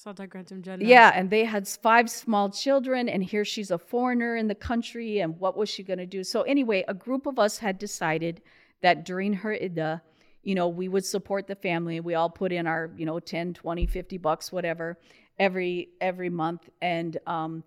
Sata 0.01 0.25
grantum 0.31 0.61
jannah. 0.61 0.85
Yeah, 0.85 1.11
and 1.15 1.31
they 1.31 1.43
had 1.45 1.67
five 1.67 2.07
small 2.23 2.51
children, 2.63 3.09
and 3.09 3.23
here 3.23 3.45
she's 3.53 3.71
a 3.71 3.79
foreigner 3.79 4.35
in 4.41 4.47
the 4.47 4.59
country, 4.71 5.11
and 5.21 5.39
what 5.39 5.57
was 5.57 5.67
she 5.67 5.81
going 5.89 5.97
to 5.97 6.05
do? 6.17 6.23
So, 6.23 6.43
anyway, 6.43 6.85
a 6.87 6.93
group 6.93 7.25
of 7.25 7.39
us 7.39 7.57
had 7.57 7.79
decided 7.79 8.35
that 8.83 9.03
during 9.03 9.33
her 9.33 9.53
iddah, 9.67 10.03
you 10.43 10.53
know, 10.53 10.67
we 10.67 10.87
would 10.93 11.05
support 11.15 11.47
the 11.47 11.55
family. 11.55 11.99
We 11.99 12.13
all 12.13 12.29
put 12.29 12.51
in 12.51 12.67
our, 12.67 12.91
you 12.95 13.07
know, 13.07 13.19
10, 13.19 13.55
20, 13.55 13.87
50 13.87 14.17
bucks, 14.19 14.51
whatever, 14.51 14.99
every 15.39 15.89
every 15.99 16.29
month. 16.29 16.69
And 16.81 17.17
um, 17.25 17.63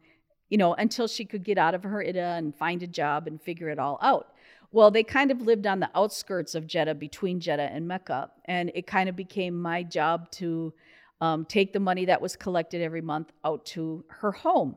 you 0.50 0.58
know, 0.58 0.74
until 0.74 1.08
she 1.08 1.24
could 1.24 1.44
get 1.50 1.58
out 1.58 1.74
of 1.74 1.82
her 1.82 2.00
iddah 2.02 2.34
and 2.38 2.54
find 2.54 2.82
a 2.84 2.86
job 2.86 3.26
and 3.26 3.42
figure 3.42 3.68
it 3.68 3.78
all 3.78 3.98
out. 4.00 4.28
Well, 4.72 4.90
they 4.90 5.02
kind 5.02 5.30
of 5.30 5.42
lived 5.42 5.66
on 5.66 5.80
the 5.80 5.90
outskirts 5.94 6.54
of 6.54 6.66
Jeddah, 6.66 6.94
between 6.94 7.40
Jeddah 7.40 7.70
and 7.72 7.88
Mecca, 7.88 8.30
and 8.44 8.70
it 8.74 8.86
kind 8.86 9.08
of 9.08 9.16
became 9.16 9.60
my 9.60 9.82
job 9.82 10.30
to 10.32 10.72
um, 11.20 11.44
take 11.44 11.72
the 11.72 11.80
money 11.80 12.04
that 12.04 12.20
was 12.20 12.36
collected 12.36 12.80
every 12.80 13.02
month 13.02 13.32
out 13.44 13.66
to 13.66 14.04
her 14.08 14.32
home. 14.32 14.76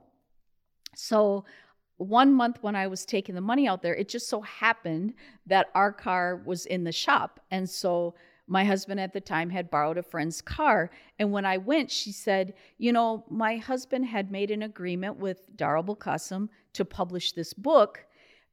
So, 0.96 1.46
one 1.98 2.34
month 2.34 2.58
when 2.62 2.76
I 2.76 2.88
was 2.88 3.06
taking 3.06 3.36
the 3.36 3.42
money 3.42 3.68
out 3.68 3.82
there, 3.82 3.96
it 3.96 4.10
just 4.10 4.28
so 4.28 4.42
happened 4.42 5.14
that 5.46 5.68
our 5.76 5.92
car 5.92 6.42
was 6.44 6.66
in 6.66 6.84
the 6.84 6.92
shop. 6.92 7.40
And 7.52 7.70
so 7.70 8.16
my 8.48 8.66
husband 8.66 9.00
at 9.00 9.14
the 9.14 9.22
time 9.22 9.50
had 9.50 9.70
borrowed 9.70 9.98
a 9.98 10.04
friend's 10.04 10.42
car. 10.42 10.92
And 11.20 11.32
when 11.32 11.46
I 11.46 11.58
went, 11.58 11.90
she 11.92 12.12
said, 12.12 12.56
You 12.78 12.92
know, 12.92 13.24
my 13.30 13.58
husband 13.58 14.06
had 14.06 14.32
made 14.32 14.52
an 14.52 14.64
agreement 14.64 15.18
with 15.18 15.56
Dar 15.56 15.78
Abul-Qasim 15.78 16.50
to 16.74 16.84
publish 16.84 17.32
this 17.32 17.54
book. 17.54 18.06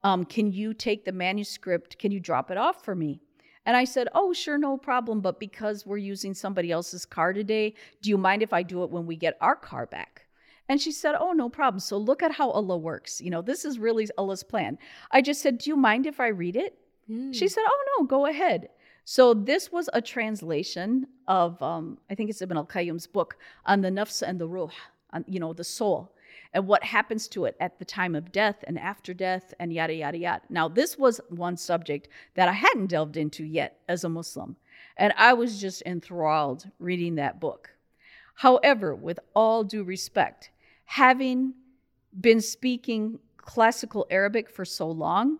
Um, 0.02 0.24
can 0.24 0.52
you 0.52 0.72
take 0.74 1.04
the 1.04 1.12
manuscript? 1.12 1.98
Can 1.98 2.10
you 2.10 2.20
drop 2.20 2.50
it 2.50 2.56
off 2.56 2.84
for 2.84 2.94
me? 2.94 3.20
And 3.66 3.76
I 3.76 3.84
said, 3.84 4.08
Oh, 4.14 4.32
sure, 4.32 4.58
no 4.58 4.76
problem. 4.76 5.20
But 5.20 5.38
because 5.38 5.86
we're 5.86 5.98
using 5.98 6.34
somebody 6.34 6.70
else's 6.72 7.04
car 7.04 7.32
today, 7.32 7.74
do 8.02 8.10
you 8.10 8.18
mind 8.18 8.42
if 8.42 8.52
I 8.52 8.62
do 8.62 8.82
it 8.82 8.90
when 8.90 9.06
we 9.06 9.16
get 9.16 9.36
our 9.40 9.56
car 9.56 9.86
back? 9.86 10.26
And 10.68 10.80
she 10.80 10.92
said, 10.92 11.14
Oh, 11.18 11.32
no 11.32 11.48
problem. 11.48 11.80
So 11.80 11.98
look 11.98 12.22
at 12.22 12.32
how 12.32 12.50
Allah 12.50 12.78
works. 12.78 13.20
You 13.20 13.30
know, 13.30 13.42
this 13.42 13.64
is 13.64 13.78
really 13.78 14.08
Allah's 14.16 14.42
plan. 14.42 14.78
I 15.10 15.20
just 15.20 15.42
said, 15.42 15.58
Do 15.58 15.68
you 15.68 15.76
mind 15.76 16.06
if 16.06 16.20
I 16.20 16.28
read 16.28 16.56
it? 16.56 16.78
Hmm. 17.06 17.32
She 17.32 17.48
said, 17.48 17.64
Oh, 17.66 17.84
no, 17.98 18.06
go 18.06 18.26
ahead. 18.26 18.68
So 19.04 19.34
this 19.34 19.72
was 19.72 19.90
a 19.92 20.00
translation 20.00 21.06
of, 21.26 21.60
um, 21.62 21.98
I 22.08 22.14
think 22.14 22.30
it's 22.30 22.42
Ibn 22.42 22.56
al 22.56 22.66
Qayyim's 22.66 23.06
book 23.06 23.36
on 23.66 23.80
the 23.80 23.88
nafs 23.90 24.22
and 24.22 24.40
the 24.40 24.46
ruh, 24.46 24.68
on, 25.12 25.24
you 25.26 25.40
know, 25.40 25.52
the 25.52 25.64
soul, 25.64 26.14
and 26.52 26.66
what 26.66 26.82
happens 26.82 27.28
to 27.28 27.44
it 27.44 27.56
at 27.60 27.78
the 27.78 27.84
time 27.84 28.14
of 28.14 28.32
death 28.32 28.64
and 28.66 28.78
after 28.78 29.14
death, 29.14 29.54
and 29.60 29.72
yada, 29.72 29.94
yada, 29.94 30.18
yada. 30.18 30.42
Now, 30.48 30.68
this 30.68 30.98
was 30.98 31.20
one 31.28 31.56
subject 31.56 32.08
that 32.34 32.48
I 32.48 32.52
hadn't 32.52 32.88
delved 32.88 33.16
into 33.16 33.44
yet 33.44 33.78
as 33.88 34.02
a 34.02 34.08
Muslim. 34.08 34.56
And 34.96 35.12
I 35.16 35.32
was 35.32 35.60
just 35.60 35.82
enthralled 35.86 36.68
reading 36.78 37.14
that 37.16 37.40
book. 37.40 37.70
However, 38.34 38.94
with 38.94 39.20
all 39.34 39.64
due 39.64 39.84
respect, 39.84 40.50
having 40.84 41.54
been 42.18 42.40
speaking 42.40 43.18
classical 43.36 44.06
Arabic 44.10 44.50
for 44.50 44.64
so 44.64 44.90
long, 44.90 45.38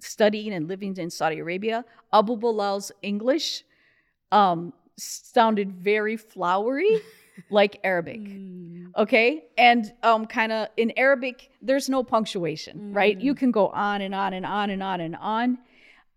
studying 0.00 0.52
and 0.52 0.68
living 0.68 0.96
in 0.96 1.10
Saudi 1.10 1.38
Arabia, 1.38 1.84
Abu 2.12 2.36
Bilal's 2.36 2.92
English 3.02 3.64
um, 4.32 4.72
sounded 4.96 5.72
very 5.72 6.16
flowery, 6.16 7.00
like 7.48 7.80
Arabic. 7.84 8.20
Hmm. 8.26 8.86
Okay. 8.96 9.44
And 9.56 9.92
um, 10.02 10.26
kind 10.26 10.52
of 10.52 10.68
in 10.76 10.92
Arabic, 10.96 11.50
there's 11.62 11.88
no 11.88 12.02
punctuation, 12.02 12.92
right? 12.92 13.16
Mm. 13.16 13.22
You 13.22 13.34
can 13.34 13.50
go 13.50 13.68
on 13.68 14.02
and 14.02 14.14
on 14.14 14.32
and 14.32 14.44
on 14.44 14.70
and 14.70 14.82
on 14.82 15.00
and 15.00 15.16
on. 15.16 15.58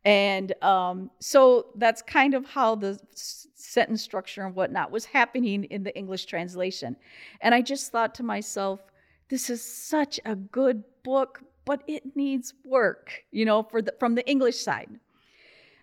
And 0.05 0.53
um, 0.63 1.11
so 1.19 1.67
that's 1.75 2.01
kind 2.01 2.33
of 2.33 2.45
how 2.45 2.75
the 2.75 2.99
s- 3.13 3.47
sentence 3.53 4.01
structure 4.01 4.45
and 4.45 4.55
whatnot 4.55 4.91
was 4.91 5.05
happening 5.05 5.63
in 5.65 5.83
the 5.83 5.95
English 5.95 6.25
translation. 6.25 6.95
And 7.41 7.55
I 7.55 7.61
just 7.61 7.91
thought 7.91 8.15
to 8.15 8.23
myself, 8.23 8.81
this 9.29 9.49
is 9.49 9.63
such 9.63 10.19
a 10.25 10.35
good 10.35 10.83
book, 11.03 11.41
but 11.65 11.83
it 11.87 12.15
needs 12.15 12.53
work, 12.65 13.23
you 13.31 13.45
know, 13.45 13.63
for 13.63 13.81
the, 13.81 13.93
from 13.99 14.15
the 14.15 14.27
English 14.29 14.57
side. 14.57 14.89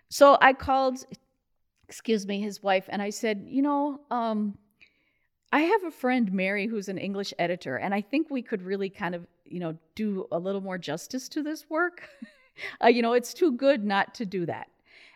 So 0.08 0.36
I 0.40 0.52
called, 0.52 1.04
excuse 1.88 2.26
me, 2.26 2.40
his 2.40 2.62
wife, 2.62 2.86
and 2.88 3.00
I 3.00 3.10
said, 3.10 3.46
you 3.48 3.62
know, 3.62 4.00
um, 4.10 4.58
I 5.52 5.60
have 5.60 5.84
a 5.84 5.90
friend, 5.90 6.32
Mary, 6.32 6.66
who's 6.66 6.88
an 6.88 6.98
English 6.98 7.34
editor, 7.38 7.76
and 7.76 7.92
I 7.92 8.00
think 8.00 8.30
we 8.30 8.42
could 8.42 8.62
really 8.62 8.88
kind 8.88 9.14
of, 9.14 9.26
you 9.44 9.58
know, 9.58 9.76
do 9.96 10.26
a 10.30 10.38
little 10.38 10.60
more 10.60 10.78
justice 10.78 11.28
to 11.30 11.42
this 11.42 11.68
work. 11.68 12.08
uh, 12.84 12.86
you 12.86 13.02
know, 13.02 13.14
it's 13.14 13.34
too 13.34 13.52
good 13.52 13.84
not 13.84 14.14
to 14.14 14.26
do 14.26 14.46
that. 14.46 14.68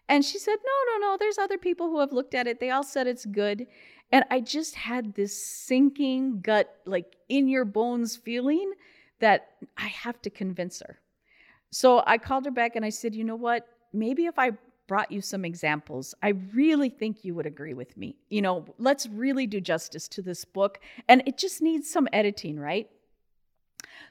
And 0.08 0.24
she 0.24 0.38
said, 0.38 0.56
no, 0.56 0.92
no, 0.92 1.06
no, 1.06 1.16
there's 1.18 1.38
other 1.38 1.56
people 1.56 1.88
who 1.88 2.00
have 2.00 2.12
looked 2.12 2.34
at 2.34 2.46
it. 2.46 2.60
They 2.60 2.70
all 2.70 2.82
said 2.82 3.06
it's 3.06 3.24
good. 3.24 3.66
And 4.12 4.24
I 4.30 4.40
just 4.40 4.74
had 4.74 5.14
this 5.14 5.42
sinking 5.42 6.40
gut, 6.40 6.80
like 6.84 7.16
in 7.28 7.48
your 7.48 7.64
bones 7.64 8.16
feeling 8.16 8.72
that 9.20 9.52
I 9.78 9.86
have 9.86 10.20
to 10.22 10.30
convince 10.30 10.82
her. 10.86 10.98
So 11.70 12.02
I 12.06 12.18
called 12.18 12.44
her 12.44 12.50
back 12.50 12.76
and 12.76 12.84
I 12.84 12.90
said, 12.90 13.14
you 13.14 13.24
know 13.24 13.36
what? 13.36 13.66
Maybe 13.92 14.26
if 14.26 14.38
I 14.38 14.52
brought 14.86 15.10
you 15.10 15.20
some 15.20 15.44
examples, 15.44 16.14
I 16.22 16.30
really 16.54 16.88
think 16.88 17.24
you 17.24 17.34
would 17.34 17.46
agree 17.46 17.74
with 17.74 17.96
me. 17.96 18.16
You 18.28 18.42
know, 18.42 18.64
let's 18.78 19.06
really 19.06 19.46
do 19.46 19.60
justice 19.60 20.08
to 20.08 20.22
this 20.22 20.44
book. 20.44 20.80
And 21.08 21.22
it 21.26 21.38
just 21.38 21.62
needs 21.62 21.90
some 21.90 22.08
editing, 22.12 22.58
right? 22.58 22.88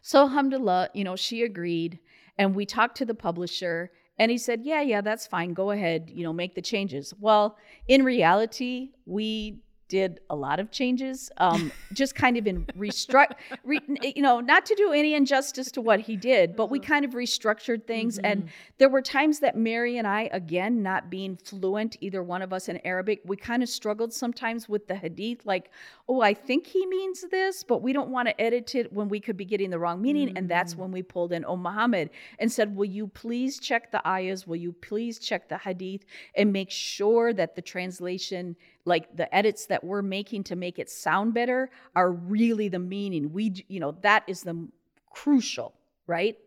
So, 0.01 0.21
alhamdulillah, 0.21 0.89
you 0.93 1.03
know, 1.03 1.15
she 1.15 1.43
agreed. 1.43 1.99
And 2.37 2.55
we 2.55 2.65
talked 2.65 2.97
to 2.97 3.05
the 3.05 3.13
publisher 3.13 3.91
and 4.19 4.29
he 4.29 4.37
said, 4.37 4.61
yeah, 4.63 4.81
yeah, 4.81 5.01
that's 5.01 5.27
fine. 5.27 5.53
Go 5.53 5.71
ahead, 5.71 6.11
you 6.13 6.23
know, 6.23 6.33
make 6.33 6.55
the 6.55 6.61
changes. 6.61 7.13
Well, 7.19 7.57
in 7.87 8.03
reality, 8.03 8.91
we 9.05 9.59
did 9.93 10.21
a 10.31 10.35
lot 10.35 10.59
of 10.59 10.71
changes, 10.71 11.29
um, 11.37 11.71
just 11.93 12.15
kind 12.15 12.35
of 12.35 12.47
in 12.47 12.65
restruct, 12.75 13.33
re, 13.63 13.79
you 14.01 14.23
know, 14.23 14.39
not 14.39 14.65
to 14.65 14.73
do 14.73 14.91
any 14.91 15.13
injustice 15.13 15.69
to 15.69 15.81
what 15.81 15.99
he 15.99 16.17
did, 16.17 16.55
but 16.55 16.71
we 16.71 16.79
uh-huh. 16.79 16.87
kind 16.87 17.05
of 17.05 17.11
restructured 17.11 17.85
things. 17.85 18.17
And 18.17 18.39
mm-hmm. 18.39 18.49
there 18.79 18.89
were 18.89 19.03
times 19.03 19.37
that 19.41 19.55
Mary 19.55 19.99
and 19.99 20.07
I, 20.07 20.29
again, 20.31 20.81
not 20.81 21.11
being 21.11 21.37
fluent, 21.37 21.95
either 22.01 22.23
one 22.23 22.41
of 22.41 22.51
us 22.51 22.69
in 22.69 22.79
Arabic, 22.83 23.21
we 23.23 23.37
kind 23.37 23.61
of 23.61 23.69
struggled 23.69 24.11
sometimes 24.11 24.67
with 24.67 24.87
the 24.87 24.95
hadith, 24.95 25.45
like, 25.45 25.69
oh, 26.09 26.21
I 26.21 26.33
think 26.33 26.65
he 26.65 26.87
means 26.87 27.23
this, 27.29 27.63
but 27.63 27.83
we 27.83 27.93
don't 27.93 28.09
want 28.09 28.27
to 28.29 28.41
edit 28.41 28.73
it 28.73 28.91
when 28.91 29.09
we 29.09 29.19
could 29.19 29.37
be 29.37 29.45
getting 29.45 29.69
the 29.69 29.77
wrong 29.77 30.01
meaning. 30.01 30.35
And 30.35 30.49
that's 30.49 30.73
mm. 30.73 30.79
when 30.79 30.91
we 30.91 31.03
pulled 31.03 31.33
in 31.33 31.45
Oh 31.45 31.55
Muhammad 31.55 32.09
and 32.39 32.51
said, 32.51 32.75
Will 32.75 32.85
you 32.85 33.05
please 33.05 33.59
check 33.59 33.91
the 33.91 34.01
ayahs? 34.07 34.47
Will 34.47 34.55
you 34.55 34.71
please 34.71 35.19
check 35.19 35.49
the 35.49 35.59
hadith 35.59 36.03
and 36.35 36.51
make 36.51 36.71
sure 36.71 37.31
that 37.33 37.55
the 37.55 37.61
translation, 37.61 38.55
like 38.85 39.15
the 39.15 39.33
edits 39.33 39.67
that 39.67 39.83
we're 39.83 40.01
making 40.01 40.43
to 40.45 40.55
make 40.55 40.79
it 40.79 40.89
sound 40.89 41.33
better, 41.33 41.69
are 41.95 42.11
really 42.11 42.67
the 42.67 42.79
meaning? 42.79 43.31
We, 43.31 43.53
you 43.67 43.79
know, 43.79 43.95
that 44.01 44.23
is 44.27 44.41
the 44.41 44.67
crucial, 45.11 45.73
right? 46.07 46.37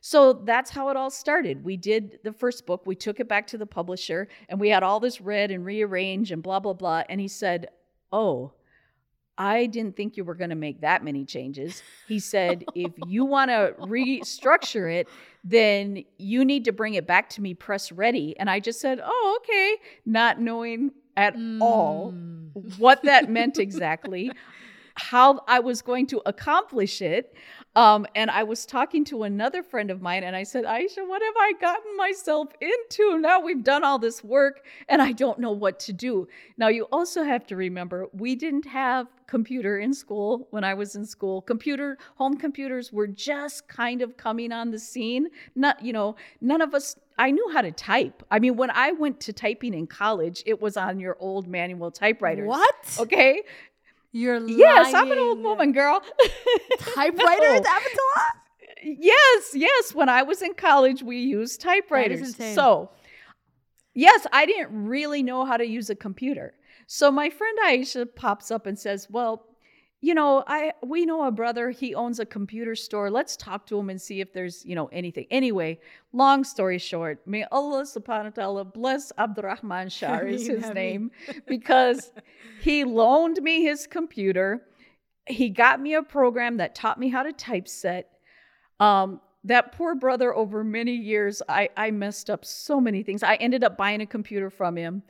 So 0.00 0.32
that's 0.32 0.70
how 0.70 0.90
it 0.90 0.96
all 0.96 1.10
started. 1.10 1.64
We 1.64 1.76
did 1.76 2.20
the 2.22 2.32
first 2.32 2.66
book, 2.66 2.86
we 2.86 2.94
took 2.94 3.20
it 3.20 3.28
back 3.28 3.46
to 3.48 3.58
the 3.58 3.66
publisher, 3.66 4.28
and 4.48 4.60
we 4.60 4.68
had 4.68 4.82
all 4.82 5.00
this 5.00 5.20
read 5.20 5.50
and 5.50 5.64
rearrange 5.64 6.30
and 6.30 6.42
blah, 6.42 6.60
blah, 6.60 6.74
blah. 6.74 7.02
And 7.08 7.20
he 7.20 7.28
said, 7.28 7.68
Oh, 8.12 8.52
I 9.36 9.66
didn't 9.66 9.96
think 9.96 10.16
you 10.16 10.24
were 10.24 10.34
going 10.34 10.50
to 10.50 10.56
make 10.56 10.80
that 10.80 11.04
many 11.04 11.24
changes. 11.24 11.82
He 12.08 12.18
said, 12.18 12.64
if 12.74 12.92
you 13.06 13.24
want 13.24 13.50
to 13.50 13.74
restructure 13.78 14.92
it, 14.92 15.08
then 15.44 16.04
you 16.18 16.44
need 16.44 16.64
to 16.64 16.72
bring 16.72 16.94
it 16.94 17.06
back 17.06 17.30
to 17.30 17.40
me 17.40 17.54
press 17.54 17.92
ready. 17.92 18.38
And 18.38 18.50
I 18.50 18.58
just 18.58 18.80
said, 18.80 19.00
oh, 19.02 19.38
okay, 19.42 19.76
not 20.04 20.40
knowing 20.40 20.90
at 21.18 21.34
all 21.60 22.12
Mm. 22.12 22.78
what 22.78 23.02
that 23.02 23.28
meant 23.28 23.58
exactly, 23.66 24.30
how 24.94 25.40
I 25.46 25.60
was 25.60 25.82
going 25.82 26.06
to 26.08 26.20
accomplish 26.26 27.00
it. 27.02 27.34
Um, 27.76 28.06
and 28.16 28.30
I 28.30 28.42
was 28.42 28.66
talking 28.66 29.04
to 29.06 29.22
another 29.22 29.62
friend 29.62 29.90
of 29.92 30.02
mine, 30.02 30.24
and 30.24 30.34
I 30.34 30.42
said, 30.42 30.64
Aisha, 30.64 31.06
what 31.06 31.22
have 31.22 31.34
I 31.38 31.52
gotten 31.60 31.96
myself 31.96 32.48
into? 32.60 33.18
Now 33.20 33.40
we've 33.40 33.62
done 33.62 33.84
all 33.84 33.98
this 34.00 34.24
work, 34.24 34.64
and 34.88 35.00
I 35.00 35.12
don't 35.12 35.38
know 35.38 35.52
what 35.52 35.78
to 35.80 35.92
do. 35.92 36.26
Now, 36.56 36.68
you 36.68 36.84
also 36.90 37.22
have 37.22 37.46
to 37.48 37.56
remember, 37.56 38.08
we 38.12 38.34
didn't 38.34 38.66
have 38.66 39.06
computer 39.28 39.78
in 39.78 39.92
school 39.94 40.48
when 40.50 40.64
I 40.64 40.74
was 40.74 40.96
in 40.96 41.04
school. 41.06 41.42
Computer, 41.42 41.98
home 42.16 42.36
computers 42.36 42.92
were 42.92 43.06
just 43.06 43.68
kind 43.68 44.02
of 44.02 44.16
coming 44.16 44.50
on 44.50 44.72
the 44.72 44.78
scene. 44.78 45.28
Not, 45.54 45.84
you 45.84 45.92
know, 45.92 46.16
none 46.40 46.62
of 46.62 46.74
us 46.74 46.96
I 47.18 47.30
knew 47.32 47.50
how 47.52 47.62
to 47.62 47.72
type. 47.72 48.22
I 48.30 48.38
mean, 48.38 48.56
when 48.56 48.70
I 48.70 48.92
went 48.92 49.20
to 49.22 49.32
typing 49.32 49.74
in 49.74 49.86
college, 49.86 50.42
it 50.46 50.60
was 50.62 50.76
on 50.76 51.00
your 51.00 51.16
old 51.18 51.48
manual 51.48 51.90
typewriters. 51.90 52.46
What? 52.48 52.96
Okay. 52.98 53.42
You're 54.12 54.40
lying. 54.40 54.58
Yes, 54.58 54.94
I'm 54.94 55.10
an 55.12 55.18
old 55.18 55.40
woman, 55.40 55.72
girl. 55.72 56.00
Typewriter 56.78 57.40
No. 57.42 57.54
at 57.56 57.64
Avatala? 57.64 58.24
Yes, 58.82 59.50
yes. 59.54 59.94
When 59.94 60.08
I 60.08 60.22
was 60.22 60.40
in 60.40 60.54
college, 60.54 61.02
we 61.02 61.18
used 61.18 61.60
typewriters. 61.60 62.36
So, 62.54 62.90
yes, 63.94 64.26
I 64.32 64.46
didn't 64.46 64.86
really 64.86 65.22
know 65.22 65.44
how 65.44 65.56
to 65.56 65.66
use 65.66 65.90
a 65.90 65.94
computer. 65.96 66.54
So 66.86 67.10
my 67.10 67.28
friend 67.28 67.58
Aisha 67.66 68.06
pops 68.14 68.50
up 68.50 68.64
and 68.66 68.78
says, 68.78 69.08
"Well, 69.10 69.44
you 70.00 70.14
know, 70.14 70.44
I 70.46 70.72
we 70.84 71.04
know 71.04 71.24
a 71.24 71.32
brother, 71.32 71.70
he 71.70 71.94
owns 71.94 72.20
a 72.20 72.26
computer 72.26 72.76
store. 72.76 73.10
Let's 73.10 73.36
talk 73.36 73.66
to 73.66 73.78
him 73.78 73.90
and 73.90 74.00
see 74.00 74.20
if 74.20 74.32
there's, 74.32 74.64
you 74.64 74.76
know, 74.76 74.86
anything. 74.92 75.26
Anyway, 75.30 75.80
long 76.12 76.44
story 76.44 76.78
short, 76.78 77.26
may 77.26 77.44
Allah 77.50 77.82
subhanahu 77.82 78.36
wa 78.36 78.42
ta'ala 78.42 78.64
bless 78.64 79.12
Abdurrahman 79.18 79.88
Shah 79.98 80.18
is 80.18 80.46
his 80.46 80.70
name 80.70 81.10
because 81.46 82.12
he 82.60 82.84
loaned 83.00 83.42
me 83.42 83.62
his 83.62 83.86
computer. 83.88 84.62
He 85.26 85.50
got 85.50 85.80
me 85.80 85.94
a 85.94 86.02
program 86.02 86.58
that 86.58 86.74
taught 86.76 86.98
me 87.00 87.08
how 87.08 87.24
to 87.24 87.32
typeset. 87.32 88.08
Um, 88.78 89.20
that 89.48 89.72
poor 89.72 89.94
brother 89.94 90.34
over 90.34 90.62
many 90.62 90.94
years, 90.94 91.42
I, 91.48 91.68
I 91.76 91.90
messed 91.90 92.30
up 92.30 92.44
so 92.44 92.80
many 92.80 93.02
things. 93.02 93.22
I 93.22 93.34
ended 93.36 93.64
up 93.64 93.76
buying 93.76 94.00
a 94.00 94.06
computer 94.06 94.50
from 94.50 94.76
him 94.76 95.02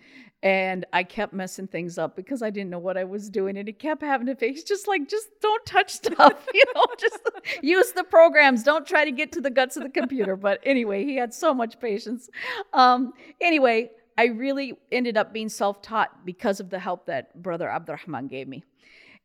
and 0.43 0.87
I 0.93 1.03
kept 1.03 1.33
messing 1.33 1.67
things 1.67 1.99
up 1.99 2.15
because 2.15 2.43
I 2.43 2.51
didn't 2.51 2.71
know 2.71 2.79
what 2.79 2.97
I 2.97 3.03
was 3.03 3.29
doing. 3.29 3.57
And 3.57 3.67
he 3.67 3.75
kept 3.75 4.03
having 4.03 4.29
to 4.29 4.37
fix, 4.37 4.63
just 4.63 4.87
like, 4.87 5.09
just 5.09 5.29
don't 5.43 5.65
touch 5.67 5.93
stuff, 5.93 6.47
you 6.55 6.65
know, 6.75 6.85
just 6.99 7.19
use 7.63 7.93
the 7.93 8.05
programs. 8.05 8.63
Don't 8.63 8.87
try 8.87 9.05
to 9.05 9.13
get 9.13 9.33
to 9.33 9.41
the 9.41 9.51
guts 9.51 9.77
of 9.77 9.83
the 9.83 9.91
computer. 9.91 10.37
But 10.37 10.61
anyway, 10.65 11.05
he 11.05 11.17
had 11.17 11.35
so 11.35 11.53
much 11.53 11.81
patience. 11.81 12.31
Um, 12.73 13.13
anyway, 13.41 13.91
I 14.17 14.27
really 14.27 14.79
ended 14.91 15.17
up 15.17 15.33
being 15.33 15.49
self 15.49 15.83
taught 15.83 16.25
because 16.25 16.61
of 16.61 16.71
the 16.71 16.79
help 16.79 17.07
that 17.07 17.41
Brother 17.41 17.69
Abdurrahman 17.69 18.29
gave 18.29 18.49
me. 18.49 18.65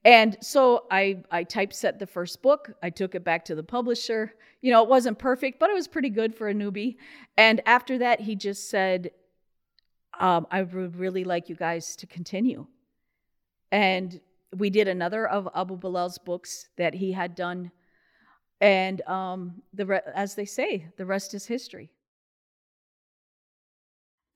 And 0.06 0.38
so 0.42 0.86
I, 0.92 1.24
I 1.32 1.44
typeset 1.44 1.98
the 1.98 2.08
first 2.08 2.42
book. 2.42 2.72
I 2.84 2.90
took 2.90 3.16
it 3.16 3.24
back 3.24 3.46
to 3.46 3.56
the 3.56 3.64
publisher. 3.64 4.34
You 4.62 4.72
know, 4.72 4.84
it 4.84 4.90
wasn't 4.90 5.18
perfect, 5.18 5.60
but 5.60 5.70
it 5.70 5.74
was 5.74 5.88
pretty 5.88 6.10
good 6.10 6.36
for 6.36 6.50
a 6.50 6.54
newbie. 6.54 6.98
And 7.38 7.62
after 7.66 7.98
that, 8.00 8.20
he 8.20 8.36
just 8.36 8.70
said, 8.70 9.12
um, 10.20 10.46
I 10.52 10.62
would 10.62 10.98
really 10.98 11.24
like 11.24 11.50
you 11.50 11.56
guys 11.56 11.96
to 11.98 12.08
continue. 12.08 12.68
And 13.72 14.20
we 14.56 14.70
did 14.70 14.88
another 14.88 15.28
of 15.28 15.48
Abu 15.56 15.78
Bilal's 15.78 16.18
books 16.18 16.70
that 16.78 16.94
he 16.94 17.14
had 17.14 17.34
done. 17.34 17.72
And 18.62 19.02
um, 19.08 19.62
the 19.74 19.86
re- 19.86 20.02
as 20.14 20.36
they 20.36 20.46
say, 20.46 20.88
the 20.98 21.06
rest 21.06 21.34
is 21.34 21.46
history. 21.46 21.92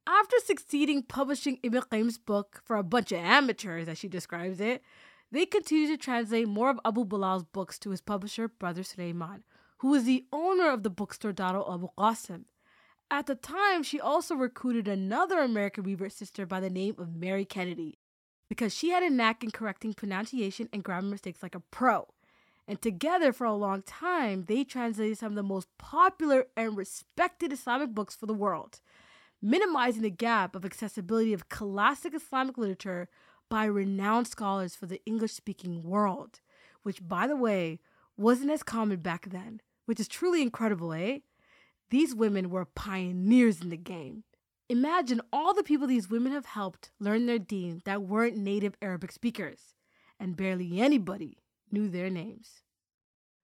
After 0.07 0.37
succeeding 0.45 1.03
publishing 1.03 1.59
Ibn 1.61 1.81
Qayyim's 1.81 2.17
book 2.17 2.61
for 2.63 2.77
a 2.77 2.83
bunch 2.83 3.11
of 3.11 3.19
amateurs, 3.19 3.89
as 3.89 3.97
she 3.97 4.07
describes 4.07 4.61
it, 4.61 4.81
they 5.31 5.45
continued 5.45 5.89
to 5.89 5.97
translate 5.97 6.47
more 6.47 6.69
of 6.69 6.79
Abu 6.85 7.05
Bilal's 7.05 7.43
books 7.43 7.77
to 7.79 7.89
his 7.89 8.01
publisher, 8.01 8.47
Brother 8.47 8.83
Sulaiman, 8.83 9.43
who 9.79 9.89
was 9.89 10.05
the 10.05 10.25
owner 10.31 10.69
of 10.69 10.83
the 10.83 10.89
bookstore 10.89 11.33
Darul 11.33 11.73
Abu 11.73 11.89
Qasim. 11.97 12.45
At 13.09 13.25
the 13.25 13.35
time, 13.35 13.83
she 13.83 13.99
also 13.99 14.35
recruited 14.35 14.87
another 14.87 15.39
American 15.39 15.83
revert 15.83 16.11
sister 16.11 16.45
by 16.45 16.59
the 16.59 16.69
name 16.69 16.95
of 16.97 17.15
Mary 17.15 17.45
Kennedy 17.45 17.99
because 18.49 18.73
she 18.73 18.89
had 18.89 19.03
a 19.03 19.09
knack 19.09 19.43
in 19.43 19.51
correcting 19.51 19.93
pronunciation 19.93 20.69
and 20.73 20.83
grammar 20.83 21.09
mistakes 21.09 21.43
like 21.43 21.55
a 21.55 21.59
pro. 21.59 22.07
And 22.67 22.81
together, 22.81 23.31
for 23.31 23.45
a 23.45 23.53
long 23.53 23.81
time, 23.81 24.45
they 24.45 24.63
translated 24.65 25.17
some 25.17 25.33
of 25.33 25.35
the 25.35 25.43
most 25.43 25.69
popular 25.77 26.47
and 26.57 26.75
respected 26.75 27.53
Islamic 27.53 27.91
books 27.91 28.15
for 28.15 28.25
the 28.25 28.33
world, 28.33 28.81
minimizing 29.41 30.01
the 30.01 30.09
gap 30.09 30.53
of 30.53 30.65
accessibility 30.65 31.31
of 31.31 31.47
classic 31.47 32.13
Islamic 32.13 32.57
literature 32.57 33.07
by 33.49 33.65
renowned 33.65 34.27
scholars 34.27 34.75
for 34.75 34.85
the 34.85 35.01
English 35.05 35.33
speaking 35.33 35.83
world, 35.83 36.39
which, 36.83 37.05
by 37.07 37.27
the 37.27 37.35
way, 37.35 37.79
wasn't 38.17 38.51
as 38.51 38.63
common 38.63 38.99
back 38.99 39.29
then, 39.29 39.61
which 39.85 39.99
is 39.99 40.07
truly 40.07 40.41
incredible, 40.41 40.93
eh? 40.93 41.19
These 41.89 42.13
women 42.15 42.49
were 42.49 42.65
pioneers 42.65 43.61
in 43.61 43.69
the 43.69 43.77
game. 43.77 44.23
Imagine 44.69 45.21
all 45.31 45.53
the 45.53 45.63
people 45.63 45.87
these 45.87 46.09
women 46.09 46.33
have 46.33 46.45
helped 46.47 46.91
learn 46.99 47.25
their 47.25 47.39
deen 47.39 47.81
that 47.85 48.01
weren't 48.01 48.35
native 48.35 48.75
Arabic 48.81 49.11
speakers, 49.13 49.73
and 50.19 50.35
barely 50.35 50.81
anybody 50.81 51.37
knew 51.71 51.87
their 51.87 52.09
names. 52.09 52.63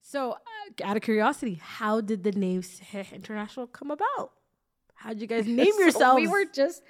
So, 0.01 0.33
uh, 0.33 0.83
out 0.83 0.97
of 0.97 1.03
curiosity, 1.03 1.61
how 1.63 2.01
did 2.01 2.23
the 2.23 2.33
name 2.33 2.61
Sahih 2.61 3.11
International 3.13 3.67
come 3.67 3.89
about? 3.91 4.31
How 4.95 5.09
did 5.09 5.21
you 5.21 5.27
guys 5.27 5.47
name 5.61 5.71
So 5.73 5.79
yourselves? 5.79 6.21
we 6.21 6.27
were 6.27 6.43
just, 6.45 6.81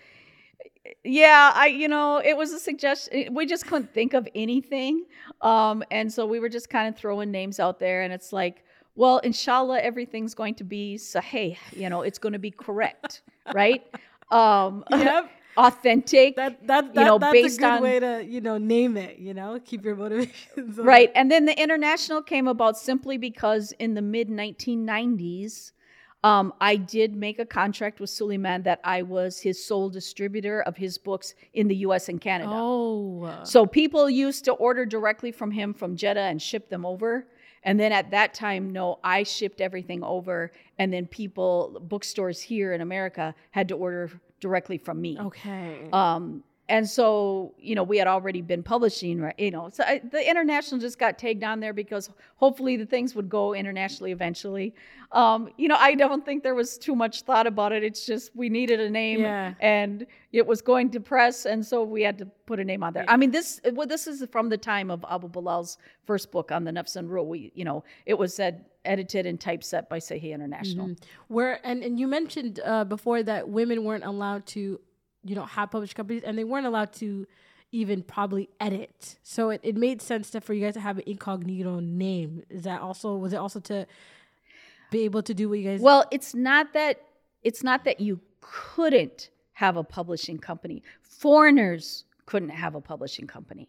yeah, 1.03 1.51
I, 1.55 1.67
you 1.67 1.87
know, 1.87 2.17
it 2.23 2.35
was 2.35 2.51
a 2.51 2.59
suggestion. 2.59 3.33
We 3.33 3.45
just 3.45 3.65
couldn't 3.67 3.93
think 3.93 4.13
of 4.13 4.27
anything. 4.35 5.05
Um, 5.41 5.83
and 5.91 6.11
so 6.11 6.25
we 6.25 6.39
were 6.39 6.49
just 6.49 6.69
kind 6.69 6.87
of 6.93 6.97
throwing 6.99 7.31
names 7.31 7.59
out 7.59 7.79
there. 7.79 8.01
And 8.01 8.11
it's 8.13 8.33
like, 8.33 8.63
well, 8.95 9.19
inshallah, 9.19 9.79
everything's 9.79 10.35
going 10.35 10.55
to 10.55 10.63
be 10.63 10.97
sahih. 10.97 11.57
You 11.71 11.89
know, 11.89 12.01
it's 12.01 12.19
going 12.19 12.33
to 12.33 12.39
be 12.39 12.51
correct, 12.51 13.21
right? 13.53 13.83
Um, 14.31 14.83
Yep. 14.91 15.29
authentic. 15.57 16.35
that 16.35 16.65
that, 16.65 16.95
that 16.95 16.99
you 16.99 17.05
know, 17.05 17.19
that's 17.19 17.31
based 17.31 17.57
a 17.59 17.61
good 17.61 17.67
on- 17.73 17.83
way 17.83 17.99
to 17.99 18.25
you 18.25 18.41
know 18.41 18.57
name 18.57 18.97
it. 18.97 19.19
You 19.19 19.33
know, 19.35 19.59
keep 19.63 19.85
your 19.85 19.95
motivations 19.95 20.79
on 20.79 20.85
Right. 20.85 21.11
And 21.15 21.29
then 21.31 21.45
the 21.45 21.59
international 21.61 22.21
came 22.23 22.47
about 22.47 22.75
simply 22.77 23.17
because 23.17 23.71
in 23.79 23.93
the 23.93 24.01
mid 24.01 24.29
1990s, 24.29 25.71
um, 26.23 26.53
I 26.61 26.77
did 26.77 27.15
make 27.15 27.39
a 27.39 27.45
contract 27.45 27.99
with 27.99 28.09
Suleiman 28.09 28.63
that 28.63 28.79
I 28.83 29.01
was 29.01 29.39
his 29.39 29.63
sole 29.63 29.89
distributor 29.89 30.61
of 30.61 30.77
his 30.77 30.97
books 30.97 31.35
in 31.53 31.67
the 31.67 31.75
US 31.77 32.07
and 32.09 32.19
Canada. 32.21 32.51
Oh, 32.53 33.41
So 33.43 33.65
people 33.65 34.09
used 34.09 34.45
to 34.45 34.53
order 34.53 34.85
directly 34.85 35.31
from 35.31 35.51
him 35.51 35.73
from 35.73 35.95
Jeddah 35.97 36.21
and 36.21 36.41
ship 36.41 36.69
them 36.69 36.85
over. 36.85 37.27
And 37.63 37.79
then 37.79 37.91
at 37.91 38.11
that 38.11 38.33
time, 38.33 38.71
no, 38.71 38.99
I 39.03 39.23
shipped 39.23 39.61
everything 39.61 40.03
over. 40.03 40.51
And 40.79 40.93
then 40.93 41.07
people, 41.07 41.77
bookstores 41.81 42.41
here 42.41 42.73
in 42.73 42.81
America, 42.81 43.35
had 43.51 43.67
to 43.69 43.75
order 43.75 44.09
directly 44.39 44.77
from 44.77 45.01
me. 45.01 45.17
okay. 45.19 45.87
Um, 45.93 46.43
and 46.69 46.89
so, 46.89 47.53
you 47.59 47.75
know, 47.75 47.83
we 47.83 47.97
had 47.97 48.07
already 48.07 48.41
been 48.41 48.63
publishing, 48.63 49.19
right? 49.19 49.37
You 49.37 49.51
know, 49.51 49.69
so 49.69 49.83
I, 49.83 49.99
the 50.11 50.27
international 50.29 50.79
just 50.79 50.97
got 50.97 51.17
tagged 51.19 51.43
on 51.43 51.59
there 51.59 51.73
because 51.73 52.09
hopefully 52.37 52.77
the 52.77 52.85
things 52.85 53.15
would 53.15 53.29
go 53.29 53.53
internationally 53.53 54.11
eventually. 54.13 54.73
Um, 55.11 55.49
you 55.57 55.67
know, 55.67 55.75
I 55.77 55.93
don't 55.95 56.25
think 56.25 56.41
there 56.41 56.55
was 56.55 56.77
too 56.77 56.95
much 56.95 57.23
thought 57.23 57.47
about 57.47 57.73
it. 57.73 57.83
It's 57.83 58.05
just 58.05 58.33
we 58.35 58.47
needed 58.49 58.79
a 58.79 58.89
name, 58.89 59.19
Yeah. 59.21 59.53
and 59.59 60.07
it 60.31 60.47
was 60.47 60.61
going 60.61 60.89
to 60.91 60.99
press, 60.99 61.45
and 61.45 61.63
so 61.65 61.83
we 61.83 62.01
had 62.01 62.17
to 62.19 62.25
put 62.45 62.59
a 62.59 62.63
name 62.63 62.81
on 62.81 62.93
there. 62.93 63.05
I 63.09 63.17
mean, 63.17 63.31
this 63.31 63.59
well, 63.73 63.85
this 63.85 64.07
is 64.07 64.25
from 64.31 64.47
the 64.49 64.57
time 64.57 64.89
of 64.89 65.05
Abu 65.09 65.27
Bilal's 65.29 65.77
first 66.05 66.31
book 66.31 66.51
on 66.51 66.63
the 66.63 66.71
Nafs 66.71 66.95
and 66.95 67.11
Ruh. 67.11 67.23
We, 67.23 67.51
you 67.55 67.65
know, 67.65 67.83
it 68.05 68.17
was 68.17 68.33
said 68.33 68.65
edited 68.85 69.25
and 69.25 69.39
typeset 69.39 69.89
by 69.89 69.99
Sahih 69.99 70.33
International. 70.33 70.87
Mhm. 70.87 71.03
Where 71.27 71.59
and 71.65 71.83
and 71.83 71.99
you 71.99 72.07
mentioned 72.07 72.59
uh, 72.65 72.85
before 72.85 73.21
that 73.23 73.49
women 73.49 73.83
weren't 73.83 74.03
allowed 74.05 74.45
to, 74.47 74.79
you 75.23 75.35
know, 75.35 75.45
have 75.45 75.71
published 75.71 75.95
companies, 75.95 76.23
and 76.23 76.37
they 76.37 76.43
weren't 76.43 76.65
allowed 76.65 76.93
to 76.93 77.25
even 77.71 78.03
probably 78.03 78.49
edit. 78.59 79.17
So 79.23 79.49
it, 79.49 79.61
it 79.63 79.75
made 79.75 80.01
sense 80.01 80.29
that 80.31 80.43
for 80.43 80.53
you 80.53 80.63
guys 80.63 80.75
to 80.75 80.79
have 80.79 80.97
an 80.99 81.03
incognito 81.07 81.79
name. 81.79 82.43
Is 82.49 82.63
that 82.63 82.81
also 82.81 83.15
was 83.15 83.33
it 83.33 83.37
also 83.37 83.59
to 83.61 83.87
be 84.91 85.03
able 85.03 85.23
to 85.23 85.33
do 85.33 85.49
what 85.49 85.59
you 85.59 85.69
guys? 85.69 85.81
Well, 85.81 86.05
it's 86.11 86.35
not 86.35 86.73
that 86.73 87.01
it's 87.41 87.63
not 87.63 87.83
that 87.85 87.99
you 87.99 88.21
couldn't 88.41 89.29
have 89.53 89.75
a 89.77 89.83
publishing 89.83 90.37
company. 90.37 90.83
Foreigners 91.01 92.05
couldn't 92.25 92.49
have 92.49 92.75
a 92.75 92.81
publishing 92.81 93.27
company. 93.27 93.67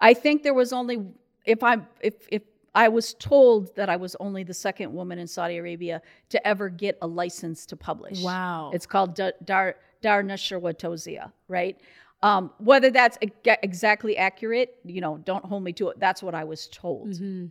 I 0.00 0.14
think 0.14 0.42
there 0.42 0.54
was 0.54 0.72
only 0.72 1.04
if 1.44 1.62
I'm 1.62 1.86
if 2.00 2.14
if 2.30 2.42
I 2.74 2.88
was 2.88 3.14
told 3.14 3.74
that 3.76 3.90
I 3.90 3.96
was 3.96 4.16
only 4.18 4.44
the 4.44 4.54
second 4.54 4.94
woman 4.94 5.18
in 5.18 5.26
Saudi 5.26 5.58
Arabia 5.58 6.00
to 6.30 6.46
ever 6.46 6.70
get 6.70 6.96
a 7.02 7.06
license 7.06 7.66
to 7.66 7.76
publish. 7.76 8.22
wow. 8.22 8.70
It's 8.72 8.86
called 8.86 9.14
Dar 9.14 9.34
Dar, 9.44 9.76
Dar 10.02 10.22
Nashr 10.22 11.32
right? 11.48 11.80
Um, 12.22 12.52
whether 12.58 12.90
that's 12.90 13.18
exactly 13.44 14.16
accurate, 14.16 14.76
you 14.84 15.00
know, 15.00 15.18
don't 15.18 15.44
hold 15.44 15.64
me 15.64 15.72
to 15.74 15.88
it. 15.88 15.98
That's 15.98 16.22
what 16.22 16.34
I 16.34 16.44
was 16.44 16.68
told 16.68 17.08
Mhm. 17.10 17.50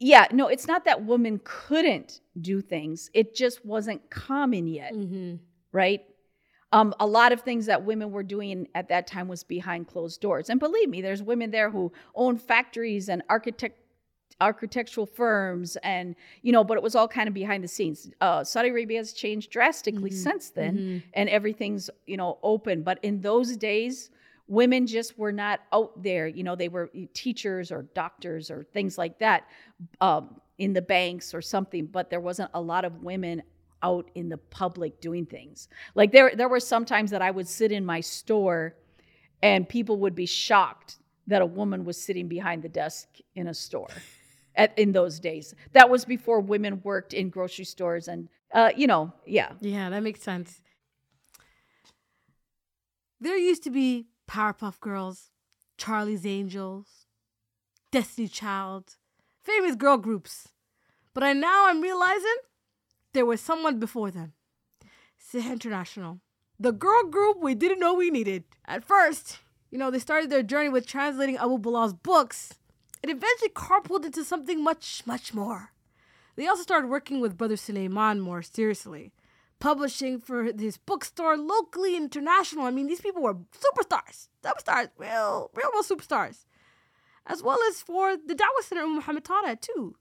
yeah, 0.00 0.26
no, 0.32 0.48
it's 0.48 0.66
not 0.66 0.84
that 0.84 1.04
women 1.04 1.40
couldn't 1.44 2.20
do 2.40 2.60
things. 2.60 3.10
It 3.14 3.34
just 3.34 3.64
wasn't 3.64 4.10
common 4.10 4.66
yet, 4.66 4.92
Mhm. 4.92 5.38
right? 5.72 6.04
Um, 6.72 6.92
a 6.98 7.06
lot 7.06 7.32
of 7.32 7.42
things 7.42 7.66
that 7.66 7.84
women 7.84 8.10
were 8.10 8.24
doing 8.24 8.66
at 8.74 8.88
that 8.88 9.06
time 9.06 9.28
was 9.28 9.44
behind 9.44 9.86
closed 9.86 10.20
doors. 10.20 10.50
And 10.50 10.58
believe 10.58 10.88
me, 10.90 11.00
there's 11.00 11.22
women 11.22 11.52
there 11.52 11.70
who 11.70 11.92
own 12.16 12.36
factories 12.36 13.08
and 13.08 13.22
architect 13.28 13.78
architectural 14.40 15.06
firms 15.06 15.76
and 15.82 16.14
you 16.42 16.52
know 16.52 16.64
but 16.64 16.76
it 16.76 16.82
was 16.82 16.94
all 16.94 17.06
kind 17.08 17.28
of 17.28 17.34
behind 17.34 17.62
the 17.62 17.68
scenes. 17.68 18.10
Uh, 18.20 18.42
saudi 18.44 18.68
arabia 18.68 18.98
has 18.98 19.12
changed 19.12 19.50
drastically 19.50 20.10
Mhm. 20.10 20.14
since 20.26 20.50
then 20.50 20.76
Mhm. 20.76 21.02
and 21.14 21.28
everything's 21.28 21.88
you 22.06 22.16
know 22.16 22.38
open. 22.42 22.82
But 22.82 22.98
in 23.02 23.20
those 23.20 23.56
days 23.56 24.10
women 24.46 24.86
just 24.86 25.18
were 25.18 25.32
not 25.32 25.60
out 25.72 26.02
there. 26.02 26.26
You 26.28 26.42
know 26.44 26.54
they 26.56 26.68
were 26.68 26.90
teachers 27.14 27.72
or 27.72 27.82
doctors 27.94 28.50
or 28.50 28.64
things 28.64 28.98
like 28.98 29.18
that 29.20 29.44
um, 30.00 30.38
in 30.58 30.72
the 30.72 30.82
banks 30.82 31.34
or 31.34 31.40
something 31.42 31.86
but 31.86 32.10
there 32.10 32.20
wasn't 32.20 32.50
a 32.54 32.60
lot 32.60 32.84
of 32.84 33.02
women 33.02 33.42
out 33.82 34.10
in 34.14 34.28
the 34.28 34.38
public 34.38 35.00
doing 35.00 35.26
things. 35.26 35.68
Like 35.94 36.10
there 36.12 36.34
there 36.34 36.48
were 36.48 36.60
some 36.60 36.84
times 36.84 37.10
that 37.10 37.22
i 37.22 37.30
would 37.30 37.46
sit 37.48 37.70
in 37.72 37.84
my 37.84 38.00
store 38.00 38.74
and 39.42 39.68
people 39.68 39.96
would 39.98 40.14
be 40.14 40.26
shocked 40.26 40.96
that 41.26 41.40
a 41.42 41.46
woman 41.46 41.84
was 41.84 41.98
sitting 42.00 42.28
behind 42.28 42.62
the 42.62 42.68
desk 42.68 43.08
in 43.34 43.48
a 43.48 43.54
store 43.54 43.88
at, 44.56 44.76
in 44.78 44.92
those 44.92 45.20
days 45.20 45.54
that 45.72 45.90
was 45.90 46.04
before 46.04 46.40
women 46.40 46.80
worked 46.84 47.12
in 47.12 47.28
grocery 47.28 47.64
stores 47.64 48.08
and 48.08 48.28
uh, 48.52 48.70
you 48.76 48.86
know 48.86 49.12
yeah 49.26 49.52
Yeah, 49.60 49.90
that 49.90 50.02
makes 50.02 50.22
sense. 50.22 50.60
There 53.20 53.36
used 53.36 53.62
to 53.64 53.70
be 53.70 54.08
Powerpuff 54.28 54.80
Girls, 54.80 55.30
Charlie's 55.78 56.26
Angels, 56.26 57.06
Destiny 57.90 58.28
Child, 58.28 58.96
famous 59.42 59.76
girl 59.76 59.96
groups. 59.96 60.48
But 61.14 61.22
I 61.22 61.32
now 61.32 61.68
I'm 61.68 61.80
realizing 61.80 62.36
there 63.12 63.24
was 63.24 63.40
someone 63.40 63.78
before 63.78 64.10
them. 64.10 64.32
Sahih 65.18 65.52
International. 65.52 66.20
The 66.58 66.72
girl 66.72 67.04
group 67.04 67.38
we 67.40 67.54
didn't 67.54 67.80
know 67.80 67.94
we 67.94 68.10
needed. 68.10 68.44
At 68.66 68.84
first, 68.84 69.38
you 69.70 69.78
know, 69.78 69.90
they 69.90 69.98
started 69.98 70.30
their 70.30 70.42
journey 70.42 70.68
with 70.68 70.86
translating 70.86 71.36
Abu 71.36 71.58
Bilal's 71.58 71.94
books. 71.94 72.54
It 73.04 73.10
eventually 73.10 73.50
carpooled 73.50 74.06
into 74.06 74.24
something 74.24 74.64
much, 74.64 75.02
much 75.04 75.34
more. 75.34 75.72
They 76.36 76.46
also 76.46 76.62
started 76.62 76.88
working 76.88 77.20
with 77.20 77.36
Brother 77.36 77.58
Suleiman 77.58 78.18
more 78.18 78.40
seriously, 78.40 79.12
publishing 79.58 80.18
for 80.18 80.44
his 80.44 80.78
bookstore 80.78 81.36
locally, 81.36 81.96
and 81.96 82.04
international. 82.04 82.64
I 82.64 82.70
mean, 82.70 82.86
these 82.86 83.02
people 83.02 83.20
were 83.20 83.34
superstars, 83.34 84.28
superstars, 84.42 84.88
real, 84.96 85.50
real, 85.54 85.68
real 85.74 85.82
superstars, 85.82 86.46
as 87.26 87.42
well 87.42 87.58
as 87.68 87.82
for 87.82 88.16
the 88.16 88.34
Dawah 88.34 88.62
Center 88.62 88.86
Muhammad 88.86 89.24
Tara 89.26 89.54
too. 89.54 89.96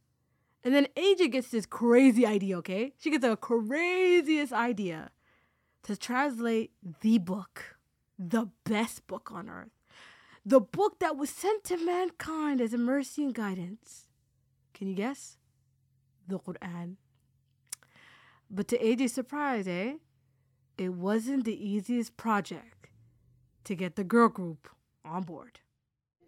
And 0.64 0.74
then 0.74 0.88
AJ 0.95 1.34
gets 1.34 1.49
this 1.49 1.66
crazy 1.66 2.26
idea, 2.26 2.58
okay? 2.60 2.93
She 2.97 3.12
gets 3.12 3.26
the 3.26 3.36
craziest 3.36 4.54
idea 4.54 5.12
to 5.84 5.97
translate 5.97 6.72
the 7.01 7.18
book, 7.18 7.76
the 8.18 8.47
best 8.64 9.06
book 9.08 9.30
on 9.30 9.49
earth, 9.49 9.72
the 10.45 10.59
book 10.59 10.99
that 10.99 11.17
was 11.17 11.29
sent 11.29 11.63
to 11.65 11.77
mankind 11.77 12.59
as 12.59 12.73
a 12.73 12.77
mercy 12.77 13.23
and 13.23 13.33
guidance. 13.33 14.07
Can 14.73 14.87
you 14.87 14.95
guess? 14.95 15.37
The 16.27 16.39
Quran. 16.39 16.95
But 18.49 18.67
to 18.69 18.77
AJ's 18.77 19.13
surprise, 19.13 19.67
eh? 19.67 19.95
It 20.77 20.93
wasn't 20.93 21.45
the 21.45 21.69
easiest 21.69 22.17
project 22.17 22.89
to 23.63 23.75
get 23.75 23.95
the 23.95 24.03
girl 24.03 24.29
group 24.29 24.67
on 25.05 25.23
board. 25.23 25.59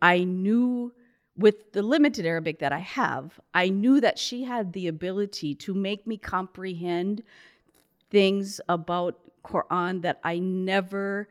I 0.01 0.23
knew 0.23 0.93
with 1.37 1.73
the 1.73 1.81
limited 1.81 2.25
Arabic 2.25 2.59
that 2.59 2.71
I 2.71 2.79
have, 2.79 3.39
I 3.53 3.69
knew 3.69 3.99
that 3.99 4.17
she 4.17 4.43
had 4.43 4.73
the 4.73 4.87
ability 4.87 5.55
to 5.55 5.73
make 5.73 6.07
me 6.07 6.17
comprehend 6.17 7.23
things 8.09 8.61
about 8.69 9.19
Quran 9.43 10.01
that 10.03 10.19
I 10.23 10.39
never 10.39 11.27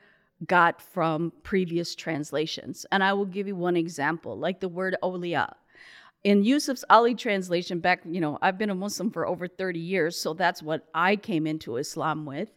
got 0.46 0.80
from 0.80 1.32
previous 1.42 1.94
translations. 1.94 2.86
And 2.92 3.02
I 3.02 3.12
will 3.12 3.24
give 3.24 3.46
you 3.46 3.56
one 3.56 3.76
example, 3.76 4.38
like 4.38 4.60
the 4.60 4.68
word 4.68 4.96
awliya. 5.02 5.52
In 6.24 6.42
Yusuf's 6.42 6.84
Ali 6.88 7.14
translation, 7.14 7.80
back, 7.80 8.00
you 8.04 8.20
know, 8.20 8.38
I've 8.40 8.56
been 8.56 8.70
a 8.70 8.74
Muslim 8.74 9.10
for 9.10 9.26
over 9.26 9.46
30 9.46 9.78
years, 9.78 10.18
so 10.18 10.32
that's 10.32 10.62
what 10.62 10.88
I 10.94 11.16
came 11.16 11.46
into 11.46 11.76
Islam 11.76 12.24
with. 12.24 12.50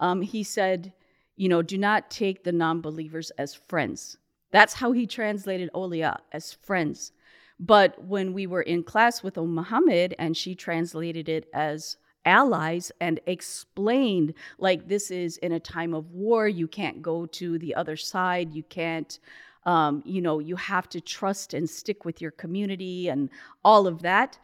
Um, 0.00 0.22
he 0.22 0.42
said, 0.42 0.92
you 1.36 1.48
know, 1.48 1.62
do 1.62 1.78
not 1.78 2.10
take 2.10 2.42
the 2.42 2.52
non 2.52 2.80
believers 2.80 3.30
as 3.38 3.54
friends. 3.54 4.18
That's 4.50 4.74
how 4.74 4.92
he 4.92 5.06
translated 5.06 5.70
awliya 5.72 6.18
as 6.32 6.52
friends. 6.52 7.12
But 7.58 8.04
when 8.04 8.32
we 8.32 8.46
were 8.48 8.62
in 8.62 8.82
class 8.82 9.22
with 9.22 9.38
Umm 9.38 9.54
Muhammad 9.54 10.16
and 10.18 10.36
she 10.36 10.56
translated 10.56 11.28
it 11.28 11.46
as 11.54 11.96
allies 12.24 12.92
and 13.00 13.20
explained 13.26 14.34
like 14.58 14.88
this 14.88 15.10
is 15.10 15.36
in 15.38 15.52
a 15.52 15.60
time 15.60 15.94
of 15.94 16.12
war 16.12 16.46
you 16.48 16.68
can't 16.68 17.02
go 17.02 17.26
to 17.26 17.58
the 17.58 17.74
other 17.74 17.96
side 17.96 18.52
you 18.52 18.62
can't 18.64 19.18
um, 19.64 20.02
you 20.04 20.20
know 20.20 20.38
you 20.38 20.56
have 20.56 20.88
to 20.88 21.00
trust 21.00 21.54
and 21.54 21.68
stick 21.68 22.04
with 22.04 22.20
your 22.20 22.32
community 22.32 23.08
and 23.08 23.30
all 23.64 23.86
of 23.86 24.02
that 24.02 24.38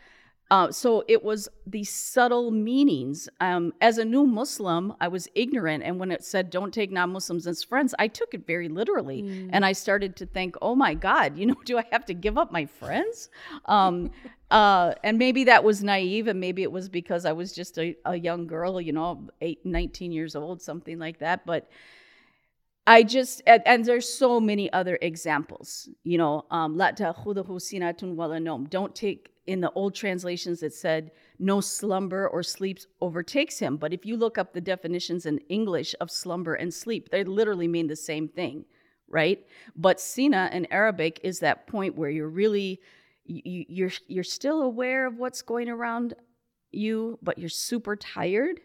uh, 0.51 0.73
so 0.73 1.05
it 1.09 1.23
was 1.23 1.49
the 1.67 1.85
subtle 1.85 2.51
meanings. 2.51 3.29
Um, 3.41 3.75
as 3.81 3.99
a 3.99 4.05
new 4.05 4.27
Muslim, 4.27 4.95
I 5.01 5.09
was 5.09 5.29
ignorant, 5.35 5.85
and 5.85 5.99
when 5.99 6.11
it 6.11 6.25
said 6.25 6.49
"don't 6.49 6.73
take 6.73 6.91
non-Muslims 6.91 7.47
as 7.47 7.63
friends," 7.63 7.95
I 7.99 8.09
took 8.09 8.33
it 8.33 8.47
very 8.47 8.69
literally, 8.69 9.23
mm. 9.23 9.51
and 9.53 9.65
I 9.65 9.73
started 9.73 10.17
to 10.17 10.27
think, 10.27 10.57
"Oh 10.63 10.75
my 10.75 10.95
God, 10.95 11.37
you 11.37 11.47
know, 11.47 11.57
do 11.67 11.77
I 11.77 11.85
have 11.93 12.07
to 12.07 12.15
give 12.15 12.39
up 12.39 12.51
my 12.51 12.65
friends?" 12.65 13.29
Um, 13.67 14.11
uh, 14.51 14.95
and 15.05 15.19
maybe 15.19 15.45
that 15.45 15.63
was 15.63 15.83
naive, 15.83 16.29
and 16.29 16.41
maybe 16.41 16.63
it 16.63 16.73
was 16.73 16.89
because 16.89 17.27
I 17.27 17.33
was 17.33 17.53
just 17.53 17.79
a, 17.79 17.95
a 18.07 18.17
young 18.17 18.47
girl, 18.47 18.81
you 18.81 18.93
know, 18.93 19.29
eight, 19.43 19.65
19 19.67 20.13
years 20.13 20.35
old, 20.35 20.63
something 20.63 20.99
like 20.99 21.19
that. 21.19 21.45
But 21.45 21.69
I 22.89 23.03
just 23.03 23.43
and, 23.47 23.62
and, 23.66 23.84
there's 23.84 24.09
so 24.09 24.41
many 24.41 24.72
other 24.72 24.99
examples. 25.03 25.91
You 26.05 26.16
know, 26.16 26.47
um, 26.51 26.78
don't 28.70 28.95
take 28.95 29.30
in 29.47 29.61
the 29.61 29.70
old 29.72 29.95
translations 29.95 30.62
it 30.62 30.72
said 30.74 31.11
no 31.39 31.61
slumber 31.61 32.28
or 32.28 32.43
sleep 32.43 32.78
overtakes 33.01 33.59
him. 33.59 33.76
But 33.76 33.93
if 33.93 34.07
you 34.07 34.16
look 34.16 34.39
up 34.39 34.53
the 34.53 34.61
definitions 34.61 35.26
in 35.26 35.39
english 35.49 35.95
of 36.01 36.11
slumber 36.11 36.55
and 36.55 36.72
sleep 36.72 37.11
they 37.11 37.24
literally 37.24 37.68
mean 37.68 37.86
the 37.86 37.97
same 37.97 38.28
thing 38.28 38.64
right? 39.11 39.47
But 39.76 40.01
sina 40.01 40.51
in 40.53 40.66
arabic 40.66 41.20
is 41.22 41.41
that 41.41 41.66
point 41.66 41.97
where 41.97 42.11
you're 42.11 42.28
really 42.28 42.80
you, 43.24 43.64
you're 43.68 43.93
you're 44.07 44.24
still 44.24 44.62
aware 44.62 45.07
of 45.07 45.18
what's 45.18 45.43
going 45.43 45.68
around 45.68 46.14
you 46.72 47.18
but 47.22 47.39
you're 47.39 47.49
super 47.49 47.97
tired 47.97 48.61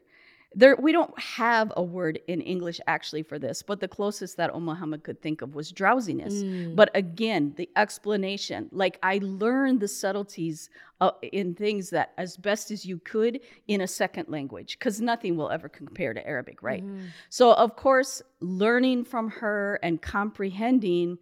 there 0.56 0.76
we 0.78 0.92
don't 0.92 1.18
have 1.20 1.72
a 1.78 1.84
word 1.84 2.20
in 2.28 2.42
english 2.42 2.80
actually 2.88 3.24
for 3.24 3.40
this 3.40 3.62
but 3.62 3.80
the 3.80 3.88
closest 3.88 4.38
that 4.38 4.54
Umm 4.54 4.66
Muhammad 4.66 5.04
could 5.04 5.22
think 5.22 5.42
of 5.42 5.56
was 5.56 5.72
drowsiness 5.72 6.36
mm. 6.36 6.76
but 6.76 6.90
again 6.96 7.54
the 7.58 7.70
explanation 7.76 8.70
like 8.72 9.00
i 9.04 9.20
learned 9.22 9.80
the 9.80 9.88
subtleties 9.88 10.70
uh, 11.02 11.12
in 11.32 11.54
things 11.54 11.90
that 11.90 12.14
as 12.18 12.38
best 12.38 12.72
as 12.72 12.86
you 12.86 12.98
could 13.00 13.40
in 13.68 13.82
a 13.82 13.88
second 13.88 14.30
language 14.30 14.78
because 14.80 15.02
nothing 15.02 15.36
will 15.36 15.50
ever 15.50 15.68
compare 15.70 16.14
to 16.14 16.26
arabic 16.26 16.62
right 16.62 16.86
mm. 16.86 17.02
so 17.30 17.54
of 17.54 17.76
course 17.76 18.22
learning 18.40 19.04
from 19.04 19.30
her 19.30 19.80
and 19.84 20.02
comprehending 20.02 21.18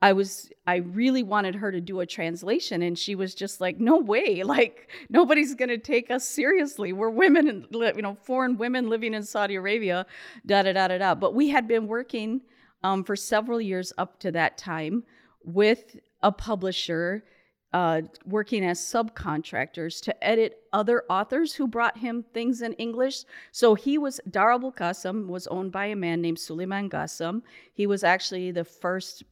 I 0.00 0.12
was 0.12 0.50
I 0.66 0.76
really 0.76 1.22
wanted 1.22 1.56
her 1.56 1.72
to 1.72 1.80
do 1.80 2.00
a 2.00 2.06
translation 2.06 2.82
and 2.82 2.98
she 2.98 3.14
was 3.14 3.34
just 3.34 3.60
like 3.60 3.80
no 3.80 3.98
way 3.98 4.42
like 4.44 4.90
nobody's 5.08 5.54
going 5.54 5.70
to 5.70 5.78
take 5.78 6.10
us 6.10 6.28
seriously 6.28 6.92
we're 6.92 7.10
women 7.10 7.48
and 7.48 7.66
you 7.72 8.02
know 8.02 8.16
foreign 8.22 8.56
women 8.56 8.88
living 8.88 9.14
in 9.14 9.22
Saudi 9.22 9.56
Arabia 9.56 10.06
da 10.46 10.62
da 10.62 10.72
da 10.72 10.88
da 10.88 10.98
da 10.98 11.14
but 11.14 11.34
we 11.34 11.48
had 11.48 11.66
been 11.66 11.86
working 11.86 12.40
um, 12.84 13.02
for 13.02 13.16
several 13.16 13.60
years 13.60 13.92
up 13.98 14.20
to 14.20 14.30
that 14.32 14.56
time 14.56 15.02
with 15.44 15.96
a 16.22 16.30
publisher 16.30 17.24
uh, 17.72 18.00
working 18.24 18.64
as 18.64 18.80
subcontractors 18.80 20.00
to 20.02 20.24
edit 20.24 20.60
other 20.72 21.04
authors 21.10 21.54
who 21.54 21.66
brought 21.66 21.98
him 21.98 22.24
things 22.32 22.62
in 22.62 22.72
English. 22.74 23.24
So 23.52 23.74
he 23.74 23.98
was 23.98 24.20
Dar 24.30 24.52
Abul-Qasim 24.52 25.26
was 25.26 25.46
owned 25.48 25.70
by 25.70 25.86
a 25.86 25.96
man 25.96 26.22
named 26.22 26.38
Suleiman 26.38 26.88
Qasim. 26.88 27.42
He 27.74 27.86
was 27.86 28.04
actually 28.04 28.52
the 28.52 28.64
first 28.64 29.22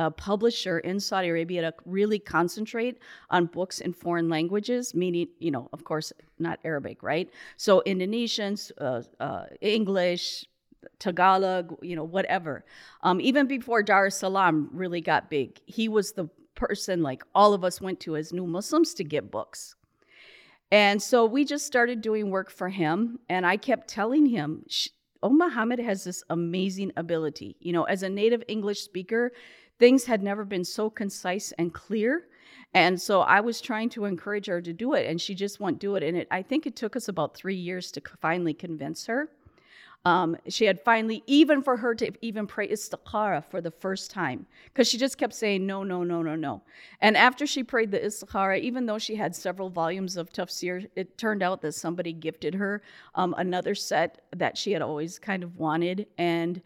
a 0.00 0.10
publisher 0.10 0.78
in 0.78 0.98
Saudi 0.98 1.28
Arabia 1.28 1.60
to 1.60 1.74
really 1.84 2.18
concentrate 2.18 2.98
on 3.28 3.44
books 3.44 3.80
in 3.80 3.92
foreign 3.92 4.30
languages, 4.30 4.94
meaning, 4.94 5.28
you 5.38 5.50
know, 5.50 5.68
of 5.74 5.84
course, 5.84 6.10
not 6.38 6.58
Arabic, 6.64 7.02
right? 7.02 7.28
So 7.58 7.82
Indonesian, 7.84 8.56
uh, 8.78 9.02
uh, 9.20 9.44
English, 9.60 10.46
Tagalog, 10.98 11.76
you 11.82 11.96
know, 11.96 12.04
whatever. 12.04 12.64
Um, 13.02 13.20
even 13.20 13.46
before 13.46 13.82
Dar 13.82 14.06
es 14.06 14.16
Salaam 14.16 14.70
really 14.72 15.02
got 15.02 15.28
big, 15.28 15.60
he 15.66 15.86
was 15.86 16.12
the 16.12 16.30
person 16.54 17.02
like 17.02 17.22
all 17.34 17.52
of 17.52 17.62
us 17.62 17.78
went 17.78 18.00
to 18.00 18.16
as 18.16 18.32
new 18.32 18.46
Muslims 18.46 18.94
to 18.94 19.04
get 19.04 19.30
books. 19.30 19.76
And 20.72 21.02
so 21.02 21.26
we 21.26 21.44
just 21.44 21.66
started 21.66 22.00
doing 22.00 22.30
work 22.30 22.50
for 22.50 22.70
him. 22.70 23.18
And 23.28 23.44
I 23.44 23.58
kept 23.58 23.88
telling 23.88 24.24
him, 24.24 24.64
Oh, 25.22 25.28
Muhammad 25.28 25.78
has 25.80 26.04
this 26.04 26.24
amazing 26.30 26.92
ability. 26.96 27.56
You 27.60 27.74
know, 27.74 27.84
as 27.84 28.02
a 28.02 28.08
native 28.08 28.42
English 28.48 28.80
speaker, 28.80 29.32
things 29.80 30.04
had 30.04 30.22
never 30.22 30.44
been 30.44 30.64
so 30.64 30.88
concise 30.88 31.52
and 31.58 31.74
clear. 31.74 32.28
And 32.72 33.02
so 33.02 33.22
I 33.22 33.40
was 33.40 33.60
trying 33.60 33.88
to 33.90 34.04
encourage 34.04 34.46
her 34.46 34.62
to 34.62 34.72
do 34.72 34.94
it, 34.94 35.08
and 35.08 35.20
she 35.20 35.34
just 35.34 35.58
won't 35.58 35.80
do 35.80 35.96
it. 35.96 36.04
And 36.04 36.16
it, 36.16 36.28
I 36.30 36.42
think 36.42 36.66
it 36.66 36.76
took 36.76 36.94
us 36.94 37.08
about 37.08 37.34
three 37.34 37.56
years 37.56 37.90
to 37.92 38.02
finally 38.20 38.54
convince 38.54 39.06
her. 39.06 39.28
Um, 40.04 40.36
she 40.48 40.64
had 40.64 40.80
finally, 40.80 41.22
even 41.26 41.62
for 41.62 41.76
her 41.76 41.94
to 41.96 42.12
even 42.22 42.46
pray 42.46 42.68
istikhara 42.68 43.44
for 43.50 43.60
the 43.60 43.70
first 43.70 44.10
time, 44.10 44.46
because 44.66 44.88
she 44.88 44.96
just 44.96 45.18
kept 45.18 45.34
saying 45.34 45.66
no, 45.66 45.82
no, 45.82 46.04
no, 46.04 46.22
no, 46.22 46.36
no. 46.36 46.62
And 47.00 47.16
after 47.16 47.46
she 47.46 47.62
prayed 47.62 47.90
the 47.90 47.98
istikhara, 47.98 48.60
even 48.60 48.86
though 48.86 48.98
she 48.98 49.14
had 49.14 49.36
several 49.36 49.68
volumes 49.68 50.16
of 50.16 50.32
tafsir, 50.32 50.88
it 50.96 51.18
turned 51.18 51.42
out 51.42 51.60
that 51.62 51.72
somebody 51.72 52.12
gifted 52.14 52.54
her 52.54 52.82
um, 53.14 53.34
another 53.36 53.74
set 53.74 54.22
that 54.36 54.56
she 54.56 54.72
had 54.72 54.80
always 54.80 55.18
kind 55.18 55.42
of 55.42 55.58
wanted. 55.58 56.06
And 56.16 56.62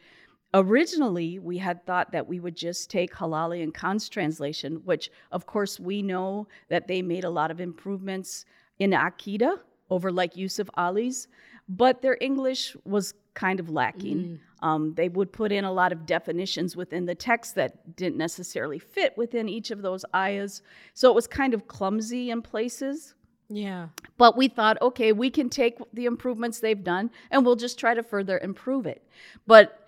Originally, 0.55 1.41
we 1.41 1.59
had 1.59 1.85
thought 1.85 2.13
that 2.13 2.29
we 2.29 2.39
would 2.39 2.57
just 2.57 2.89
take 2.89 3.13
Hilali 3.13 3.63
and 3.63 3.75
Khan's 3.75 4.09
translation, 4.09 4.77
which, 4.85 5.11
of 5.33 5.47
course, 5.47 5.81
we 5.81 6.01
know 6.01 6.47
that 6.69 6.87
they 6.87 7.03
made 7.03 7.25
a 7.25 7.31
lot 7.31 7.51
of 7.51 7.61
improvements 7.61 8.45
in 8.79 8.93
Akida 8.93 9.59
over 9.91 10.13
like 10.13 10.37
Yusuf 10.37 10.71
Ali's, 10.77 11.27
but 11.69 12.03
their 12.03 12.17
English 12.21 12.77
was 12.85 13.15
kind 13.35 13.59
of 13.59 13.69
lacking. 13.69 14.39
Mm. 14.63 14.67
Um, 14.67 14.95
they 14.95 15.09
would 15.09 15.33
put 15.33 15.51
in 15.51 15.65
a 15.65 15.73
lot 15.73 15.93
of 15.93 16.07
definitions 16.07 16.77
within 16.77 17.05
the 17.05 17.17
text 17.17 17.57
that 17.57 17.97
didn't 17.97 18.17
necessarily 18.17 18.79
fit 18.79 19.19
within 19.19 19.49
each 19.49 19.73
of 19.73 19.83
those 19.83 20.05
ayahs. 20.15 20.63
So 20.95 21.11
it 21.11 21.15
was 21.15 21.27
kind 21.27 21.53
of 21.53 21.67
clumsy 21.67 22.31
in 22.31 22.43
places. 22.43 23.15
Yeah. 23.49 23.89
But 24.17 24.37
we 24.37 24.49
thought, 24.49 24.81
okay, 24.81 25.13
we 25.13 25.31
can 25.31 25.51
take 25.51 25.79
the 25.93 26.07
improvements 26.07 26.61
they've 26.61 26.83
done 26.83 27.11
and 27.31 27.45
we'll 27.45 27.57
just 27.57 27.79
try 27.79 27.93
to 27.93 28.03
further 28.03 28.39
improve 28.39 28.87
it. 28.87 29.07
But 29.47 29.84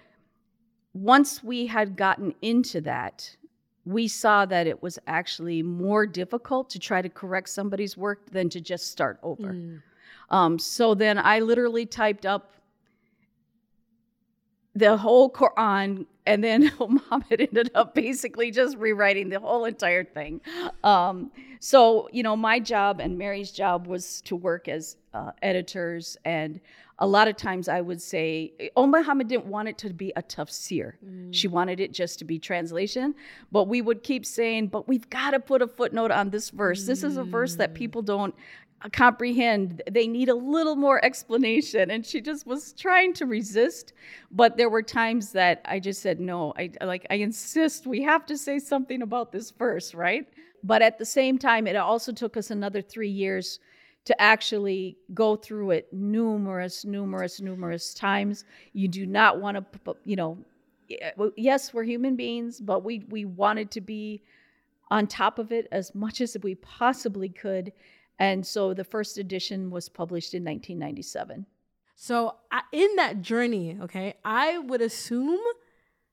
once 0.97 1.43
we 1.43 1.67
had 1.67 1.97
gotten 1.97 2.35
into 2.43 2.81
that, 2.81 3.37
we 3.85 4.09
saw 4.09 4.47
that 4.47 4.67
it 4.67 4.83
was 4.83 4.99
actually 5.07 5.63
more 5.63 6.07
difficult 6.07 6.71
to 6.71 6.79
try 6.79 7.03
to 7.03 7.09
correct 7.09 7.49
somebody's 7.49 7.97
work 7.97 8.31
than 8.31 8.49
to 8.51 8.61
just 8.61 8.91
start 8.91 9.19
over. 9.23 9.53
Mm. 9.53 9.83
Um, 10.31 10.59
so 10.59 10.95
then 10.95 11.19
I 11.19 11.41
literally 11.41 11.87
typed 11.87 12.27
up 12.27 12.53
the 14.75 14.97
whole 14.97 15.31
Quran, 15.31 16.07
and 16.27 16.43
then 16.43 16.73
Muhammad 16.81 17.41
ended 17.41 17.71
up 17.75 17.95
basically 17.95 18.51
just 18.51 18.77
rewriting 18.77 19.29
the 19.29 19.41
whole 19.41 19.65
entire 19.65 20.05
thing. 20.05 20.41
Um, 20.83 21.31
so, 21.61 22.09
you 22.13 22.23
know, 22.23 22.37
my 22.37 22.59
job 22.59 23.01
and 23.01 23.17
Mary's 23.17 23.51
job 23.51 23.87
was 23.87 24.21
to 24.23 24.37
work 24.37 24.69
as 24.69 24.97
uh, 25.15 25.31
editors, 25.43 26.17
and 26.25 26.61
a 26.99 27.07
lot 27.07 27.29
of 27.29 27.37
times 27.37 27.69
I 27.69 27.81
would 27.81 28.01
say, 28.01 28.53
Oh 28.75 28.87
Muhammad 28.87 29.29
didn't 29.29 29.47
want 29.47 29.69
it 29.69 29.79
to 29.79 29.93
be 29.93 30.13
a 30.17 30.23
tafsir. 30.23 30.95
She 31.31 31.49
mm. 31.49 31.51
wanted 31.51 31.81
it 31.81 31.93
just 31.93 32.19
to 32.21 32.25
be 32.25 32.39
translation, 32.39 33.15
but 33.53 33.65
we 33.65 33.83
would 33.83 34.03
keep 34.03 34.25
saying, 34.25 34.69
But 34.69 34.89
we've 34.89 35.09
got 35.11 35.33
to 35.33 35.41
put 35.41 35.61
a 35.63 35.67
footnote 35.67 36.11
on 36.11 36.31
this 36.31 36.51
verse. 36.51 36.87
This 36.87 37.03
is 37.03 37.17
a 37.17 37.25
verse 37.25 37.57
that 37.57 37.73
mm. 37.73 37.75
people 37.75 38.03
don't 38.03 38.35
uh, 38.83 38.89
comprehend. 38.91 39.83
They 39.91 40.07
need 40.07 40.29
a 40.31 40.35
little 40.35 40.77
more 40.77 41.05
explanation. 41.05 41.91
And 41.91 42.05
she 42.05 42.21
just 42.21 42.47
was 42.47 42.73
trying 42.73 43.13
to 43.15 43.27
resist 43.27 43.93
but 44.31 44.57
there 44.57 44.69
were 44.69 44.83
times 44.83 45.33
that 45.33 45.63
i 45.65 45.79
just 45.79 46.03
said 46.03 46.21
no 46.21 46.53
i 46.59 46.71
like 46.83 47.07
i 47.11 47.15
insist 47.15 47.87
we 47.87 48.03
have 48.03 48.27
to 48.27 48.37
say 48.37 48.59
something 48.59 49.03
about 49.03 49.33
this 49.33 49.51
verse 49.51 49.95
right? 49.95 50.29
But 50.63 50.83
at 50.83 50.99
the 50.99 51.05
same 51.05 51.39
time 51.39 51.67
it 51.67 51.77
also 51.77 52.13
took 52.13 52.37
us 52.37 52.51
another 52.51 52.83
3 52.83 53.09
years 53.09 53.61
to 54.07 54.21
actually 54.21 54.97
go 55.15 55.37
through 55.37 55.71
it 55.73 55.93
numerous 55.93 56.85
numerous 56.85 57.41
numerous 57.41 57.95
times 57.95 58.45
you 58.73 58.89
do 58.89 59.07
not 59.07 59.41
want 59.41 59.57
to 59.57 59.97
you 60.05 60.17
know 60.17 60.39
uh, 61.19 61.29
yes 61.37 61.75
we're 61.75 61.85
human 61.85 62.17
beings 62.17 62.61
but 62.61 62.85
we 62.85 63.05
we 63.11 63.25
wanted 63.25 63.71
to 63.71 63.81
be 63.81 64.23
on 64.91 65.07
top 65.07 65.39
of 65.39 65.53
it 65.53 65.67
as 65.73 65.95
much 65.95 66.21
as 66.21 66.37
we 66.43 66.55
possibly 66.55 67.29
could 67.29 67.73
and 68.19 68.47
so 68.47 68.73
the 68.73 68.85
first 68.85 69.19
edition 69.19 69.71
was 69.71 69.89
published 69.89 70.35
in 70.35 70.43
1997. 70.45 71.47
So 71.95 72.37
in 72.73 72.97
that 72.97 73.23
journey, 73.23 73.79
okay, 73.83 74.15
I 74.25 74.59
would 74.59 74.81
assume 74.81 75.41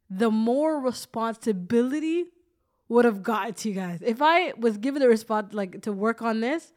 the 0.09 0.31
more 0.31 0.79
responsibility 0.79 2.25
would 2.89 3.05
have 3.05 3.23
gotten 3.23 3.53
to 3.53 3.69
you 3.69 3.75
guys. 3.75 3.99
If 4.01 4.21
I 4.21 4.53
was 4.57 4.77
given 4.77 5.01
the 5.01 5.07
response 5.07 5.53
like 5.53 5.81
to 5.83 5.91
work 5.91 6.21
on 6.21 6.41
this, 6.41 6.73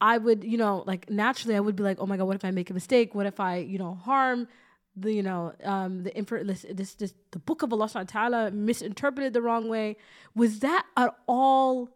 I 0.00 0.18
would, 0.18 0.44
you 0.44 0.58
know, 0.58 0.84
like 0.86 1.10
naturally 1.10 1.56
I 1.56 1.60
would 1.60 1.76
be 1.76 1.82
like, 1.82 1.98
oh 2.00 2.06
my 2.06 2.16
god, 2.16 2.24
what 2.24 2.36
if 2.36 2.44
I 2.44 2.50
make 2.50 2.70
a 2.70 2.74
mistake? 2.74 3.14
What 3.14 3.26
if 3.26 3.40
I, 3.40 3.56
you 3.56 3.78
know, 3.78 3.94
harm 3.94 4.48
the, 4.96 5.12
you 5.12 5.22
know, 5.22 5.52
um, 5.64 6.02
the 6.02 6.16
infer 6.16 6.42
this, 6.44 6.64
this, 6.70 6.94
this 6.94 7.14
the 7.30 7.38
book 7.38 7.62
of 7.62 7.72
Allah 7.72 7.86
Subhanahu 7.86 8.14
wa 8.14 8.20
Taala 8.20 8.52
misinterpreted 8.52 9.32
the 9.32 9.42
wrong 9.42 9.68
way. 9.68 9.96
Was 10.34 10.60
that 10.60 10.84
at 10.96 11.14
all 11.26 11.90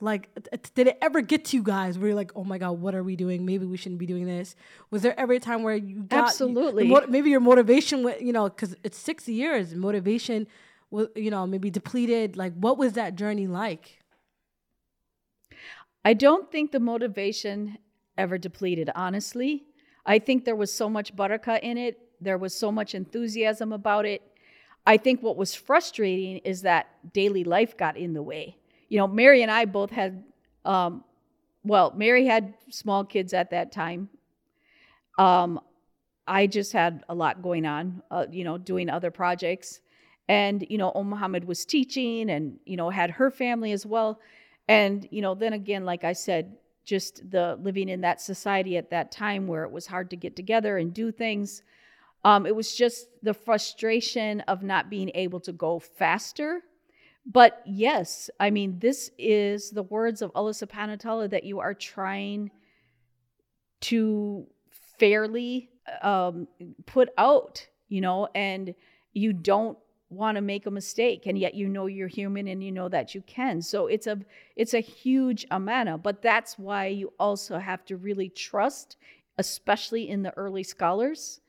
like, 0.00 0.28
did 0.74 0.88
it 0.88 0.98
ever 1.00 1.20
get 1.20 1.44
to 1.46 1.56
you 1.56 1.62
guys 1.62 1.96
where 1.96 2.08
you're 2.08 2.16
like, 2.16 2.32
oh 2.34 2.42
my 2.42 2.58
god, 2.58 2.72
what 2.72 2.94
are 2.94 3.04
we 3.04 3.14
doing? 3.14 3.46
Maybe 3.46 3.66
we 3.66 3.76
shouldn't 3.76 4.00
be 4.00 4.06
doing 4.06 4.26
this. 4.26 4.56
Was 4.90 5.02
there 5.02 5.18
ever 5.18 5.34
a 5.34 5.38
time 5.38 5.62
where 5.62 5.76
you 5.76 6.02
got 6.02 6.24
Absolutely. 6.24 6.88
mo- 6.88 7.06
maybe 7.08 7.30
your 7.30 7.40
motivation, 7.40 8.02
wa- 8.02 8.14
you 8.20 8.32
know, 8.32 8.48
because 8.48 8.74
it's 8.82 8.98
six 8.98 9.28
years, 9.28 9.76
motivation, 9.76 10.48
was 10.90 11.06
you 11.14 11.30
know, 11.30 11.46
maybe 11.46 11.70
depleted. 11.70 12.36
Like, 12.36 12.52
what 12.54 12.78
was 12.78 12.94
that 12.94 13.14
journey 13.14 13.46
like? 13.46 14.01
I 16.04 16.14
don't 16.14 16.50
think 16.50 16.72
the 16.72 16.80
motivation 16.80 17.78
ever 18.18 18.38
depleted, 18.38 18.90
honestly. 18.94 19.64
I 20.04 20.18
think 20.18 20.44
there 20.44 20.56
was 20.56 20.72
so 20.72 20.88
much 20.88 21.14
barakah 21.14 21.60
in 21.60 21.78
it, 21.78 21.98
there 22.20 22.38
was 22.38 22.54
so 22.54 22.72
much 22.72 22.94
enthusiasm 22.94 23.72
about 23.72 24.06
it. 24.06 24.22
I 24.86 24.96
think 24.96 25.22
what 25.22 25.36
was 25.36 25.54
frustrating 25.54 26.38
is 26.38 26.62
that 26.62 27.12
daily 27.12 27.44
life 27.44 27.76
got 27.76 27.96
in 27.96 28.14
the 28.14 28.22
way. 28.22 28.56
You 28.88 28.98
know, 28.98 29.06
Mary 29.06 29.42
and 29.42 29.50
I 29.50 29.64
both 29.64 29.90
had, 29.90 30.24
um, 30.64 31.04
well, 31.64 31.92
Mary 31.96 32.26
had 32.26 32.54
small 32.70 33.04
kids 33.04 33.32
at 33.32 33.50
that 33.50 33.70
time. 33.70 34.08
Um, 35.18 35.60
I 36.26 36.46
just 36.46 36.72
had 36.72 37.04
a 37.08 37.14
lot 37.14 37.42
going 37.42 37.66
on, 37.66 38.02
uh, 38.10 38.26
you 38.30 38.44
know, 38.44 38.58
doing 38.58 38.88
other 38.88 39.10
projects. 39.10 39.80
And, 40.28 40.64
you 40.68 40.78
know, 40.78 40.92
Om 40.94 41.10
Muhammad 41.10 41.44
was 41.44 41.64
teaching 41.64 42.30
and, 42.30 42.58
you 42.64 42.76
know, 42.76 42.90
had 42.90 43.10
her 43.10 43.30
family 43.30 43.72
as 43.72 43.84
well. 43.84 44.20
And, 44.68 45.06
you 45.10 45.22
know, 45.22 45.34
then 45.34 45.52
again, 45.52 45.84
like 45.84 46.04
I 46.04 46.12
said, 46.12 46.56
just 46.84 47.30
the 47.30 47.58
living 47.60 47.88
in 47.88 48.00
that 48.00 48.20
society 48.20 48.76
at 48.76 48.90
that 48.90 49.12
time 49.12 49.46
where 49.46 49.64
it 49.64 49.70
was 49.70 49.86
hard 49.86 50.10
to 50.10 50.16
get 50.16 50.34
together 50.36 50.78
and 50.78 50.92
do 50.92 51.12
things. 51.12 51.62
Um, 52.24 52.46
it 52.46 52.54
was 52.54 52.74
just 52.74 53.08
the 53.22 53.34
frustration 53.34 54.40
of 54.42 54.62
not 54.62 54.90
being 54.90 55.10
able 55.14 55.40
to 55.40 55.52
go 55.52 55.78
faster. 55.78 56.62
But 57.24 57.62
yes, 57.66 58.30
I 58.40 58.50
mean, 58.50 58.78
this 58.78 59.10
is 59.18 59.70
the 59.70 59.84
words 59.84 60.22
of 60.22 60.32
Allah 60.34 60.52
subhanahu 60.52 61.30
that 61.30 61.44
you 61.44 61.60
are 61.60 61.74
trying 61.74 62.50
to 63.82 64.46
fairly 64.98 65.70
um, 66.02 66.48
put 66.86 67.10
out, 67.18 67.66
you 67.88 68.00
know, 68.00 68.28
and 68.34 68.74
you 69.12 69.32
don't 69.32 69.78
want 70.12 70.36
to 70.36 70.40
make 70.40 70.66
a 70.66 70.70
mistake 70.70 71.26
and 71.26 71.38
yet 71.38 71.54
you 71.54 71.68
know 71.68 71.86
you're 71.86 72.08
human 72.08 72.48
and 72.48 72.62
you 72.62 72.72
know 72.72 72.88
that 72.88 73.14
you 73.14 73.22
can. 73.22 73.62
So 73.62 73.86
it's 73.86 74.06
a 74.06 74.18
it's 74.56 74.74
a 74.74 74.80
huge 74.80 75.46
amana 75.50 75.98
but 75.98 76.22
that's 76.22 76.58
why 76.58 76.86
you 76.86 77.12
also 77.18 77.58
have 77.58 77.84
to 77.86 77.96
really 77.96 78.28
trust 78.28 78.96
especially 79.38 80.08
in 80.08 80.22
the 80.22 80.32
early 80.36 80.62
scholars 80.62 81.40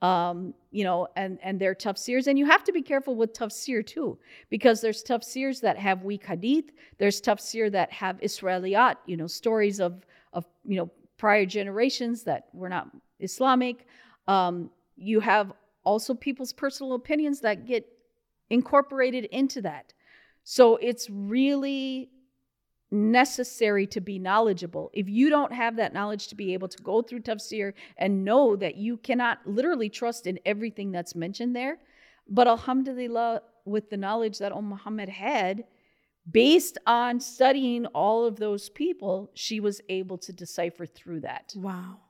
um, 0.00 0.54
you 0.70 0.84
know 0.84 1.08
and 1.16 1.38
and 1.42 1.60
they're 1.60 1.74
tafsirs 1.74 2.26
and 2.26 2.38
you 2.38 2.46
have 2.46 2.64
to 2.64 2.72
be 2.72 2.82
careful 2.82 3.14
with 3.14 3.32
tafsir 3.32 3.84
too 3.84 4.18
because 4.50 4.80
there's 4.80 5.02
tafsirs 5.02 5.60
that 5.60 5.76
have 5.76 6.02
weak 6.02 6.24
hadith 6.24 6.70
there's 6.98 7.20
tafsir 7.20 7.70
that 7.70 7.92
have 7.92 8.20
israeliyat 8.20 8.96
you 9.06 9.16
know 9.16 9.26
stories 9.26 9.80
of 9.80 10.06
of 10.32 10.44
you 10.64 10.76
know 10.76 10.90
prior 11.18 11.46
generations 11.46 12.24
that 12.24 12.48
were 12.52 12.68
not 12.68 12.88
islamic. 13.22 13.86
Um, 14.28 14.70
you 14.96 15.20
have 15.20 15.52
also 15.84 16.14
people's 16.14 16.52
personal 16.52 16.94
opinions 16.94 17.40
that 17.40 17.66
get 17.66 17.86
incorporated 18.52 19.24
into 19.24 19.62
that. 19.62 19.94
So 20.44 20.76
it's 20.76 21.08
really 21.10 22.10
necessary 22.90 23.86
to 23.86 24.00
be 24.00 24.18
knowledgeable. 24.18 24.90
If 24.92 25.08
you 25.08 25.30
don't 25.30 25.52
have 25.52 25.76
that 25.76 25.94
knowledge 25.94 26.28
to 26.28 26.34
be 26.34 26.52
able 26.52 26.68
to 26.68 26.82
go 26.82 27.00
through 27.00 27.20
tafsir 27.20 27.72
and 27.96 28.24
know 28.24 28.54
that 28.56 28.76
you 28.76 28.98
cannot 28.98 29.38
literally 29.46 29.88
trust 29.88 30.26
in 30.26 30.38
everything 30.44 30.92
that's 30.92 31.14
mentioned 31.14 31.56
there, 31.56 31.78
but 32.28 32.46
alhamdulillah, 32.46 33.42
with 33.64 33.88
the 33.88 33.96
knowledge 33.96 34.38
that 34.38 34.52
Umm 34.52 34.68
Muhammad 34.68 35.08
had, 35.08 35.64
based 36.30 36.76
on 36.86 37.18
studying 37.20 37.86
all 37.86 38.26
of 38.26 38.36
those 38.36 38.68
people, 38.68 39.30
she 39.34 39.60
was 39.60 39.80
able 39.88 40.18
to 40.18 40.32
decipher 40.32 40.84
through 40.84 41.20
that. 41.20 41.54
Wow. 41.56 42.00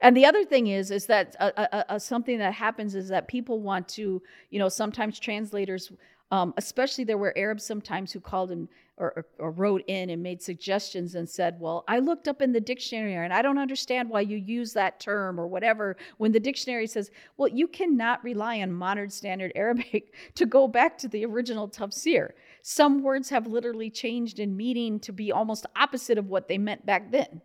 And 0.00 0.16
the 0.16 0.24
other 0.24 0.44
thing 0.44 0.68
is, 0.68 0.90
is 0.90 1.06
that 1.06 1.36
uh, 1.40 1.50
uh, 1.56 1.82
uh, 1.88 1.98
something 1.98 2.38
that 2.38 2.54
happens 2.54 2.94
is 2.94 3.08
that 3.08 3.28
people 3.28 3.60
want 3.60 3.88
to, 3.88 4.22
you 4.50 4.58
know, 4.58 4.68
sometimes 4.68 5.18
translators, 5.18 5.92
um, 6.30 6.54
especially 6.56 7.04
there 7.04 7.18
were 7.18 7.36
Arabs 7.36 7.64
sometimes 7.64 8.12
who 8.12 8.20
called 8.20 8.50
and 8.50 8.68
or, 8.96 9.12
or, 9.16 9.26
or, 9.38 9.50
wrote 9.50 9.82
in 9.88 10.10
and 10.10 10.22
made 10.22 10.40
suggestions 10.40 11.16
and 11.16 11.28
said, 11.28 11.58
"Well, 11.58 11.82
I 11.88 11.98
looked 11.98 12.28
up 12.28 12.40
in 12.40 12.52
the 12.52 12.60
dictionary 12.60 13.14
and 13.14 13.34
I 13.34 13.42
don't 13.42 13.58
understand 13.58 14.08
why 14.08 14.20
you 14.20 14.36
use 14.36 14.72
that 14.74 15.00
term 15.00 15.40
or 15.40 15.48
whatever." 15.48 15.96
When 16.18 16.30
the 16.30 16.38
dictionary 16.38 16.86
says, 16.86 17.10
"Well, 17.36 17.48
you 17.48 17.66
cannot 17.66 18.22
rely 18.22 18.60
on 18.60 18.72
modern 18.72 19.10
standard 19.10 19.50
Arabic 19.56 20.14
to 20.36 20.46
go 20.46 20.68
back 20.68 20.96
to 20.98 21.08
the 21.08 21.24
original 21.24 21.68
tafsir. 21.68 22.30
Some 22.62 23.02
words 23.02 23.30
have 23.30 23.48
literally 23.48 23.90
changed 23.90 24.38
in 24.38 24.56
meaning 24.56 25.00
to 25.00 25.12
be 25.12 25.32
almost 25.32 25.66
opposite 25.74 26.16
of 26.16 26.28
what 26.28 26.46
they 26.46 26.58
meant 26.58 26.86
back 26.86 27.10
then." 27.10 27.42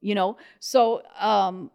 You 0.00 0.14
know? 0.14 0.36
So 0.60 1.02
um 1.18 1.70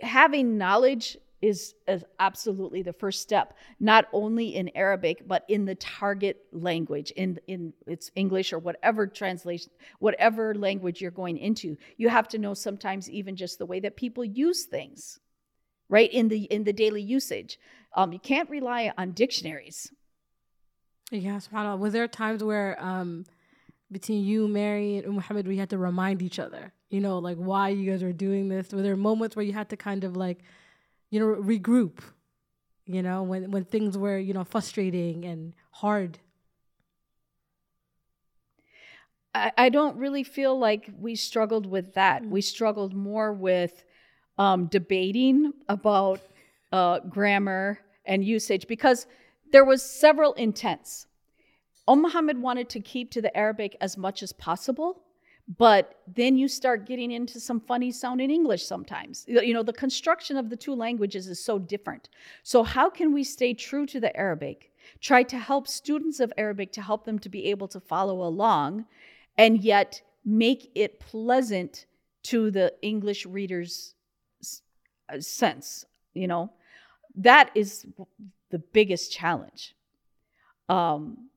having 0.00 0.56
knowledge 0.56 1.18
is, 1.42 1.74
is 1.88 2.04
absolutely 2.18 2.82
the 2.82 2.92
first 2.92 3.22
step 3.22 3.56
not 3.78 4.06
only 4.12 4.54
in 4.56 4.70
arabic 4.76 5.22
but 5.26 5.42
in 5.48 5.64
the 5.64 5.74
target 5.74 6.36
language 6.52 7.10
in 7.12 7.38
in 7.46 7.72
it's 7.86 8.10
english 8.14 8.52
or 8.52 8.58
whatever 8.58 9.06
translation 9.06 9.70
whatever 10.00 10.54
language 10.54 11.00
you're 11.00 11.10
going 11.10 11.38
into. 11.38 11.78
You 11.96 12.10
have 12.10 12.28
to 12.28 12.38
know 12.38 12.52
sometimes 12.52 13.08
even 13.08 13.36
just 13.36 13.58
the 13.58 13.64
way 13.64 13.80
that 13.80 13.96
people 13.96 14.24
use 14.24 14.64
things 14.64 15.18
right? 15.90 16.10
In 16.12 16.28
the 16.28 16.44
in 16.44 16.64
the 16.64 16.72
daily 16.72 17.02
usage. 17.02 17.58
Um, 17.94 18.12
you 18.12 18.20
can't 18.20 18.48
rely 18.48 18.92
on 18.96 19.10
dictionaries. 19.12 19.92
Yeah 21.10 21.38
subhanallah. 21.38 21.78
Was 21.78 21.92
there 21.92 22.08
times 22.08 22.42
where 22.42 22.82
um 22.82 23.26
between 23.90 24.24
you 24.24 24.46
mary 24.46 24.98
and 24.98 25.14
muhammad 25.14 25.48
we 25.48 25.56
had 25.56 25.68
to 25.68 25.76
remind 25.76 26.22
each 26.22 26.38
other 26.38 26.72
you 26.90 27.00
know, 27.00 27.18
like 27.18 27.36
why 27.36 27.70
you 27.70 27.90
guys 27.90 28.02
are 28.02 28.12
doing 28.12 28.48
this? 28.48 28.72
Were 28.72 28.82
there 28.82 28.96
moments 28.96 29.36
where 29.36 29.44
you 29.44 29.52
had 29.52 29.70
to 29.70 29.76
kind 29.76 30.04
of 30.04 30.16
like, 30.16 30.40
you 31.10 31.20
know, 31.20 31.26
regroup, 31.40 31.98
you 32.84 33.02
know, 33.02 33.22
when 33.22 33.50
when 33.50 33.64
things 33.64 33.96
were, 33.96 34.18
you 34.18 34.34
know, 34.34 34.44
frustrating 34.44 35.24
and 35.24 35.54
hard? 35.70 36.18
I, 39.34 39.52
I 39.56 39.68
don't 39.68 39.96
really 39.96 40.24
feel 40.24 40.58
like 40.58 40.90
we 40.98 41.14
struggled 41.14 41.66
with 41.66 41.94
that. 41.94 42.22
Mm-hmm. 42.22 42.30
We 42.30 42.40
struggled 42.40 42.94
more 42.94 43.32
with 43.32 43.84
um, 44.38 44.66
debating 44.66 45.52
about 45.68 46.20
uh, 46.72 47.00
grammar 47.00 47.78
and 48.04 48.24
usage 48.24 48.66
because 48.66 49.06
there 49.52 49.64
was 49.64 49.82
several 49.82 50.32
intents. 50.34 51.06
Muhammad 51.88 52.38
wanted 52.38 52.68
to 52.70 52.80
keep 52.80 53.10
to 53.10 53.20
the 53.20 53.36
Arabic 53.36 53.76
as 53.80 53.96
much 53.96 54.22
as 54.22 54.32
possible, 54.32 55.02
but 55.58 56.00
then 56.06 56.36
you 56.36 56.46
start 56.46 56.86
getting 56.86 57.10
into 57.10 57.40
some 57.40 57.60
funny 57.60 57.90
sounding 57.90 58.30
English 58.30 58.64
sometimes. 58.64 59.24
You 59.26 59.52
know, 59.52 59.64
the 59.64 59.72
construction 59.72 60.36
of 60.36 60.48
the 60.48 60.56
two 60.56 60.74
languages 60.74 61.26
is 61.26 61.44
so 61.44 61.58
different. 61.58 62.08
So, 62.44 62.62
how 62.62 62.88
can 62.88 63.12
we 63.12 63.24
stay 63.24 63.54
true 63.54 63.84
to 63.86 63.98
the 63.98 64.16
Arabic? 64.16 64.70
Try 65.00 65.24
to 65.24 65.38
help 65.38 65.66
students 65.66 66.20
of 66.20 66.32
Arabic 66.38 66.70
to 66.72 66.82
help 66.82 67.04
them 67.04 67.18
to 67.18 67.28
be 67.28 67.46
able 67.46 67.66
to 67.68 67.80
follow 67.80 68.22
along 68.22 68.84
and 69.36 69.62
yet 69.62 70.02
make 70.24 70.70
it 70.74 71.00
pleasant 71.00 71.86
to 72.24 72.50
the 72.50 72.72
English 72.82 73.26
reader's 73.26 73.94
uh, 75.12 75.20
sense, 75.20 75.84
you 76.14 76.28
know? 76.28 76.52
That 77.16 77.50
is 77.56 77.86
the 78.50 78.58
biggest 78.58 79.10
challenge. 79.10 79.74
Um, 80.68 81.29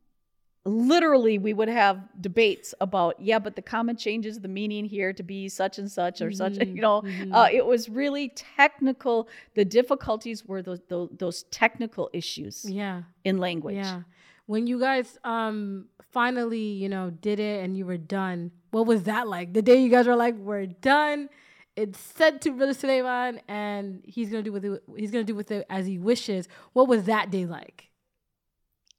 literally 0.66 1.38
we 1.38 1.53
would 1.53 1.68
have 1.68 1.99
debates 2.22 2.74
about 2.80 3.20
yeah 3.20 3.38
but 3.38 3.55
the 3.55 3.61
comma 3.61 3.93
changes 3.93 4.39
the 4.39 4.47
meaning 4.47 4.86
here 4.86 5.11
to 5.11 5.22
be 5.22 5.49
such 5.49 5.78
and 5.78 5.91
such 5.91 6.22
or 6.22 6.28
mm-hmm. 6.30 6.55
such 6.55 6.68
you 6.68 6.82
know 6.82 7.01
mm-hmm. 7.01 7.34
uh, 7.34 7.47
it 7.51 7.66
was 7.66 7.89
really 7.89 8.30
technical. 8.30 9.28
The 9.55 9.66
difficulties 9.66 10.45
were 10.45 10.61
those, 10.61 10.80
those, 10.88 11.09
those 11.18 11.43
technical 11.43 12.09
issues 12.14 12.66
yeah. 12.68 13.03
in 13.24 13.38
language. 13.38 13.76
Yeah. 13.76 14.01
When 14.45 14.68
you 14.68 14.80
guys 14.80 15.18
um 15.24 15.88
finally 16.11 16.59
you 16.59 16.88
know 16.88 17.09
did 17.09 17.39
it 17.39 17.64
and 17.64 17.78
you 17.78 17.86
were 17.86 17.97
done 17.97 18.51
what 18.72 18.86
was 18.88 19.03
that 19.03 19.28
like? 19.28 19.53
The 19.53 19.61
day 19.61 19.82
you 19.82 19.89
guys 19.89 20.07
were 20.07 20.16
like 20.16 20.36
we're 20.36 20.66
done. 20.66 21.30
It's 21.76 21.99
said 21.99 22.41
to 22.43 22.51
Brother 22.51 22.74
Suleiman 22.74 23.41
and 23.47 24.01
he's 24.05 24.30
gonna 24.30 24.43
do 24.43 24.53
with 24.53 24.64
it 24.64 24.84
he's 24.95 25.11
gonna 25.11 25.24
do 25.26 25.36
with 25.36 25.51
it 25.51 25.66
as 25.70 25.86
he 25.86 25.97
wishes. 25.97 26.47
What 26.72 26.88
was 26.88 27.03
that 27.03 27.32
day 27.32 27.45
like 27.45 27.89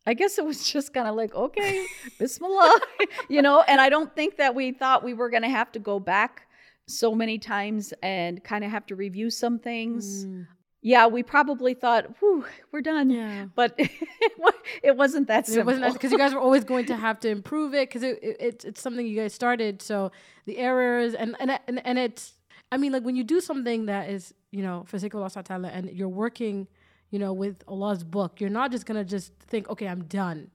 I 0.07 0.15
guess 0.15 0.39
it 0.39 0.45
was 0.45 0.65
just 0.73 0.93
kind 0.93 1.09
of 1.09 1.15
like, 1.15 1.35
okay, 1.35 1.87
Bismillah, 2.19 2.81
you 3.29 3.43
know, 3.43 3.63
and 3.63 3.81
I 3.81 3.89
don't 3.89 4.15
think 4.15 4.37
that 4.37 4.55
we 4.55 4.73
thought 4.73 5.05
we 5.05 5.15
were 5.15 5.31
going 5.31 5.43
to 5.43 5.49
have 5.49 5.73
to 5.73 5.79
go 5.79 5.99
back 5.99 6.47
so 6.87 7.15
many 7.15 7.39
times 7.39 7.95
and 8.03 8.43
kind 8.45 8.65
of 8.65 8.71
have 8.71 8.87
to 8.87 8.97
review 8.97 9.31
some 9.31 9.59
things. 9.59 10.27
Mm. 10.27 10.47
Yeah, 10.83 11.07
we 11.07 11.23
probably 11.23 11.73
thought, 11.73 12.19
whew, 12.19 12.45
we're 12.71 12.83
done. 12.83 13.09
Yeah. 13.09 13.47
But 13.55 13.75
it 14.83 14.95
wasn't 14.95 15.29
that 15.29 15.47
simple. 15.47 15.63
It 15.73 15.81
wasn't 15.81 15.95
because 15.95 16.13
you 16.13 16.19
guys 16.19 16.35
were 16.35 16.41
always 16.41 16.63
going 16.63 16.85
to 16.87 16.97
have 16.97 17.19
to 17.21 17.31
improve 17.31 17.73
it 17.73 17.89
because 17.89 18.03
it, 18.03 18.19
it, 18.23 18.37
it's, 18.39 18.65
it's 18.67 18.83
something 18.83 19.07
you 19.07 19.19
guys 19.19 19.33
started. 19.33 19.81
So 19.81 20.13
the 20.45 20.59
errors 20.59 21.15
and, 21.15 21.37
and, 21.41 21.59
and, 21.67 21.87
and 21.87 21.99
it's, 21.99 22.35
I 22.71 22.77
mean, 22.77 22.93
like 22.93 23.03
when 23.03 23.17
you 23.17 23.25
do 23.25 23.41
something 23.41 23.87
that 23.87 24.11
is, 24.11 24.35
you 24.51 24.63
know, 24.63 24.85
for 24.87 24.99
sake 24.99 25.15
of 25.15 25.21
Allah 25.23 25.71
and 25.73 25.91
you're 25.91 26.07
working– 26.07 26.69
you 27.15 27.21
know, 27.21 27.33
with 27.33 27.63
Allah's 27.69 28.03
book. 28.03 28.41
You're 28.41 28.51
not 28.51 28.73
just 28.73 28.87
gonna 28.87 29.05
just 29.05 29.33
think, 29.39 29.71
okay, 29.71 29.87
I'm 29.87 30.03
done. 30.07 30.51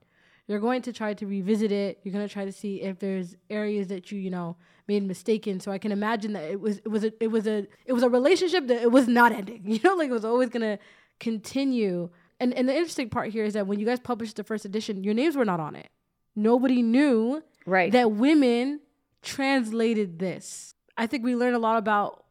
You're 0.46 0.60
going 0.60 0.82
to 0.82 0.92
try 0.92 1.14
to 1.14 1.26
revisit 1.26 1.72
it. 1.72 2.00
You're 2.02 2.12
gonna 2.12 2.28
try 2.28 2.44
to 2.44 2.52
see 2.52 2.82
if 2.82 2.98
there's 2.98 3.34
areas 3.48 3.86
that 3.86 4.12
you, 4.12 4.18
you 4.18 4.28
know, 4.28 4.58
made 4.86 5.02
mistaken. 5.02 5.58
So 5.58 5.72
I 5.72 5.78
can 5.78 5.90
imagine 5.90 6.34
that 6.34 6.44
it 6.44 6.60
was 6.60 6.76
it 6.80 6.88
was 6.88 7.02
a 7.02 7.12
it 7.18 7.28
was 7.28 7.46
a 7.46 7.66
it 7.86 7.94
was 7.94 8.02
a 8.02 8.10
relationship 8.10 8.66
that 8.66 8.82
it 8.82 8.92
was 8.92 9.08
not 9.08 9.32
ending. 9.32 9.62
You 9.64 9.80
know, 9.82 9.94
like 9.94 10.10
it 10.10 10.12
was 10.12 10.26
always 10.26 10.50
gonna 10.50 10.78
continue. 11.18 12.10
And 12.38 12.52
and 12.52 12.68
the 12.68 12.74
interesting 12.74 13.08
part 13.08 13.30
here 13.30 13.46
is 13.46 13.54
that 13.54 13.66
when 13.66 13.80
you 13.80 13.86
guys 13.86 13.98
published 13.98 14.36
the 14.36 14.44
first 14.44 14.66
edition, 14.66 15.02
your 15.02 15.14
names 15.14 15.38
were 15.38 15.46
not 15.46 15.60
on 15.60 15.74
it. 15.76 15.88
Nobody 16.36 16.82
knew 16.82 17.42
right. 17.64 17.90
that 17.90 18.12
women 18.12 18.80
translated 19.22 20.18
this. 20.18 20.74
I 20.98 21.06
think 21.06 21.24
we 21.24 21.34
learned 21.34 21.56
a 21.56 21.58
lot 21.58 21.78
about 21.78 22.26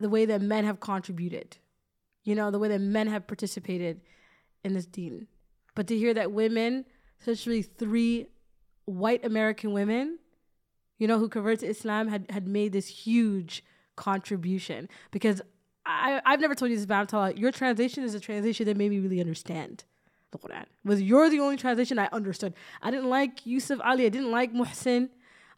the 0.00 0.08
way 0.08 0.24
that 0.24 0.40
men 0.40 0.64
have 0.64 0.80
contributed 0.80 1.58
you 2.28 2.34
know, 2.34 2.50
the 2.50 2.58
way 2.58 2.68
that 2.68 2.82
men 2.82 3.06
have 3.06 3.26
participated 3.26 4.02
in 4.62 4.74
this 4.74 4.84
deen. 4.84 5.26
But 5.74 5.86
to 5.86 5.96
hear 5.96 6.12
that 6.12 6.30
women, 6.30 6.84
especially 7.20 7.62
three 7.62 8.26
white 8.84 9.24
American 9.24 9.72
women, 9.72 10.18
you 10.98 11.08
know, 11.08 11.18
who 11.18 11.30
converted 11.30 11.60
to 11.60 11.68
Islam 11.68 12.06
had, 12.08 12.26
had 12.28 12.46
made 12.46 12.72
this 12.72 12.86
huge 12.86 13.64
contribution. 13.96 14.90
Because 15.10 15.40
I, 15.86 16.20
I've 16.26 16.38
never 16.38 16.54
told 16.54 16.70
you 16.70 16.76
this, 16.76 16.84
but 16.84 16.96
I'm 16.96 17.06
telling 17.06 17.34
you, 17.34 17.40
your 17.40 17.50
translation 17.50 18.04
is 18.04 18.14
a 18.14 18.20
translation 18.20 18.66
that 18.66 18.76
made 18.76 18.90
me 18.90 18.98
really 18.98 19.20
understand 19.20 19.84
the 20.30 20.36
Quran. 20.36 20.66
Was 20.84 21.00
you're 21.00 21.30
the 21.30 21.40
only 21.40 21.56
translation 21.56 21.98
I 21.98 22.10
understood. 22.12 22.52
I 22.82 22.90
didn't 22.90 23.08
like 23.08 23.46
Yusuf 23.46 23.80
Ali, 23.82 24.04
I 24.04 24.10
didn't 24.10 24.30
like 24.30 24.52
Muhsin. 24.52 25.08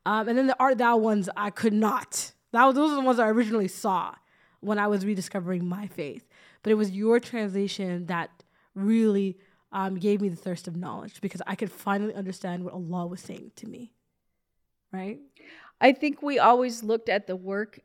Um, 0.07 0.29
and 0.29 0.39
then 0.39 0.47
the 0.47 0.57
art 0.61 0.79
thou 0.79 0.99
ones 0.99 1.29
I 1.37 1.51
could 1.51 1.73
not. 1.73 2.31
That 2.53 2.65
was, 2.65 2.77
those 2.77 2.93
are 2.93 2.95
the 2.95 3.01
ones 3.01 3.19
I 3.19 3.29
originally 3.29 3.67
saw 3.67 4.15
when 4.61 4.79
I 4.79 4.87
was 4.87 5.05
rediscovering 5.05 5.67
my 5.67 5.89
faith 5.89 6.29
but 6.63 6.71
it 6.71 6.75
was 6.75 6.91
your 6.91 7.21
translation 7.21 8.07
that 8.07 8.31
really 8.75 9.39
um, 9.73 9.97
gave 9.97 10.21
me 10.21 10.29
the 10.29 10.37
thirst 10.37 10.69
of 10.69 10.77
knowledge 10.77 11.21
because 11.21 11.43
I 11.47 11.55
could 11.55 11.71
finally 11.71 12.15
understand 12.15 12.65
what 12.65 12.75
Allah 12.75 13.07
was 13.07 13.21
saying 13.21 13.53
to 13.57 13.67
me. 13.67 13.93
Right? 14.93 15.19
I 15.81 15.93
think 15.93 16.23
we 16.23 16.39
always 16.39 16.83
looked 16.83 17.09
at 17.09 17.27
the 17.27 17.37
work 17.37 17.81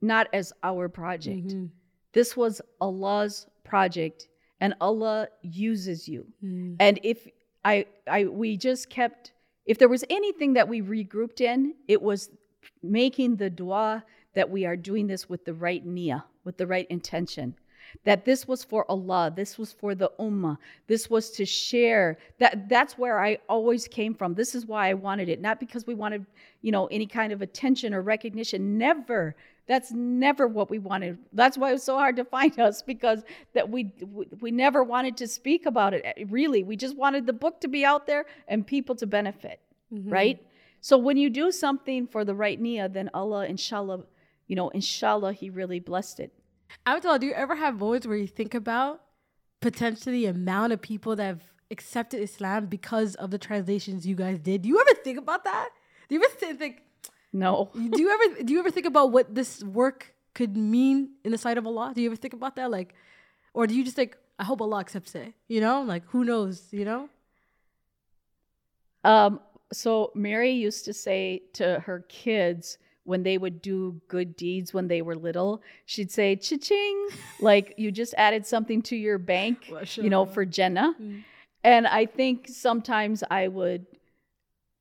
not 0.00 0.28
as 0.32 0.52
our 0.62 0.88
project. 0.88 1.48
Mm-hmm. 1.48 1.66
This 2.12 2.36
was 2.36 2.60
Allah's 2.80 3.46
project 3.64 4.28
and 4.60 4.74
Allah 4.80 5.28
uses 5.42 6.08
you. 6.08 6.26
Mm. 6.44 6.76
And 6.80 7.00
if 7.02 7.26
I 7.64 7.86
I 8.06 8.24
we 8.24 8.56
just 8.56 8.90
kept 8.90 9.32
if 9.66 9.78
there 9.78 9.88
was 9.88 10.04
anything 10.10 10.54
that 10.54 10.68
we 10.68 10.82
regrouped 10.82 11.40
in, 11.40 11.74
it 11.86 12.00
was 12.00 12.30
making 12.82 13.36
the 13.36 13.50
dua 13.50 14.04
that 14.34 14.50
we 14.50 14.64
are 14.66 14.76
doing 14.76 15.06
this 15.06 15.28
with 15.28 15.44
the 15.44 15.54
right 15.54 15.86
niyyah, 15.86 16.24
with 16.44 16.56
the 16.58 16.66
right 16.66 16.86
intention 16.90 17.54
that 18.04 18.24
this 18.24 18.46
was 18.46 18.64
for 18.64 18.90
Allah, 18.90 19.32
this 19.34 19.58
was 19.58 19.72
for 19.72 19.94
the 19.94 20.10
ummah, 20.18 20.58
this 20.86 21.10
was 21.10 21.30
to 21.32 21.44
share. 21.44 22.18
That 22.38 22.68
that's 22.68 22.96
where 22.96 23.22
I 23.22 23.38
always 23.48 23.88
came 23.88 24.14
from. 24.14 24.34
This 24.34 24.54
is 24.54 24.66
why 24.66 24.88
I 24.90 24.94
wanted 24.94 25.28
it, 25.28 25.40
not 25.40 25.60
because 25.60 25.86
we 25.86 25.94
wanted, 25.94 26.26
you 26.62 26.72
know, 26.72 26.86
any 26.86 27.06
kind 27.06 27.32
of 27.32 27.42
attention 27.42 27.94
or 27.94 28.02
recognition. 28.02 28.78
Never. 28.78 29.34
That's 29.66 29.92
never 29.92 30.48
what 30.48 30.70
we 30.70 30.78
wanted. 30.78 31.18
That's 31.34 31.58
why 31.58 31.68
it 31.70 31.74
was 31.74 31.82
so 31.82 31.96
hard 31.96 32.16
to 32.16 32.24
find 32.24 32.58
us 32.68 32.82
because 32.82 33.22
that 33.52 33.68
we 33.68 33.92
we 34.40 34.50
never 34.50 34.82
wanted 34.82 35.16
to 35.18 35.28
speak 35.28 35.66
about 35.66 35.94
it. 35.94 36.04
Really, 36.30 36.62
we 36.64 36.76
just 36.76 36.96
wanted 36.96 37.26
the 37.26 37.32
book 37.32 37.60
to 37.60 37.68
be 37.68 37.84
out 37.84 38.06
there 38.06 38.24
and 38.48 38.66
people 38.66 38.94
to 38.96 39.06
benefit, 39.06 39.60
mm-hmm. 39.92 40.10
right? 40.10 40.42
So 40.80 40.96
when 40.96 41.16
you 41.16 41.28
do 41.28 41.50
something 41.50 42.06
for 42.06 42.24
the 42.24 42.34
right 42.34 42.60
niyyah, 42.60 42.92
then 42.92 43.10
Allah, 43.12 43.46
inshallah, 43.46 44.04
you 44.46 44.56
know, 44.56 44.68
inshallah, 44.70 45.32
He 45.34 45.50
really 45.50 45.80
blessed 45.80 46.20
it. 46.20 46.32
Amatullah, 46.86 47.18
do 47.18 47.26
you 47.26 47.32
ever 47.32 47.56
have 47.56 47.78
moments 47.78 48.06
where 48.06 48.16
you 48.16 48.26
think 48.26 48.54
about 48.54 49.00
potentially 49.60 50.20
the 50.20 50.26
amount 50.26 50.72
of 50.72 50.80
people 50.80 51.16
that 51.16 51.24
have 51.24 51.42
accepted 51.70 52.20
Islam 52.20 52.66
because 52.66 53.14
of 53.16 53.30
the 53.30 53.38
translations 53.38 54.06
you 54.06 54.14
guys 54.14 54.38
did? 54.38 54.62
Do 54.62 54.68
you 54.68 54.80
ever 54.80 54.94
think 55.02 55.18
about 55.18 55.44
that? 55.44 55.70
Do 56.08 56.14
you 56.14 56.24
ever 56.24 56.54
think? 56.54 56.82
No. 57.32 57.70
do 57.74 58.00
you 58.00 58.10
ever 58.10 58.42
do 58.42 58.52
you 58.52 58.58
ever 58.58 58.70
think 58.70 58.86
about 58.86 59.12
what 59.12 59.34
this 59.34 59.62
work 59.62 60.14
could 60.34 60.56
mean 60.56 61.10
in 61.24 61.32
the 61.32 61.38
sight 61.38 61.58
of 61.58 61.66
Allah? 61.66 61.92
Do 61.94 62.00
you 62.00 62.08
ever 62.08 62.16
think 62.16 62.34
about 62.34 62.56
that? 62.56 62.70
Like, 62.70 62.94
or 63.52 63.66
do 63.66 63.74
you 63.74 63.84
just 63.84 63.96
think, 63.96 64.16
I 64.38 64.44
hope 64.44 64.62
Allah 64.62 64.80
accepts 64.80 65.14
it? 65.14 65.34
You 65.46 65.60
know, 65.60 65.82
like 65.82 66.04
who 66.06 66.24
knows? 66.24 66.68
You 66.70 66.84
know. 66.84 67.08
Um. 69.04 69.40
So 69.70 70.12
Mary 70.14 70.52
used 70.52 70.86
to 70.86 70.94
say 70.94 71.42
to 71.54 71.80
her 71.80 72.06
kids, 72.08 72.78
when 73.08 73.22
they 73.22 73.38
would 73.38 73.62
do 73.62 73.98
good 74.06 74.36
deeds 74.36 74.74
when 74.74 74.86
they 74.86 75.00
were 75.00 75.16
little, 75.16 75.62
she'd 75.86 76.10
say 76.10 76.36
cha-ching, 76.36 77.08
like 77.40 77.72
you 77.78 77.90
just 77.90 78.14
added 78.18 78.46
something 78.46 78.82
to 78.82 78.94
your 78.94 79.16
bank, 79.16 79.72
you 79.94 80.10
know, 80.10 80.26
for 80.26 80.44
Jannah. 80.44 80.94
Mm. 81.00 81.24
And 81.64 81.86
I 81.86 82.04
think 82.04 82.48
sometimes 82.48 83.24
I 83.30 83.48
would 83.48 83.86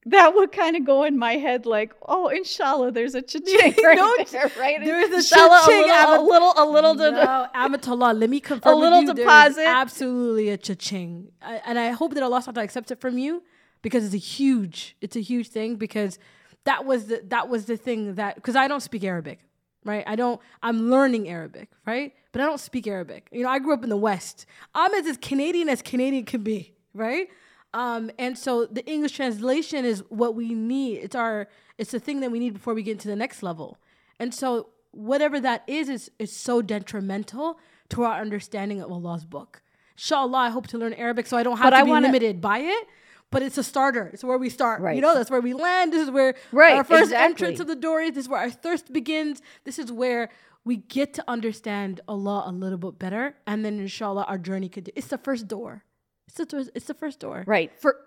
that 0.08 0.36
would 0.36 0.52
kind 0.52 0.76
of 0.76 0.86
go 0.86 1.04
in 1.04 1.18
my 1.18 1.34
head 1.34 1.66
like, 1.66 1.94
oh, 2.08 2.28
inshallah, 2.28 2.92
there's 2.92 3.16
a 3.16 3.22
cha-ching 3.22 3.76
right 3.84 3.98
no, 3.98 4.24
there, 4.32 4.52
right? 4.60 4.78
There's 4.84 5.12
a 5.12 5.16
inshallah, 5.16 5.62
cha-ching. 5.66 5.90
A 5.90 6.22
little, 6.22 6.54
a 6.56 6.66
little, 6.66 6.92
a 6.92 6.94
little, 6.94 6.96
no, 6.96 7.48
Amatullah, 7.54 8.14
let 8.14 8.30
me 8.30 8.40
confirm 8.40 8.74
a 8.74 8.78
little 8.78 9.04
you, 9.04 9.14
deposit. 9.14 9.66
absolutely 9.66 10.50
a 10.50 10.58
cha-ching. 10.58 11.32
I, 11.42 11.62
and 11.66 11.80
I 11.80 11.92
hope 11.92 12.14
that 12.14 12.24
Allah 12.24 12.44
accepts 12.58 12.92
it 12.92 13.02
from 13.02 13.18
you 13.18 13.44
because 13.82 14.06
it's 14.06 14.14
a 14.14 14.26
huge, 14.36 14.96
it's 15.02 15.16
a 15.16 15.22
huge 15.22 15.48
thing 15.48 15.78
because– 15.78 16.20
that 16.68 16.84
was 16.86 17.06
the 17.06 17.22
that 17.30 17.48
was 17.48 17.66
the 17.66 17.78
thing 17.78 18.16
that 18.16 18.36
because 18.36 18.58
I 18.58 18.68
don't 18.68 18.82
speak 18.82 19.04
Arabic, 19.06 19.40
right? 19.86 20.04
I 20.06 20.16
don't. 20.18 20.40
I'm 20.62 20.90
learning 20.90 21.30
Arabic, 21.30 21.70
right? 21.86 22.14
But 22.34 22.42
I 22.42 22.46
don't 22.46 22.60
speak 22.60 22.88
Arabic. 22.88 23.30
You 23.32 23.44
know, 23.44 23.50
I 23.50 23.60
grew 23.60 23.74
up 23.74 23.84
in 23.84 23.90
the 23.90 23.98
West. 23.98 24.46
I'm 24.76 24.94
as, 24.94 25.08
as 25.08 25.18
Canadian 25.18 25.70
as 25.70 25.82
Canadian 25.82 26.26
can 26.26 26.44
be, 26.44 26.74
right? 26.94 27.30
Um, 27.74 28.12
and 28.20 28.38
so 28.38 28.66
the 28.66 28.86
English 28.86 29.14
translation 29.14 29.86
is 29.86 30.04
what 30.10 30.36
we 30.36 30.54
need. 30.54 30.98
It's 30.98 31.16
our 31.16 31.48
it's 31.78 31.92
the 31.92 32.02
thing 32.02 32.20
that 32.20 32.32
we 32.32 32.40
need 32.40 32.54
before 32.54 32.74
we 32.74 32.84
get 32.84 33.00
to 33.00 33.08
the 33.08 33.16
next 33.16 33.42
level. 33.44 33.78
And 34.20 34.34
so 34.34 34.70
whatever 34.92 35.40
that 35.40 35.64
is 35.68 35.88
is 35.88 36.12
is 36.20 36.36
so 36.36 36.62
detrimental 36.62 37.60
to 37.90 38.04
our 38.04 38.20
understanding 38.20 38.82
of 38.82 38.92
Allah's 38.92 39.24
book. 39.24 39.62
Inshallah, 39.96 40.38
I 40.38 40.50
hope 40.50 40.68
to 40.68 40.78
learn 40.78 40.94
Arabic 40.94 41.28
so 41.28 41.38
I 41.38 41.44
don't 41.44 41.58
have 41.58 41.66
but 41.66 41.70
to 41.70 41.78
I 41.78 41.84
be 41.84 41.92
wanna, 41.92 42.08
limited 42.08 42.42
by 42.42 42.60
it 42.60 42.88
but 43.32 43.42
it's 43.42 43.58
a 43.58 43.64
starter. 43.64 44.10
It's 44.14 44.24
where 44.24 44.38
we 44.38 44.50
start. 44.50 44.82
Right. 44.82 44.96
You 44.96 45.02
know, 45.02 45.14
that's 45.14 45.30
where 45.30 45.42
we 45.42 45.54
land. 45.54 45.94
This 45.94 46.04
is 46.04 46.12
where 46.12 46.36
right, 46.52 46.76
our 46.76 46.84
first 46.84 47.04
exactly. 47.04 47.26
entrance 47.26 47.60
of 47.60 47.68
the 47.68 47.76
door 47.76 48.02
is. 48.02 48.12
This 48.14 48.26
is 48.26 48.30
where 48.30 48.42
our 48.42 48.50
thirst 48.50 48.94
begins. 48.94 49.42
This 49.64 49.80
is 49.80 49.92
where 49.92 50.30
we 50.64 50.78
get 50.78 51.14
to 51.16 51.24
understand 51.28 52.02
Allah 52.08 52.44
a 52.48 52.52
little 52.52 52.78
bit 52.78 53.00
better, 53.00 53.36
and 53.46 53.64
then 53.64 53.80
inshallah 53.80 54.26
our 54.28 54.38
journey 54.38 54.70
could. 54.70 54.86
Do. 54.86 54.92
It's 54.96 55.08
the 55.08 55.18
first 55.18 55.48
door. 55.48 55.84
It's 56.28 56.38
the 56.38 56.72
it's 56.74 56.86
the 56.86 56.94
first 56.94 57.20
door. 57.20 57.44
Right. 57.48 57.72
For 57.80 57.98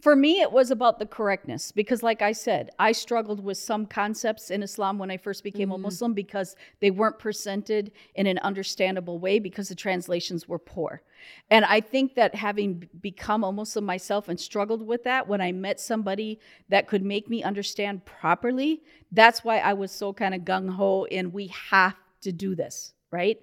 For 0.00 0.16
me, 0.16 0.40
it 0.40 0.50
was 0.50 0.70
about 0.70 0.98
the 0.98 1.04
correctness 1.04 1.72
because, 1.72 2.02
like 2.02 2.22
I 2.22 2.32
said, 2.32 2.70
I 2.78 2.92
struggled 2.92 3.44
with 3.44 3.58
some 3.58 3.84
concepts 3.84 4.50
in 4.50 4.62
Islam 4.62 4.98
when 4.98 5.10
I 5.10 5.16
first 5.18 5.44
became 5.44 5.68
Mm-hmm. 5.68 5.74
a 5.74 5.88
Muslim 5.88 6.14
because 6.14 6.56
they 6.80 6.90
weren't 6.90 7.18
presented 7.18 7.92
in 8.14 8.26
an 8.26 8.38
understandable 8.38 9.18
way 9.18 9.38
because 9.38 9.68
the 9.68 9.74
translations 9.74 10.48
were 10.48 10.58
poor. 10.58 11.02
And 11.50 11.66
I 11.66 11.80
think 11.80 12.14
that 12.14 12.34
having 12.34 12.88
become 13.02 13.44
a 13.44 13.52
Muslim 13.52 13.84
myself 13.84 14.28
and 14.28 14.40
struggled 14.40 14.86
with 14.86 15.04
that, 15.04 15.28
when 15.28 15.42
I 15.42 15.52
met 15.52 15.78
somebody 15.80 16.40
that 16.70 16.88
could 16.88 17.04
make 17.04 17.28
me 17.28 17.42
understand 17.42 18.06
properly, 18.06 18.82
that's 19.12 19.44
why 19.44 19.58
I 19.58 19.74
was 19.74 19.92
so 19.92 20.14
kind 20.14 20.34
of 20.34 20.42
gung 20.42 20.70
ho 20.70 21.04
in 21.10 21.30
we 21.30 21.48
have 21.48 21.96
to 22.22 22.32
do 22.32 22.54
this, 22.54 22.94
right? 23.10 23.38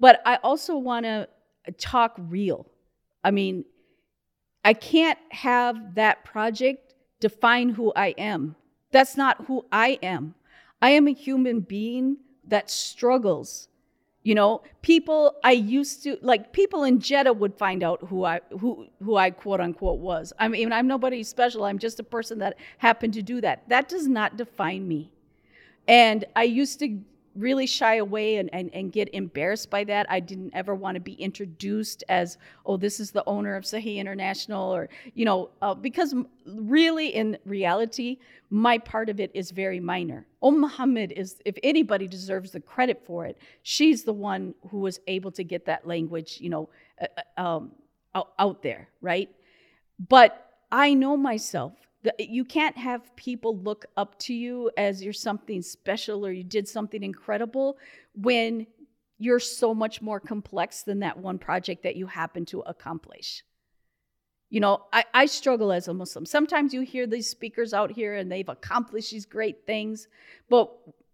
But 0.00 0.22
I 0.26 0.36
also 0.42 0.76
want 0.76 1.04
to 1.04 1.28
talk 1.78 2.16
real. 2.18 2.66
I 3.22 3.30
mean, 3.30 3.64
I 4.64 4.74
can't 4.74 5.18
have 5.30 5.94
that 5.94 6.24
project 6.24 6.94
define 7.18 7.70
who 7.70 7.92
I 7.94 8.08
am. 8.18 8.56
That's 8.90 9.16
not 9.16 9.44
who 9.46 9.64
I 9.70 9.98
am. 10.02 10.34
I 10.82 10.90
am 10.90 11.06
a 11.06 11.12
human 11.12 11.60
being 11.60 12.18
that 12.46 12.70
struggles. 12.70 13.68
You 14.22 14.34
know, 14.34 14.62
people 14.82 15.36
I 15.42 15.52
used 15.52 16.02
to 16.02 16.18
like 16.20 16.52
people 16.52 16.84
in 16.84 17.00
Jeddah 17.00 17.32
would 17.32 17.54
find 17.54 17.82
out 17.82 18.06
who 18.08 18.24
I 18.24 18.40
who 18.60 18.86
who 19.02 19.16
I 19.16 19.30
quote 19.30 19.60
unquote 19.60 19.98
was. 19.98 20.32
I 20.38 20.48
mean, 20.48 20.72
I'm 20.72 20.86
nobody 20.86 21.22
special. 21.22 21.64
I'm 21.64 21.78
just 21.78 22.00
a 22.00 22.02
person 22.02 22.38
that 22.40 22.56
happened 22.78 23.14
to 23.14 23.22
do 23.22 23.40
that. 23.40 23.66
That 23.68 23.88
does 23.88 24.06
not 24.06 24.36
define 24.36 24.86
me. 24.86 25.10
And 25.88 26.26
I 26.36 26.42
used 26.42 26.78
to 26.80 27.00
really 27.34 27.66
shy 27.66 27.96
away 27.96 28.36
and, 28.36 28.50
and, 28.52 28.70
and 28.74 28.92
get 28.92 29.08
embarrassed 29.14 29.70
by 29.70 29.84
that. 29.84 30.06
I 30.10 30.20
didn't 30.20 30.52
ever 30.54 30.74
want 30.74 30.96
to 30.96 31.00
be 31.00 31.12
introduced 31.14 32.02
as, 32.08 32.38
oh, 32.66 32.76
this 32.76 33.00
is 33.00 33.10
the 33.12 33.24
owner 33.26 33.54
of 33.56 33.64
Sahih 33.64 33.96
International, 33.96 34.74
or, 34.74 34.88
you 35.14 35.24
know, 35.24 35.50
uh, 35.62 35.74
because 35.74 36.14
really 36.46 37.08
in 37.14 37.38
reality, 37.44 38.18
my 38.50 38.78
part 38.78 39.08
of 39.08 39.20
it 39.20 39.30
is 39.34 39.50
very 39.52 39.80
minor. 39.80 40.26
Umm 40.42 40.60
Muhammad 40.60 41.12
is, 41.12 41.40
if 41.44 41.56
anybody 41.62 42.08
deserves 42.08 42.50
the 42.50 42.60
credit 42.60 43.02
for 43.06 43.26
it, 43.26 43.38
she's 43.62 44.02
the 44.02 44.12
one 44.12 44.54
who 44.70 44.78
was 44.78 44.98
able 45.06 45.30
to 45.32 45.44
get 45.44 45.66
that 45.66 45.86
language, 45.86 46.38
you 46.40 46.50
know, 46.50 46.68
uh, 47.00 47.06
uh, 47.36 47.40
um, 47.42 47.72
out, 48.14 48.32
out 48.38 48.62
there, 48.62 48.88
right? 49.00 49.30
But 50.08 50.50
I 50.72 50.94
know 50.94 51.16
myself. 51.16 51.74
That 52.02 52.30
You 52.30 52.44
can't 52.44 52.76
have 52.76 53.14
people 53.16 53.58
look 53.58 53.86
up 53.96 54.18
to 54.20 54.34
you 54.34 54.70
as 54.76 55.02
you're 55.02 55.12
something 55.12 55.62
special 55.62 56.26
or 56.26 56.32
you 56.32 56.44
did 56.44 56.66
something 56.68 57.02
incredible 57.02 57.78
when 58.14 58.66
you're 59.18 59.38
so 59.38 59.74
much 59.74 60.00
more 60.00 60.18
complex 60.18 60.82
than 60.82 61.00
that 61.00 61.18
one 61.18 61.38
project 61.38 61.82
that 61.82 61.96
you 61.96 62.06
happen 62.06 62.46
to 62.46 62.60
accomplish. 62.60 63.44
You 64.48 64.60
know, 64.60 64.86
I, 64.92 65.04
I 65.12 65.26
struggle 65.26 65.70
as 65.72 65.88
a 65.88 65.94
Muslim. 65.94 66.24
Sometimes 66.26 66.72
you 66.72 66.80
hear 66.80 67.06
these 67.06 67.28
speakers 67.28 67.74
out 67.74 67.92
here 67.92 68.14
and 68.14 68.32
they've 68.32 68.48
accomplished 68.48 69.12
these 69.12 69.26
great 69.26 69.66
things, 69.66 70.08
but 70.48 70.72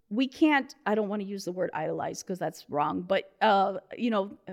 we 0.09 0.29
can't, 0.29 0.73
I 0.87 0.95
don't 0.95 1.09
want 1.09 1.21
to 1.21 1.29
use 1.29 1.45
the 1.45 1.53
word 1.53 1.71
idolize 1.75 2.23
because 2.23 2.39
that's 2.39 2.65
wrong, 2.71 3.03
but, 3.03 3.33
uh, 3.43 3.79
you 3.99 4.11
know, 4.11 4.39
uh, 4.49 4.53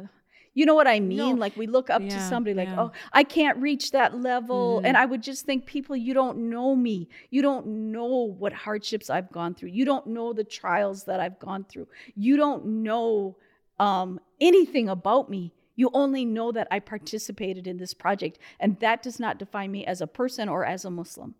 you 0.53 0.65
know 0.65 0.75
what 0.75 0.87
I 0.87 0.99
mean? 0.99 1.17
No. 1.17 1.31
Like 1.31 1.57
we 1.57 1.65
look 1.65 1.89
up 1.89 2.01
to 2.01 2.19
somebody 2.19 2.53
like, 2.53 2.67
yeah. 2.67 2.81
oh, 2.81 2.91
I 3.11 3.23
can't 3.23 3.57
reach 3.57 3.91
that 3.91 4.19
level. 4.19 4.81
Mhm. 4.81 4.87
And 4.87 4.97
I 4.97 5.05
would 5.05 5.23
just 5.23 5.45
think, 5.45 5.65
people, 5.65 5.95
you 5.95 6.13
don't 6.13 6.49
know 6.49 6.75
me. 6.75 7.09
You 7.31 7.41
don't 7.41 7.91
know 7.91 8.35
what 8.37 8.53
hardships 8.53 9.09
I've 9.09 9.31
gone 9.31 9.55
through. 9.55 9.69
You 9.69 9.85
don't 9.85 10.07
know 10.07 10.31
the 10.31 10.43
trials 10.43 11.05
that 11.05 11.19
I've 11.19 11.39
gone 11.39 11.63
through. 11.63 11.87
You 12.15 12.37
don't 12.37 12.65
know 12.83 13.37
um, 13.79 14.19
anything 14.39 14.89
about 14.89 15.29
me. 15.29 15.53
You 15.75 15.89
only 15.93 16.23
know 16.23 16.51
that 16.51 16.67
I 16.69 16.79
participated 16.79 17.65
in 17.65 17.77
this 17.77 17.95
project. 17.95 18.37
And 18.59 18.79
that 18.79 19.01
does 19.01 19.19
not 19.19 19.39
define 19.39 19.71
me 19.71 19.85
as 19.85 20.01
a 20.01 20.07
person 20.07 20.49
or 20.49 20.65
as 20.65 20.85
a 20.85 20.91
Muslim. 20.91 21.33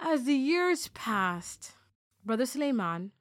As 0.00 0.24
the 0.24 0.34
years 0.34 0.88
passed, 0.88 1.72
Brother 2.24 2.44
Suleiman, 2.44 3.12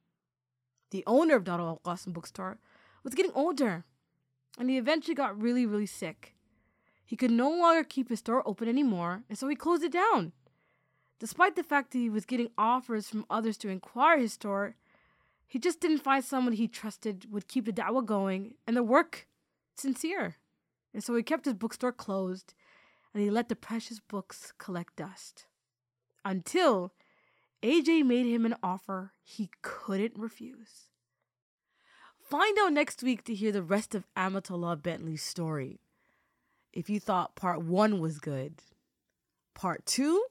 the 0.89 1.03
owner 1.05 1.35
of 1.35 1.43
Darul 1.43 1.67
Al 1.67 1.81
Qasim 1.85 2.11
bookstore, 2.11 2.57
was 3.03 3.13
getting 3.13 3.31
older, 3.35 3.85
and 4.57 4.69
he 4.69 4.77
eventually 4.77 5.15
got 5.15 5.41
really, 5.41 5.65
really 5.65 5.85
sick. 5.85 6.35
He 7.05 7.15
could 7.15 7.31
no 7.31 7.49
longer 7.49 7.83
keep 7.83 8.09
his 8.09 8.19
store 8.19 8.47
open 8.47 8.67
anymore, 8.67 9.23
and 9.29 9.37
so 9.37 9.47
he 9.47 9.55
closed 9.55 9.83
it 9.83 9.91
down. 9.91 10.31
Despite 11.19 11.55
the 11.55 11.63
fact 11.63 11.91
that 11.91 11.97
he 11.97 12.09
was 12.09 12.25
getting 12.25 12.49
offers 12.57 13.09
from 13.09 13.25
others 13.29 13.57
to 13.57 13.69
acquire 13.69 14.17
his 14.17 14.33
store, 14.33 14.75
he 15.45 15.59
just 15.59 15.79
didn't 15.79 15.99
find 15.99 16.23
someone 16.23 16.53
he 16.53 16.67
trusted 16.67 17.31
would 17.31 17.47
keep 17.47 17.65
the 17.65 17.73
da'wah 17.73 18.05
going 18.05 18.55
and 18.65 18.77
the 18.77 18.83
work 18.83 19.27
sincere. 19.75 20.37
And 20.93 21.03
so 21.03 21.15
he 21.15 21.23
kept 21.23 21.45
his 21.45 21.53
bookstore 21.53 21.91
closed, 21.91 22.53
and 23.13 23.21
he 23.21 23.29
let 23.29 23.49
the 23.49 23.55
precious 23.55 23.99
books 23.99 24.53
collect 24.57 24.95
dust 24.95 25.45
until 26.23 26.93
AJ 27.61 28.05
made 28.05 28.25
him 28.25 28.45
an 28.45 28.55
offer 28.63 29.11
he 29.23 29.49
couldn't 29.61 30.17
refuse. 30.17 30.90
Find 32.31 32.57
out 32.59 32.71
next 32.71 33.03
week 33.03 33.25
to 33.25 33.35
hear 33.35 33.51
the 33.51 33.61
rest 33.61 33.93
of 33.93 34.07
Amatullah 34.15 34.77
Bentley's 34.77 35.21
story. 35.21 35.81
If 36.71 36.89
you 36.89 36.97
thought 36.97 37.35
part 37.35 37.61
one 37.61 37.99
was 37.99 38.19
good, 38.19 38.61
part 39.53 39.85
two, 39.85 40.23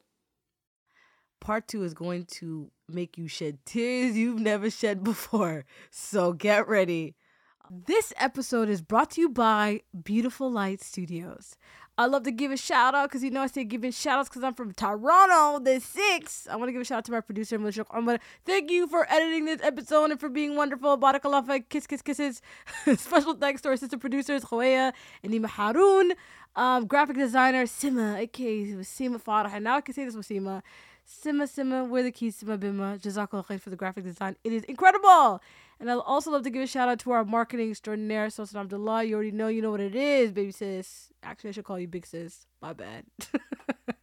part 1.41 1.69
two 1.69 1.83
is 1.83 1.93
going 1.93 2.25
to 2.39 2.71
make 2.89 3.19
you 3.19 3.29
shed 3.29 3.59
tears 3.67 4.17
you've 4.17 4.41
never 4.41 4.71
shed 4.71 5.05
before. 5.05 5.67
So 5.91 6.33
get 6.33 6.67
ready. 6.67 7.17
This 7.71 8.15
episode 8.17 8.71
is 8.71 8.81
brought 8.81 9.11
to 9.11 9.21
you 9.21 9.29
by 9.29 9.83
Beautiful 10.03 10.51
Light 10.51 10.81
Studios. 10.81 11.59
I 12.01 12.07
love 12.07 12.23
to 12.23 12.31
give 12.31 12.51
a 12.51 12.57
shout 12.57 12.95
out 12.95 13.11
because 13.11 13.23
you 13.23 13.31
know 13.31 13.43
I 13.43 13.47
say 13.47 13.63
giving 13.63 13.93
shout 13.93 14.21
outs 14.21 14.31
because 14.31 14.43
I'm 14.43 14.55
from 14.55 14.73
Toronto, 14.73 15.63
the 15.63 15.81
six. 15.81 16.49
I 16.51 16.57
want 16.57 16.71
to 16.71 16.73
give 16.73 16.81
a 16.81 16.85
shout 16.87 16.97
out 16.97 17.05
to 17.05 17.13
my 17.13 17.21
producer, 17.21 17.59
Melissa 17.59 17.85
Omar. 17.91 18.19
Thank 18.47 18.71
you 18.71 18.87
for 18.87 19.07
editing 19.13 19.45
this 19.45 19.61
episode 19.63 20.11
and 20.11 20.19
for 20.19 20.31
being 20.31 20.57
wonderful. 20.57 20.97
Barakallah 20.97 21.47
fiik. 21.47 21.69
kiss, 21.69 21.87
kiss, 21.87 22.01
kisses. 22.01 22.41
Special 22.97 23.35
thanks 23.35 23.61
to 23.61 23.69
our 23.69 23.77
sister 23.77 23.99
producers, 23.99 24.45
Khweya 24.47 24.95
and 25.23 25.31
Nima 25.35 25.45
Harun. 25.45 26.15
Um, 26.57 26.87
graphic 26.87 27.19
designer, 27.19 27.65
Sima, 27.65 28.17
aka 28.17 28.63
Sima 28.77 29.23
Farah. 29.23 29.53
And 29.53 29.65
now 29.65 29.77
I 29.77 29.83
can 29.83 29.95
say 29.95 30.07
this 30.07 30.17
with 30.17 30.27
Sima. 30.27 30.63
Sima 31.07 31.43
Sima, 31.43 31.87
where 31.87 32.03
the 32.03 32.13
keys 32.13 32.43
Sima 32.43 32.57
Bima. 32.57 32.99
Jazakallah 32.99 33.61
for 33.61 33.69
the 33.69 33.77
graphic 33.77 34.05
design. 34.05 34.37
It 34.43 34.55
is 34.55 34.65
incredible. 34.65 35.43
And 35.81 35.91
I'd 35.91 35.95
also 35.95 36.31
love 36.31 36.43
to 36.43 36.51
give 36.51 36.63
a 36.63 36.67
shout 36.67 36.91
out 36.91 36.99
to 37.01 37.13
our 37.13 37.25
marketing 37.25 37.71
extraordinaire, 37.71 38.27
Sawsan 38.27 38.61
Abdullah. 38.61 39.03
You 39.05 39.15
already 39.15 39.31
know, 39.31 39.49
you 39.49 39.63
know 39.63 39.71
what 39.71 39.81
it 39.81 39.95
is, 39.95 40.31
baby 40.31 40.53
sis. 40.53 41.09
Actually, 41.23 41.49
I 41.49 41.53
should 41.55 41.65
call 41.65 41.79
you 41.79 41.89
big 41.89 42.07
sis. 42.07 42.47
My 42.61 42.75
bad. 42.75 43.07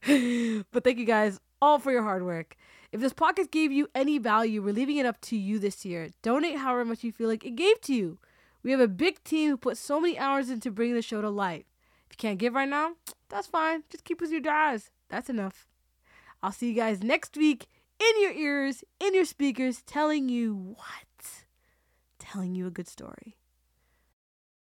but 0.72 0.84
thank 0.84 0.98
you 0.98 1.06
guys 1.06 1.40
all 1.62 1.78
for 1.78 1.92
your 1.92 2.02
hard 2.02 2.24
work. 2.24 2.56
If 2.92 3.00
this 3.00 3.14
podcast 3.14 3.52
gave 3.52 3.72
you 3.72 3.90
any 3.94 4.18
value, 4.18 4.64
we're 4.64 4.74
leaving 4.74 4.98
it 4.98 5.06
up 5.06 5.22
to 5.22 5.38
you 5.38 5.60
this 5.60 5.86
year. 5.86 6.10
Donate 6.24 6.58
however 6.58 6.86
much 6.86 7.04
you 7.04 7.12
feel 7.12 7.28
like 7.28 7.46
it 7.46 7.56
gave 7.56 7.80
to 7.82 7.94
you. 7.94 8.18
We 8.64 8.72
have 8.72 8.80
a 8.80 8.88
big 8.88 9.24
team 9.24 9.52
who 9.52 9.58
put 9.58 9.78
so 9.78 10.00
many 10.00 10.18
hours 10.18 10.50
into 10.50 10.72
bringing 10.72 10.96
the 10.96 11.02
show 11.02 11.22
to 11.22 11.30
life. 11.30 11.66
If 12.10 12.14
you 12.14 12.18
can't 12.18 12.40
give 12.40 12.54
right 12.54 12.68
now, 12.68 12.94
that's 13.30 13.48
fine. 13.48 13.84
Just 13.90 14.04
keep 14.04 14.22
us 14.22 14.32
your 14.32 14.42
jars. 14.42 14.90
That's 15.10 15.30
enough. 15.30 15.68
I'll 16.42 16.52
see 16.52 16.70
you 16.70 16.76
guys 16.76 17.04
next 17.04 17.38
week 17.38 17.68
in 18.00 18.22
your 18.22 18.32
ears, 18.32 18.84
in 19.00 19.14
your 19.14 19.26
speakers, 19.26 19.82
telling 19.82 20.30
you 20.30 20.56
what? 20.56 21.07
Telling 22.30 22.56
you 22.56 22.68
a 22.68 22.72
good 22.72 22.90
story. 22.90 23.37